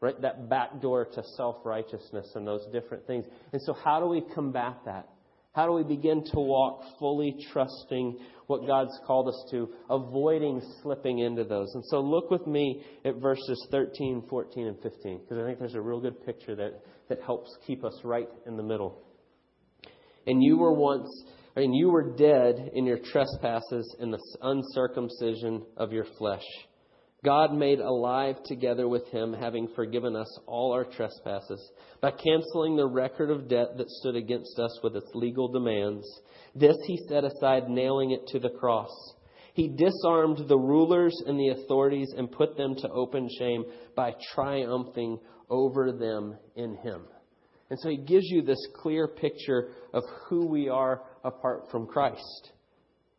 Right? 0.00 0.20
That 0.20 0.48
back 0.48 0.80
door 0.80 1.06
to 1.14 1.22
self-righteousness 1.36 2.32
and 2.34 2.46
those 2.46 2.66
different 2.72 3.06
things. 3.06 3.24
And 3.52 3.62
so 3.62 3.72
how 3.72 4.00
do 4.00 4.06
we 4.06 4.22
combat 4.34 4.76
that? 4.84 5.08
How 5.58 5.66
do 5.66 5.72
we 5.72 5.82
begin 5.82 6.22
to 6.22 6.38
walk 6.38 6.84
fully 7.00 7.34
trusting 7.52 8.16
what 8.46 8.64
God's 8.64 8.96
called 9.04 9.26
us 9.26 9.44
to, 9.50 9.68
avoiding 9.90 10.62
slipping 10.82 11.18
into 11.18 11.42
those? 11.42 11.74
And 11.74 11.84
so 11.86 11.98
look 11.98 12.30
with 12.30 12.46
me 12.46 12.84
at 13.04 13.16
verses 13.16 13.66
13, 13.72 14.22
14, 14.30 14.66
and 14.68 14.80
15, 14.80 15.18
because 15.18 15.36
I 15.36 15.44
think 15.44 15.58
there's 15.58 15.74
a 15.74 15.80
real 15.80 16.00
good 16.00 16.24
picture 16.24 16.54
that, 16.54 16.80
that 17.08 17.22
helps 17.22 17.50
keep 17.66 17.82
us 17.82 18.00
right 18.04 18.28
in 18.46 18.56
the 18.56 18.62
middle. 18.62 19.02
And 20.28 20.44
you 20.44 20.58
were 20.58 20.72
once, 20.72 21.08
and 21.56 21.74
you 21.74 21.90
were 21.90 22.14
dead 22.14 22.70
in 22.74 22.86
your 22.86 23.00
trespasses 23.10 23.96
and 23.98 24.12
the 24.12 24.20
uncircumcision 24.40 25.66
of 25.76 25.92
your 25.92 26.06
flesh. 26.18 26.46
God 27.24 27.52
made 27.52 27.80
alive 27.80 28.36
together 28.44 28.86
with 28.86 29.06
him, 29.08 29.32
having 29.32 29.68
forgiven 29.74 30.14
us 30.14 30.38
all 30.46 30.72
our 30.72 30.84
trespasses, 30.84 31.70
by 32.00 32.12
canceling 32.12 32.76
the 32.76 32.86
record 32.86 33.30
of 33.30 33.48
debt 33.48 33.76
that 33.76 33.90
stood 33.90 34.14
against 34.14 34.58
us 34.58 34.78
with 34.82 34.94
its 34.94 35.10
legal 35.14 35.48
demands. 35.48 36.06
This 36.54 36.76
he 36.86 36.98
set 37.08 37.24
aside, 37.24 37.68
nailing 37.68 38.12
it 38.12 38.26
to 38.28 38.38
the 38.38 38.50
cross. 38.50 38.90
He 39.58 39.66
disarmed 39.66 40.46
the 40.46 40.56
rulers 40.56 41.20
and 41.26 41.36
the 41.36 41.48
authorities 41.48 42.14
and 42.16 42.30
put 42.30 42.56
them 42.56 42.76
to 42.76 42.88
open 42.90 43.28
shame 43.40 43.64
by 43.96 44.14
triumphing 44.32 45.18
over 45.50 45.90
them 45.90 46.36
in 46.54 46.76
Him. 46.76 47.02
And 47.68 47.76
so 47.80 47.88
He 47.88 47.96
gives 47.96 48.26
you 48.26 48.42
this 48.42 48.64
clear 48.76 49.08
picture 49.08 49.70
of 49.92 50.04
who 50.28 50.46
we 50.46 50.68
are 50.68 51.02
apart 51.24 51.72
from 51.72 51.88
Christ. 51.88 52.52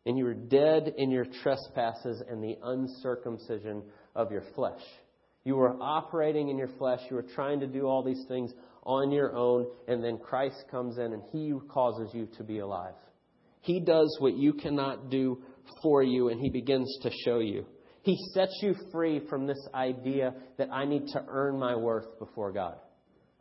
And 0.06 0.16
you 0.16 0.24
were 0.24 0.34
dead 0.34 0.94
in 0.96 1.10
your 1.10 1.26
trespasses 1.42 2.22
and 2.28 2.42
the 2.42 2.56
uncircumcision 2.62 3.82
of 4.14 4.32
your 4.32 4.44
flesh. 4.54 4.80
You 5.44 5.56
were 5.56 5.76
operating 5.80 6.48
in 6.48 6.58
your 6.58 6.70
flesh. 6.78 7.00
You 7.10 7.16
were 7.16 7.26
trying 7.34 7.60
to 7.60 7.66
do 7.66 7.86
all 7.86 8.02
these 8.02 8.24
things 8.28 8.52
on 8.84 9.10
your 9.10 9.34
own. 9.34 9.66
And 9.88 10.02
then 10.02 10.18
Christ 10.18 10.64
comes 10.70 10.98
in 10.98 11.12
and 11.12 11.22
He 11.32 11.52
causes 11.68 12.10
you 12.14 12.28
to 12.38 12.44
be 12.44 12.58
alive. 12.58 12.94
He 13.60 13.80
does 13.80 14.16
what 14.20 14.36
you 14.36 14.54
cannot 14.54 15.10
do 15.10 15.42
for 15.82 16.02
you 16.02 16.28
and 16.28 16.40
He 16.40 16.48
begins 16.48 16.98
to 17.02 17.10
show 17.24 17.40
you. 17.40 17.66
He 18.02 18.16
sets 18.32 18.58
you 18.62 18.74
free 18.90 19.20
from 19.28 19.46
this 19.46 19.60
idea 19.74 20.34
that 20.56 20.70
I 20.72 20.86
need 20.86 21.06
to 21.08 21.24
earn 21.28 21.58
my 21.58 21.76
worth 21.76 22.18
before 22.18 22.52
God. 22.52 22.76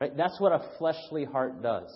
Right? 0.01 0.15
That's 0.15 0.39
what 0.39 0.51
a 0.51 0.69
fleshly 0.77 1.25
heart 1.25 1.61
does. 1.61 1.89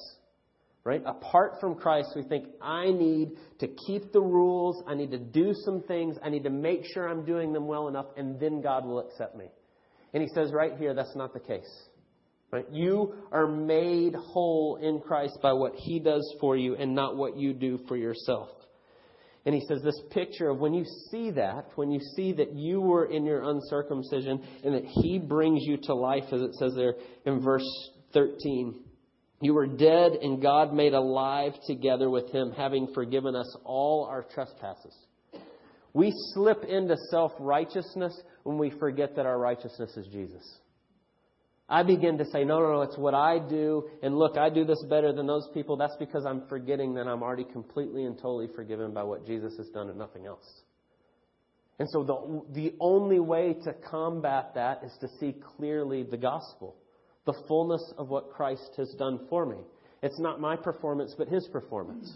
Right? 0.85 1.01
Apart 1.05 1.61
from 1.61 1.75
Christ, 1.75 2.09
we 2.13 2.23
think, 2.23 2.47
I 2.61 2.91
need 2.91 3.31
to 3.59 3.67
keep 3.87 4.11
the 4.11 4.19
rules, 4.19 4.83
I 4.85 4.95
need 4.95 5.11
to 5.11 5.17
do 5.17 5.53
some 5.63 5.81
things, 5.83 6.17
I 6.21 6.29
need 6.29 6.43
to 6.43 6.49
make 6.49 6.83
sure 6.93 7.07
I'm 7.07 7.23
doing 7.23 7.53
them 7.53 7.67
well 7.67 7.87
enough, 7.87 8.07
and 8.17 8.37
then 8.37 8.61
God 8.61 8.85
will 8.85 8.99
accept 8.99 9.37
me. 9.37 9.45
And 10.13 10.21
he 10.21 10.27
says 10.35 10.51
right 10.51 10.73
here, 10.77 10.93
that's 10.93 11.15
not 11.15 11.33
the 11.33 11.39
case. 11.39 11.87
Right? 12.51 12.65
You 12.69 13.15
are 13.31 13.47
made 13.47 14.13
whole 14.13 14.77
in 14.81 14.99
Christ 14.99 15.39
by 15.41 15.53
what 15.53 15.73
he 15.75 15.99
does 15.99 16.35
for 16.39 16.57
you 16.57 16.75
and 16.75 16.93
not 16.93 17.15
what 17.15 17.37
you 17.37 17.53
do 17.53 17.79
for 17.87 17.95
yourself. 17.95 18.49
And 19.45 19.55
he 19.55 19.61
says 19.67 19.81
this 19.83 19.99
picture 20.11 20.49
of 20.49 20.59
when 20.59 20.73
you 20.73 20.85
see 21.09 21.31
that, 21.31 21.65
when 21.75 21.91
you 21.91 21.99
see 22.15 22.31
that 22.33 22.53
you 22.53 22.79
were 22.79 23.05
in 23.05 23.25
your 23.25 23.41
uncircumcision 23.49 24.41
and 24.63 24.75
that 24.75 24.85
he 24.85 25.17
brings 25.17 25.63
you 25.63 25.77
to 25.83 25.95
life, 25.95 26.25
as 26.31 26.41
it 26.41 26.53
says 26.55 26.73
there 26.75 26.93
in 27.25 27.41
verse 27.41 27.67
13. 28.13 28.82
You 29.43 29.53
were 29.53 29.67
dead 29.67 30.13
and 30.13 30.41
God 30.41 30.73
made 30.73 30.93
alive 30.93 31.51
together 31.67 32.09
with 32.09 32.31
him, 32.31 32.53
having 32.55 32.87
forgiven 32.93 33.35
us 33.35 33.57
all 33.65 34.07
our 34.09 34.23
trespasses. 34.23 34.95
We 35.93 36.13
slip 36.33 36.63
into 36.63 36.95
self 37.11 37.33
righteousness 37.39 38.17
when 38.43 38.57
we 38.57 38.69
forget 38.79 39.17
that 39.17 39.25
our 39.25 39.37
righteousness 39.37 39.97
is 39.97 40.07
Jesus. 40.07 40.59
I 41.67 41.83
begin 41.83 42.17
to 42.19 42.25
say, 42.25 42.45
no, 42.45 42.59
no, 42.59 42.71
no, 42.71 42.81
it's 42.83 42.97
what 42.97 43.13
I 43.13 43.37
do. 43.37 43.89
And 44.01 44.17
look, 44.17 44.37
I 44.37 44.49
do 44.49 44.63
this 44.63 44.81
better 44.89 45.11
than 45.11 45.27
those 45.27 45.49
people. 45.53 45.75
That's 45.75 45.95
because 45.99 46.25
I'm 46.25 46.47
forgetting 46.47 46.93
that 46.93 47.07
I'm 47.07 47.21
already 47.21 47.45
completely 47.45 48.05
and 48.05 48.15
totally 48.15 48.47
forgiven 48.55 48.93
by 48.93 49.03
what 49.03 49.25
Jesus 49.27 49.57
has 49.57 49.67
done 49.69 49.89
and 49.89 49.97
nothing 49.97 50.25
else. 50.25 50.45
And 51.79 51.89
so 51.89 52.03
the, 52.03 52.61
the 52.61 52.75
only 52.79 53.19
way 53.19 53.55
to 53.65 53.73
combat 53.73 54.53
that 54.55 54.83
is 54.85 54.93
to 55.01 55.09
see 55.19 55.35
clearly 55.57 56.03
the 56.03 56.17
gospel, 56.17 56.77
the 57.25 57.33
fullness 57.47 57.93
of 57.97 58.09
what 58.09 58.31
Christ 58.31 58.71
has 58.77 58.93
done 58.97 59.27
for 59.29 59.45
me. 59.45 59.57
It's 60.01 60.19
not 60.19 60.41
my 60.41 60.55
performance, 60.55 61.15
but 61.17 61.27
His 61.27 61.47
performance. 61.47 62.11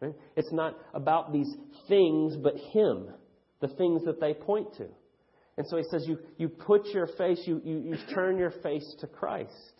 Right? 0.00 0.14
It's 0.36 0.52
not 0.52 0.76
about 0.94 1.32
these 1.32 1.52
things, 1.88 2.36
but 2.36 2.54
Him, 2.72 3.08
the 3.60 3.68
things 3.68 4.04
that 4.04 4.20
they 4.20 4.34
point 4.34 4.74
to. 4.76 4.86
And 5.58 5.66
so 5.66 5.76
he 5.76 5.82
says, 5.90 6.04
you, 6.06 6.18
you 6.36 6.48
put 6.48 6.86
your 6.86 7.08
face, 7.18 7.42
you, 7.44 7.60
you, 7.64 7.78
you 7.78 7.96
turn 8.14 8.38
your 8.38 8.52
face 8.62 8.94
to 9.00 9.08
Christ. 9.08 9.72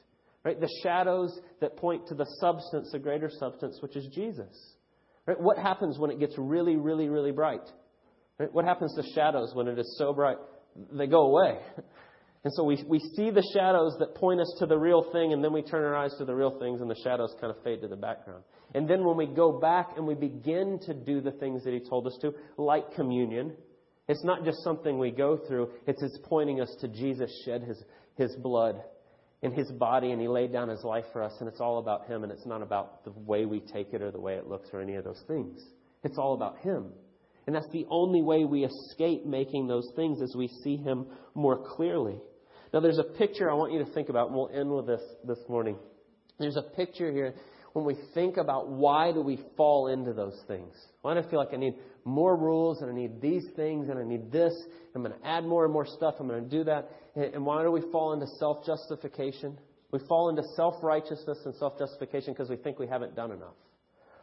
Right? 0.45 0.61
The 0.61 0.69
shadows 0.83 1.39
that 1.61 1.77
point 1.77 2.09
to 2.09 2.15
the 2.15 2.27
substance, 2.41 2.91
the 2.91 2.99
greater 2.99 3.31
substance, 3.39 3.79
which 3.81 3.95
is 3.95 4.09
Jesus. 4.13 4.75
Right? 5.25 5.41
What 5.41 5.57
happens 5.57 5.97
when 5.97 6.11
it 6.11 6.19
gets 6.19 6.35
really, 6.37 6.77
really, 6.77 7.09
really 7.09 7.31
bright? 7.31 7.61
Right? 8.39 8.53
What 8.53 8.65
happens 8.65 8.93
to 8.97 9.05
shadows 9.15 9.53
when 9.55 9.69
it 9.69 9.79
is 9.79 9.97
so 9.99 10.13
bright? 10.13 10.39
They 10.93 11.07
go 11.07 11.27
away. 11.27 11.59
And 12.45 12.53
so 12.55 12.63
we, 12.63 12.83
we 12.87 13.01
see 13.01 13.31
the 13.31 13.47
shadows 13.53 13.97
that 13.99 14.15
point 14.15 14.41
us 14.41 14.55
to 14.61 14.67
the 14.67 14.79
real 14.79 15.11
thing, 15.13 15.33
and 15.33 15.43
then 15.43 15.53
we 15.53 15.63
turn 15.63 15.85
our 15.85 15.97
eyes 15.97 16.15
to 16.19 16.25
the 16.25 16.35
real 16.35 16.59
things, 16.59 16.81
and 16.81 16.91
the 16.91 17.01
shadows 17.03 17.35
kind 17.41 17.55
of 17.55 17.63
fade 17.65 17.81
to 17.83 17.89
the 17.89 17.97
background. 17.97 18.45
And 18.75 18.89
then 18.89 19.05
when 19.05 19.17
we 19.17 19.27
go 19.27 19.59
back 19.59 19.91
and 19.97 20.07
we 20.07 20.15
begin 20.15 20.79
to 20.87 20.95
do 20.95 21.21
the 21.21 21.33
things 21.33 21.65
that 21.65 21.75
He 21.75 21.81
told 21.81 22.07
us 22.07 22.17
to, 22.23 22.33
like 22.57 22.95
communion, 22.95 23.55
it's 24.09 24.25
not 24.25 24.45
just 24.45 24.63
something 24.65 24.99
we 24.99 25.11
go 25.11 25.37
through, 25.37 25.71
it's, 25.87 26.03
it's 26.03 26.19
pointing 26.25 26.61
us 26.61 26.75
to 26.81 26.89
Jesus 26.89 27.31
shed 27.45 27.63
his, 27.63 27.83
his 28.17 28.35
blood 28.37 28.81
in 29.43 29.53
his 29.53 29.71
body 29.73 30.11
and 30.11 30.21
he 30.21 30.27
laid 30.27 30.53
down 30.53 30.69
his 30.69 30.83
life 30.83 31.05
for 31.13 31.23
us, 31.23 31.33
and 31.41 31.49
it's 31.49 31.61
all 31.61 31.79
about 31.79 32.07
him, 32.07 32.23
and 32.23 32.33
it's 32.33 32.47
not 32.47 32.63
about 32.63 33.05
the 33.05 33.13
way 33.13 33.45
we 33.45 33.61
take 33.61 33.93
it 33.93 34.03
or 34.03 34.11
the 34.11 34.21
way 34.21 34.35
it 34.35 34.49
looks 34.49 34.69
or 34.73 34.81
any 34.81 34.95
of 34.95 35.05
those 35.05 35.23
things. 35.29 35.61
It's 36.05 36.19
all 36.19 36.35
about 36.35 36.59
him. 36.59 36.93
And 37.49 37.57
that's 37.57 37.73
the 37.73 37.87
only 37.89 38.21
way 38.21 38.45
we 38.45 38.67
escape 38.67 39.25
making 39.25 39.69
those 39.69 39.91
things 39.97 40.21
as 40.21 40.37
we 40.37 40.49
see 40.63 40.77
him 40.77 41.07
more 41.35 41.67
clearly. 41.77 42.21
Now, 42.75 42.81
there's 42.81 42.99
a 42.99 43.17
picture 43.17 43.51
I 43.51 43.55
want 43.55 43.73
you 43.73 43.83
to 43.83 43.91
think 43.93 44.11
about, 44.11 44.27
and 44.27 44.37
we'll 44.37 44.51
end 44.53 44.71
with 44.71 44.87
this 44.87 45.01
this 45.25 45.39
morning. 45.49 45.79
There's 46.39 46.59
a 46.59 46.77
picture 46.77 47.11
here 47.11 47.33
when 47.73 47.87
we 47.87 47.97
think 48.13 48.37
about 48.37 48.69
why 48.69 49.13
do 49.13 49.23
we 49.23 49.41
fall 49.57 49.87
into 49.87 50.13
those 50.13 50.39
things. 50.47 50.75
Why 51.01 51.15
do 51.15 51.21
I 51.21 51.31
feel 51.31 51.39
like 51.39 51.55
I 51.55 51.57
need 51.57 51.73
more 52.05 52.37
rules 52.37 52.83
and 52.83 52.91
I 52.91 52.95
need 52.95 53.23
these 53.23 53.47
things 53.57 53.89
and 53.89 53.99
I 53.99 54.05
need 54.05 54.31
this. 54.31 54.53
I'm 54.95 55.03
going 55.03 55.19
to 55.19 55.27
add 55.27 55.45
more 55.45 55.65
and 55.65 55.73
more 55.73 55.87
stuff. 55.87 56.17
I'm 56.21 56.29
going 56.29 56.45
to 56.45 56.51
do 56.51 56.65
that. 56.65 56.91
And 57.17 57.47
why 57.47 57.63
do 57.63 57.71
we 57.71 57.81
fall 57.91 58.13
into 58.13 58.27
self 58.39 58.67
justification? 58.67 59.57
We 59.91 60.01
fall 60.07 60.29
into 60.29 60.43
self 60.55 60.75
righteousness 60.83 61.39
and 61.47 61.55
self 61.55 61.79
justification 61.79 62.35
because 62.35 62.51
we 62.51 62.57
think 62.57 62.79
we 62.79 62.89
haven't 62.89 63.17
done 63.17 63.33
enough. 63.33 63.55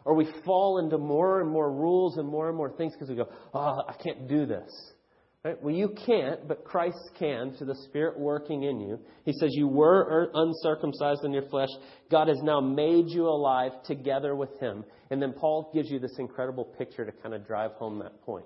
Or 0.06 0.14
we 0.14 0.28
fall 0.46 0.78
into 0.78 0.98
more 0.98 1.42
and 1.42 1.50
more 1.50 1.72
rules 1.72 2.18
and 2.18 2.28
more 2.28 2.48
and 2.48 2.56
more 2.56 2.72
things 2.72 2.94
because 2.94 3.10
we 3.10 3.16
go, 3.16 3.28
oh, 3.54 3.82
I 3.88 3.94
can't 4.02 4.28
do 4.28 4.46
this. 4.46 4.72
Right? 5.44 5.62
Well, 5.62 5.76
you 5.76 5.94
can't, 6.08 6.48
but 6.48 6.64
Christ 6.64 6.98
can 7.20 7.54
through 7.54 7.68
the 7.68 7.76
Spirit 7.88 8.18
working 8.20 8.64
in 8.64 8.80
you. 8.80 9.00
He 9.26 9.34
says, 9.34 9.50
You 9.52 9.68
were 9.68 10.32
uncircumcised 10.34 11.24
in 11.24 11.34
your 11.34 11.48
flesh. 11.50 11.70
God 12.10 12.30
has 12.30 12.40
now 12.42 12.60
made 12.60 13.10
you 13.10 13.28
alive 13.28 13.72
together 13.86 14.36
with 14.36 14.60
Him. 14.60 14.84
And 15.12 15.22
then 15.22 15.34
Paul 15.34 15.70
gives 15.72 15.92
you 15.92 16.00
this 16.00 16.16
incredible 16.18 16.66
picture 16.66 17.06
to 17.06 17.12
kind 17.12 17.36
of 17.36 17.46
drive 17.46 17.74
home 17.74 18.00
that 18.00 18.24
point. 18.24 18.46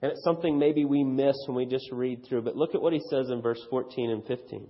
And 0.00 0.10
it's 0.10 0.24
something 0.24 0.58
maybe 0.58 0.86
we 0.86 1.04
miss 1.04 1.36
when 1.46 1.56
we 1.56 1.66
just 1.66 1.90
read 1.92 2.24
through. 2.26 2.42
But 2.42 2.56
look 2.56 2.74
at 2.74 2.80
what 2.80 2.94
he 2.94 3.00
says 3.10 3.28
in 3.30 3.42
verse 3.42 3.60
14 3.68 4.10
and 4.10 4.24
15. 4.24 4.68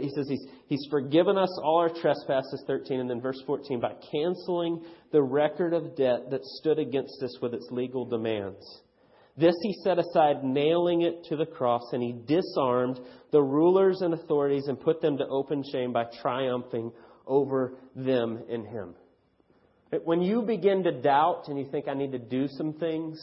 He 0.00 0.10
says 0.14 0.26
he's, 0.28 0.46
he's 0.66 0.86
forgiven 0.90 1.36
us 1.36 1.50
all 1.62 1.78
our 1.78 1.90
trespasses, 1.90 2.64
13, 2.66 3.00
and 3.00 3.10
then 3.10 3.20
verse 3.20 3.40
14, 3.46 3.80
by 3.80 3.94
canceling 4.10 4.82
the 5.10 5.22
record 5.22 5.74
of 5.74 5.96
debt 5.96 6.30
that 6.30 6.42
stood 6.44 6.78
against 6.78 7.22
us 7.22 7.38
with 7.42 7.52
its 7.52 7.68
legal 7.70 8.06
demands. 8.06 8.64
This 9.36 9.54
he 9.62 9.74
set 9.84 9.98
aside, 9.98 10.44
nailing 10.44 11.02
it 11.02 11.24
to 11.24 11.36
the 11.36 11.46
cross, 11.46 11.82
and 11.92 12.02
he 12.02 12.12
disarmed 12.26 13.00
the 13.30 13.42
rulers 13.42 14.00
and 14.00 14.14
authorities 14.14 14.66
and 14.68 14.80
put 14.80 15.00
them 15.00 15.18
to 15.18 15.26
open 15.26 15.62
shame 15.72 15.92
by 15.92 16.04
triumphing 16.20 16.92
over 17.26 17.74
them 17.94 18.42
in 18.48 18.64
him. 18.64 18.94
When 20.04 20.22
you 20.22 20.42
begin 20.42 20.82
to 20.84 20.92
doubt 20.92 21.44
and 21.48 21.58
you 21.58 21.66
think, 21.70 21.88
I 21.88 21.94
need 21.94 22.12
to 22.12 22.18
do 22.18 22.48
some 22.48 22.74
things, 22.74 23.18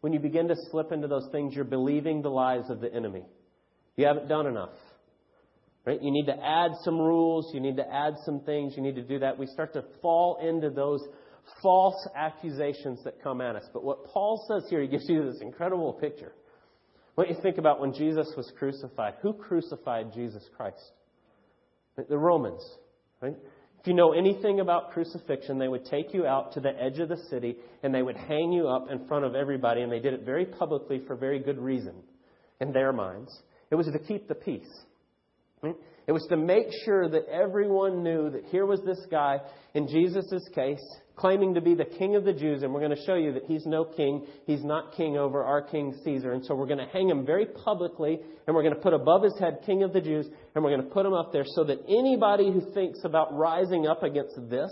when 0.00 0.12
you 0.12 0.18
begin 0.18 0.48
to 0.48 0.56
slip 0.70 0.92
into 0.92 1.08
those 1.08 1.28
things, 1.30 1.54
you're 1.54 1.64
believing 1.64 2.22
the 2.22 2.30
lies 2.30 2.70
of 2.70 2.80
the 2.80 2.92
enemy. 2.92 3.24
You 3.96 4.06
haven't 4.06 4.28
done 4.28 4.46
enough. 4.46 4.70
Right? 5.86 6.02
You 6.02 6.10
need 6.10 6.26
to 6.26 6.36
add 6.44 6.72
some 6.82 6.98
rules. 6.98 7.54
You 7.54 7.60
need 7.60 7.76
to 7.76 7.88
add 7.88 8.14
some 8.24 8.40
things. 8.40 8.74
You 8.76 8.82
need 8.82 8.96
to 8.96 9.02
do 9.02 9.20
that. 9.20 9.38
We 9.38 9.46
start 9.46 9.72
to 9.74 9.84
fall 10.02 10.38
into 10.42 10.68
those 10.68 11.00
false 11.62 12.08
accusations 12.16 13.04
that 13.04 13.22
come 13.22 13.40
at 13.40 13.54
us. 13.54 13.64
But 13.72 13.84
what 13.84 14.04
Paul 14.06 14.44
says 14.48 14.68
here, 14.68 14.82
he 14.82 14.88
gives 14.88 15.08
you 15.08 15.30
this 15.30 15.40
incredible 15.40 15.92
picture. 15.92 16.32
What 17.14 17.28
you 17.28 17.36
think 17.40 17.58
about 17.58 17.80
when 17.80 17.94
Jesus 17.94 18.28
was 18.36 18.52
crucified. 18.58 19.14
Who 19.22 19.32
crucified 19.32 20.12
Jesus 20.12 20.42
Christ? 20.56 20.90
The 21.96 22.18
Romans, 22.18 22.62
right? 23.22 23.36
If 23.80 23.86
you 23.86 23.94
know 23.94 24.12
anything 24.12 24.58
about 24.58 24.90
crucifixion, 24.90 25.58
they 25.58 25.68
would 25.68 25.86
take 25.86 26.12
you 26.12 26.26
out 26.26 26.52
to 26.54 26.60
the 26.60 26.72
edge 26.82 26.98
of 26.98 27.08
the 27.08 27.16
city 27.30 27.56
and 27.82 27.94
they 27.94 28.02
would 28.02 28.16
hang 28.16 28.52
you 28.52 28.68
up 28.68 28.90
in 28.90 29.06
front 29.06 29.24
of 29.24 29.34
everybody, 29.34 29.82
and 29.82 29.90
they 29.90 30.00
did 30.00 30.12
it 30.12 30.22
very 30.24 30.44
publicly 30.44 31.00
for 31.06 31.14
very 31.14 31.38
good 31.38 31.58
reason 31.58 31.94
in 32.60 32.72
their 32.72 32.92
minds. 32.92 33.30
It 33.70 33.76
was 33.76 33.86
to 33.86 33.98
keep 33.98 34.28
the 34.28 34.34
peace. 34.34 34.68
It 36.06 36.12
was 36.12 36.24
to 36.28 36.36
make 36.36 36.66
sure 36.84 37.08
that 37.08 37.28
everyone 37.28 38.02
knew 38.02 38.30
that 38.30 38.44
here 38.46 38.64
was 38.64 38.80
this 38.84 39.04
guy, 39.10 39.40
in 39.74 39.88
Jesus' 39.88 40.48
case, 40.54 40.84
claiming 41.16 41.54
to 41.54 41.60
be 41.60 41.74
the 41.74 41.84
king 41.84 42.14
of 42.14 42.24
the 42.24 42.32
Jews, 42.32 42.62
and 42.62 42.72
we're 42.72 42.80
going 42.80 42.94
to 42.94 43.04
show 43.04 43.14
you 43.14 43.32
that 43.32 43.44
he's 43.46 43.66
no 43.66 43.84
king. 43.84 44.26
He's 44.46 44.62
not 44.62 44.94
king 44.96 45.16
over 45.16 45.42
our 45.42 45.62
king 45.62 45.94
Caesar. 46.04 46.32
And 46.32 46.44
so 46.44 46.54
we're 46.54 46.66
going 46.66 46.78
to 46.78 46.92
hang 46.92 47.08
him 47.08 47.26
very 47.26 47.46
publicly, 47.46 48.20
and 48.46 48.54
we're 48.54 48.62
going 48.62 48.74
to 48.74 48.80
put 48.80 48.92
above 48.92 49.22
his 49.24 49.36
head 49.40 49.60
king 49.66 49.82
of 49.82 49.92
the 49.92 50.00
Jews, 50.00 50.26
and 50.54 50.62
we're 50.62 50.70
going 50.70 50.86
to 50.86 50.94
put 50.94 51.06
him 51.06 51.14
up 51.14 51.32
there 51.32 51.44
so 51.44 51.64
that 51.64 51.78
anybody 51.88 52.52
who 52.52 52.72
thinks 52.72 53.00
about 53.02 53.36
rising 53.36 53.86
up 53.86 54.02
against 54.02 54.36
this, 54.48 54.70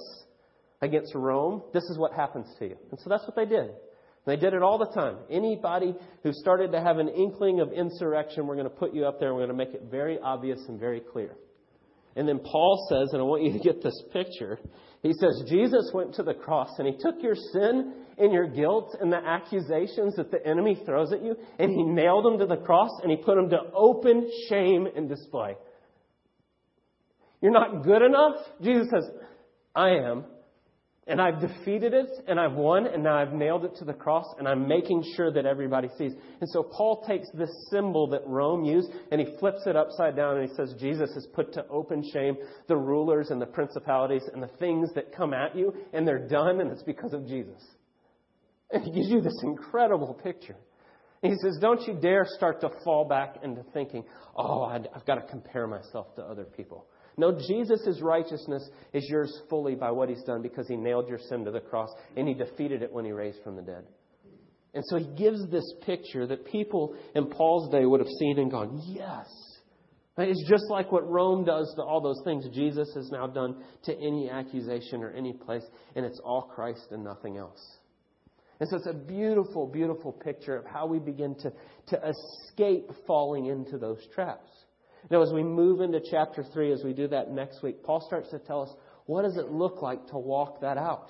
against 0.82 1.14
Rome, 1.14 1.62
this 1.72 1.84
is 1.84 1.98
what 1.98 2.12
happens 2.12 2.46
to 2.58 2.66
you. 2.66 2.76
And 2.90 3.00
so 3.00 3.08
that's 3.08 3.24
what 3.24 3.34
they 3.34 3.46
did. 3.46 3.70
They 4.26 4.36
did 4.36 4.54
it 4.54 4.62
all 4.62 4.78
the 4.78 4.86
time. 4.86 5.18
Anybody 5.30 5.94
who 6.22 6.32
started 6.32 6.72
to 6.72 6.80
have 6.80 6.98
an 6.98 7.08
inkling 7.08 7.60
of 7.60 7.72
insurrection, 7.72 8.46
we're 8.46 8.56
going 8.56 8.68
to 8.68 8.74
put 8.74 8.94
you 8.94 9.04
up 9.06 9.20
there 9.20 9.28
and 9.28 9.36
we're 9.36 9.46
going 9.46 9.58
to 9.58 9.64
make 9.64 9.74
it 9.74 9.90
very 9.90 10.18
obvious 10.18 10.60
and 10.68 10.80
very 10.80 11.00
clear. 11.00 11.36
And 12.16 12.28
then 12.28 12.38
Paul 12.38 12.86
says, 12.88 13.10
and 13.12 13.20
I 13.20 13.24
want 13.24 13.42
you 13.42 13.52
to 13.52 13.58
get 13.58 13.82
this 13.82 14.00
picture, 14.12 14.58
he 15.02 15.12
says, 15.12 15.42
Jesus 15.48 15.90
went 15.92 16.14
to 16.14 16.22
the 16.22 16.32
cross 16.32 16.70
and 16.78 16.86
he 16.86 16.94
took 16.98 17.22
your 17.22 17.34
sin 17.34 17.92
and 18.16 18.32
your 18.32 18.46
guilt 18.46 18.96
and 19.00 19.12
the 19.12 19.18
accusations 19.18 20.14
that 20.16 20.30
the 20.30 20.46
enemy 20.46 20.80
throws 20.86 21.12
at 21.12 21.22
you, 21.22 21.36
and 21.58 21.70
he 21.72 21.82
nailed 21.82 22.24
them 22.24 22.38
to 22.38 22.46
the 22.46 22.62
cross 22.62 22.90
and 23.02 23.10
he 23.10 23.16
put 23.16 23.34
them 23.34 23.50
to 23.50 23.58
open 23.74 24.30
shame 24.48 24.86
and 24.96 25.08
display. 25.08 25.56
You're 27.42 27.52
not 27.52 27.82
good 27.82 28.00
enough? 28.00 28.36
Jesus 28.62 28.88
says, 28.88 29.10
I 29.74 29.90
am. 29.90 30.24
And 31.06 31.20
I've 31.20 31.38
defeated 31.38 31.92
it 31.92 32.08
and 32.26 32.40
I've 32.40 32.54
won 32.54 32.86
and 32.86 33.02
now 33.02 33.18
I've 33.18 33.34
nailed 33.34 33.66
it 33.66 33.76
to 33.76 33.84
the 33.84 33.92
cross 33.92 34.24
and 34.38 34.48
I'm 34.48 34.66
making 34.66 35.04
sure 35.16 35.30
that 35.30 35.44
everybody 35.44 35.88
sees. 35.98 36.12
And 36.40 36.48
so 36.48 36.62
Paul 36.62 37.04
takes 37.06 37.28
this 37.34 37.50
symbol 37.70 38.06
that 38.08 38.22
Rome 38.26 38.64
used 38.64 38.88
and 39.12 39.20
he 39.20 39.36
flips 39.38 39.66
it 39.66 39.76
upside 39.76 40.16
down 40.16 40.38
and 40.38 40.48
he 40.48 40.54
says 40.54 40.74
Jesus 40.80 41.12
has 41.12 41.26
put 41.34 41.52
to 41.54 41.66
open 41.68 42.02
shame 42.10 42.36
the 42.68 42.76
rulers 42.76 43.28
and 43.30 43.40
the 43.40 43.46
principalities 43.46 44.22
and 44.32 44.42
the 44.42 44.50
things 44.58 44.88
that 44.94 45.14
come 45.14 45.34
at 45.34 45.54
you 45.54 45.74
and 45.92 46.08
they're 46.08 46.26
done 46.26 46.60
and 46.60 46.70
it's 46.70 46.82
because 46.82 47.12
of 47.12 47.26
Jesus. 47.26 47.62
And 48.70 48.82
he 48.82 48.90
gives 48.90 49.10
you 49.10 49.20
this 49.20 49.38
incredible 49.42 50.14
picture. 50.14 50.56
And 51.22 51.32
he 51.32 51.38
says, 51.38 51.58
Don't 51.58 51.86
you 51.86 51.94
dare 51.94 52.26
start 52.36 52.60
to 52.60 52.70
fall 52.84 53.06
back 53.06 53.36
into 53.42 53.62
thinking, 53.72 54.04
oh, 54.36 54.62
I've 54.62 55.06
got 55.06 55.14
to 55.14 55.22
compare 55.22 55.66
myself 55.66 56.14
to 56.16 56.22
other 56.22 56.44
people. 56.44 56.86
No, 57.16 57.32
Jesus' 57.32 58.00
righteousness 58.02 58.68
is 58.92 59.06
yours 59.08 59.42
fully 59.48 59.74
by 59.74 59.90
what 59.90 60.08
he's 60.08 60.22
done 60.24 60.42
because 60.42 60.66
he 60.66 60.76
nailed 60.76 61.08
your 61.08 61.18
sin 61.18 61.44
to 61.44 61.50
the 61.50 61.60
cross 61.60 61.90
and 62.16 62.26
he 62.26 62.34
defeated 62.34 62.82
it 62.82 62.92
when 62.92 63.04
he 63.04 63.12
raised 63.12 63.42
from 63.44 63.56
the 63.56 63.62
dead. 63.62 63.84
And 64.74 64.82
so 64.88 64.98
he 64.98 65.06
gives 65.16 65.48
this 65.50 65.64
picture 65.86 66.26
that 66.26 66.44
people 66.46 66.96
in 67.14 67.26
Paul's 67.26 67.70
day 67.70 67.86
would 67.86 68.00
have 68.00 68.08
seen 68.18 68.38
and 68.38 68.50
gone, 68.50 68.82
yes. 68.86 69.28
It's 70.16 70.48
just 70.48 70.64
like 70.68 70.92
what 70.92 71.08
Rome 71.08 71.44
does 71.44 71.72
to 71.76 71.82
all 71.82 72.00
those 72.00 72.20
things 72.24 72.46
Jesus 72.52 72.88
has 72.94 73.10
now 73.10 73.26
done 73.26 73.62
to 73.84 73.92
any 73.94 74.30
accusation 74.30 75.02
or 75.02 75.10
any 75.10 75.32
place, 75.32 75.64
and 75.96 76.04
it's 76.04 76.20
all 76.24 76.42
Christ 76.42 76.86
and 76.90 77.02
nothing 77.02 77.36
else. 77.36 77.78
And 78.60 78.68
so 78.68 78.76
it's 78.76 78.86
a 78.86 78.94
beautiful, 78.94 79.66
beautiful 79.66 80.12
picture 80.12 80.56
of 80.56 80.64
how 80.66 80.86
we 80.86 81.00
begin 81.00 81.34
to, 81.40 81.52
to 81.88 82.00
escape 82.08 82.90
falling 83.06 83.46
into 83.46 83.76
those 83.78 83.98
traps. 84.14 84.48
Now, 85.10 85.22
as 85.22 85.32
we 85.32 85.42
move 85.42 85.80
into 85.80 86.00
chapter 86.10 86.42
3, 86.42 86.72
as 86.72 86.82
we 86.82 86.92
do 86.92 87.08
that 87.08 87.30
next 87.30 87.62
week, 87.62 87.82
Paul 87.82 88.00
starts 88.06 88.30
to 88.30 88.38
tell 88.38 88.62
us 88.62 88.70
what 89.06 89.22
does 89.22 89.36
it 89.36 89.50
look 89.50 89.82
like 89.82 90.06
to 90.08 90.18
walk 90.18 90.60
that 90.62 90.78
out? 90.78 91.08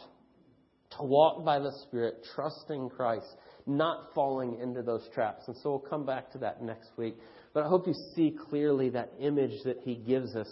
To 0.98 1.04
walk 1.04 1.44
by 1.44 1.58
the 1.58 1.72
Spirit, 1.86 2.26
trusting 2.34 2.90
Christ, 2.90 3.26
not 3.66 4.12
falling 4.14 4.58
into 4.60 4.82
those 4.82 5.08
traps. 5.14 5.44
And 5.46 5.56
so 5.56 5.70
we'll 5.70 5.78
come 5.78 6.04
back 6.04 6.32
to 6.32 6.38
that 6.38 6.62
next 6.62 6.90
week. 6.96 7.16
But 7.52 7.64
I 7.64 7.68
hope 7.68 7.86
you 7.86 7.94
see 8.14 8.36
clearly 8.48 8.90
that 8.90 9.12
image 9.20 9.62
that 9.64 9.78
he 9.84 9.94
gives 9.94 10.34
us 10.34 10.48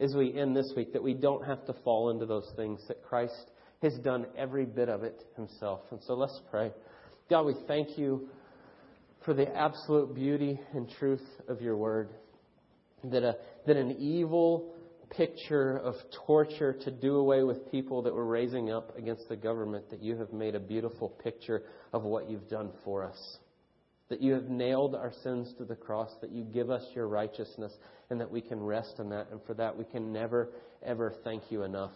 as 0.00 0.14
we 0.14 0.38
end 0.38 0.56
this 0.56 0.72
week, 0.76 0.92
that 0.92 1.02
we 1.02 1.14
don't 1.14 1.44
have 1.44 1.64
to 1.66 1.72
fall 1.84 2.10
into 2.10 2.26
those 2.26 2.50
things, 2.56 2.80
that 2.88 3.02
Christ 3.02 3.50
has 3.82 3.94
done 3.98 4.26
every 4.36 4.64
bit 4.64 4.88
of 4.88 5.02
it 5.02 5.24
himself. 5.36 5.80
And 5.90 6.00
so 6.06 6.14
let's 6.14 6.40
pray. 6.50 6.72
God, 7.28 7.42
we 7.46 7.54
thank 7.66 7.98
you 7.98 8.28
for 9.24 9.34
the 9.34 9.48
absolute 9.56 10.14
beauty 10.14 10.60
and 10.74 10.88
truth 10.98 11.24
of 11.48 11.60
your 11.60 11.76
word 11.76 12.10
that, 13.10 13.22
a, 13.22 13.36
that 13.66 13.76
an 13.76 13.92
evil 13.98 14.74
picture 15.10 15.76
of 15.78 15.94
torture 16.26 16.72
to 16.72 16.90
do 16.90 17.16
away 17.16 17.42
with 17.42 17.70
people 17.70 18.02
that 18.02 18.14
were 18.14 18.26
raising 18.26 18.70
up 18.70 18.96
against 18.96 19.28
the 19.28 19.36
government, 19.36 19.88
that 19.90 20.02
you 20.02 20.16
have 20.16 20.32
made 20.32 20.54
a 20.54 20.60
beautiful 20.60 21.08
picture 21.08 21.62
of 21.92 22.02
what 22.02 22.28
you've 22.28 22.48
done 22.48 22.70
for 22.84 23.04
us. 23.04 23.38
That 24.08 24.20
you 24.20 24.32
have 24.34 24.48
nailed 24.48 24.94
our 24.94 25.12
sins 25.22 25.52
to 25.58 25.64
the 25.64 25.76
cross, 25.76 26.10
that 26.20 26.30
you 26.30 26.44
give 26.44 26.70
us 26.70 26.84
your 26.94 27.08
righteousness, 27.08 27.72
and 28.10 28.20
that 28.20 28.30
we 28.30 28.40
can 28.40 28.60
rest 28.60 28.94
in 28.98 29.08
that. 29.10 29.28
And 29.30 29.40
for 29.46 29.54
that, 29.54 29.76
we 29.76 29.84
can 29.84 30.12
never, 30.12 30.50
ever 30.82 31.14
thank 31.24 31.50
you 31.50 31.62
enough. 31.62 31.92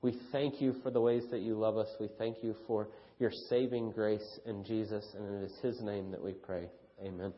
We 0.00 0.18
thank 0.32 0.60
you 0.60 0.74
for 0.82 0.90
the 0.90 1.00
ways 1.00 1.24
that 1.30 1.40
you 1.40 1.54
love 1.54 1.76
us. 1.76 1.88
We 2.00 2.08
thank 2.18 2.42
you 2.42 2.54
for 2.66 2.88
your 3.18 3.32
saving 3.48 3.92
grace 3.92 4.38
in 4.46 4.64
Jesus, 4.64 5.04
and 5.14 5.42
it 5.42 5.50
is 5.50 5.58
His 5.60 5.82
name 5.82 6.12
that 6.12 6.22
we 6.22 6.32
pray. 6.32 6.68
Amen. 7.04 7.32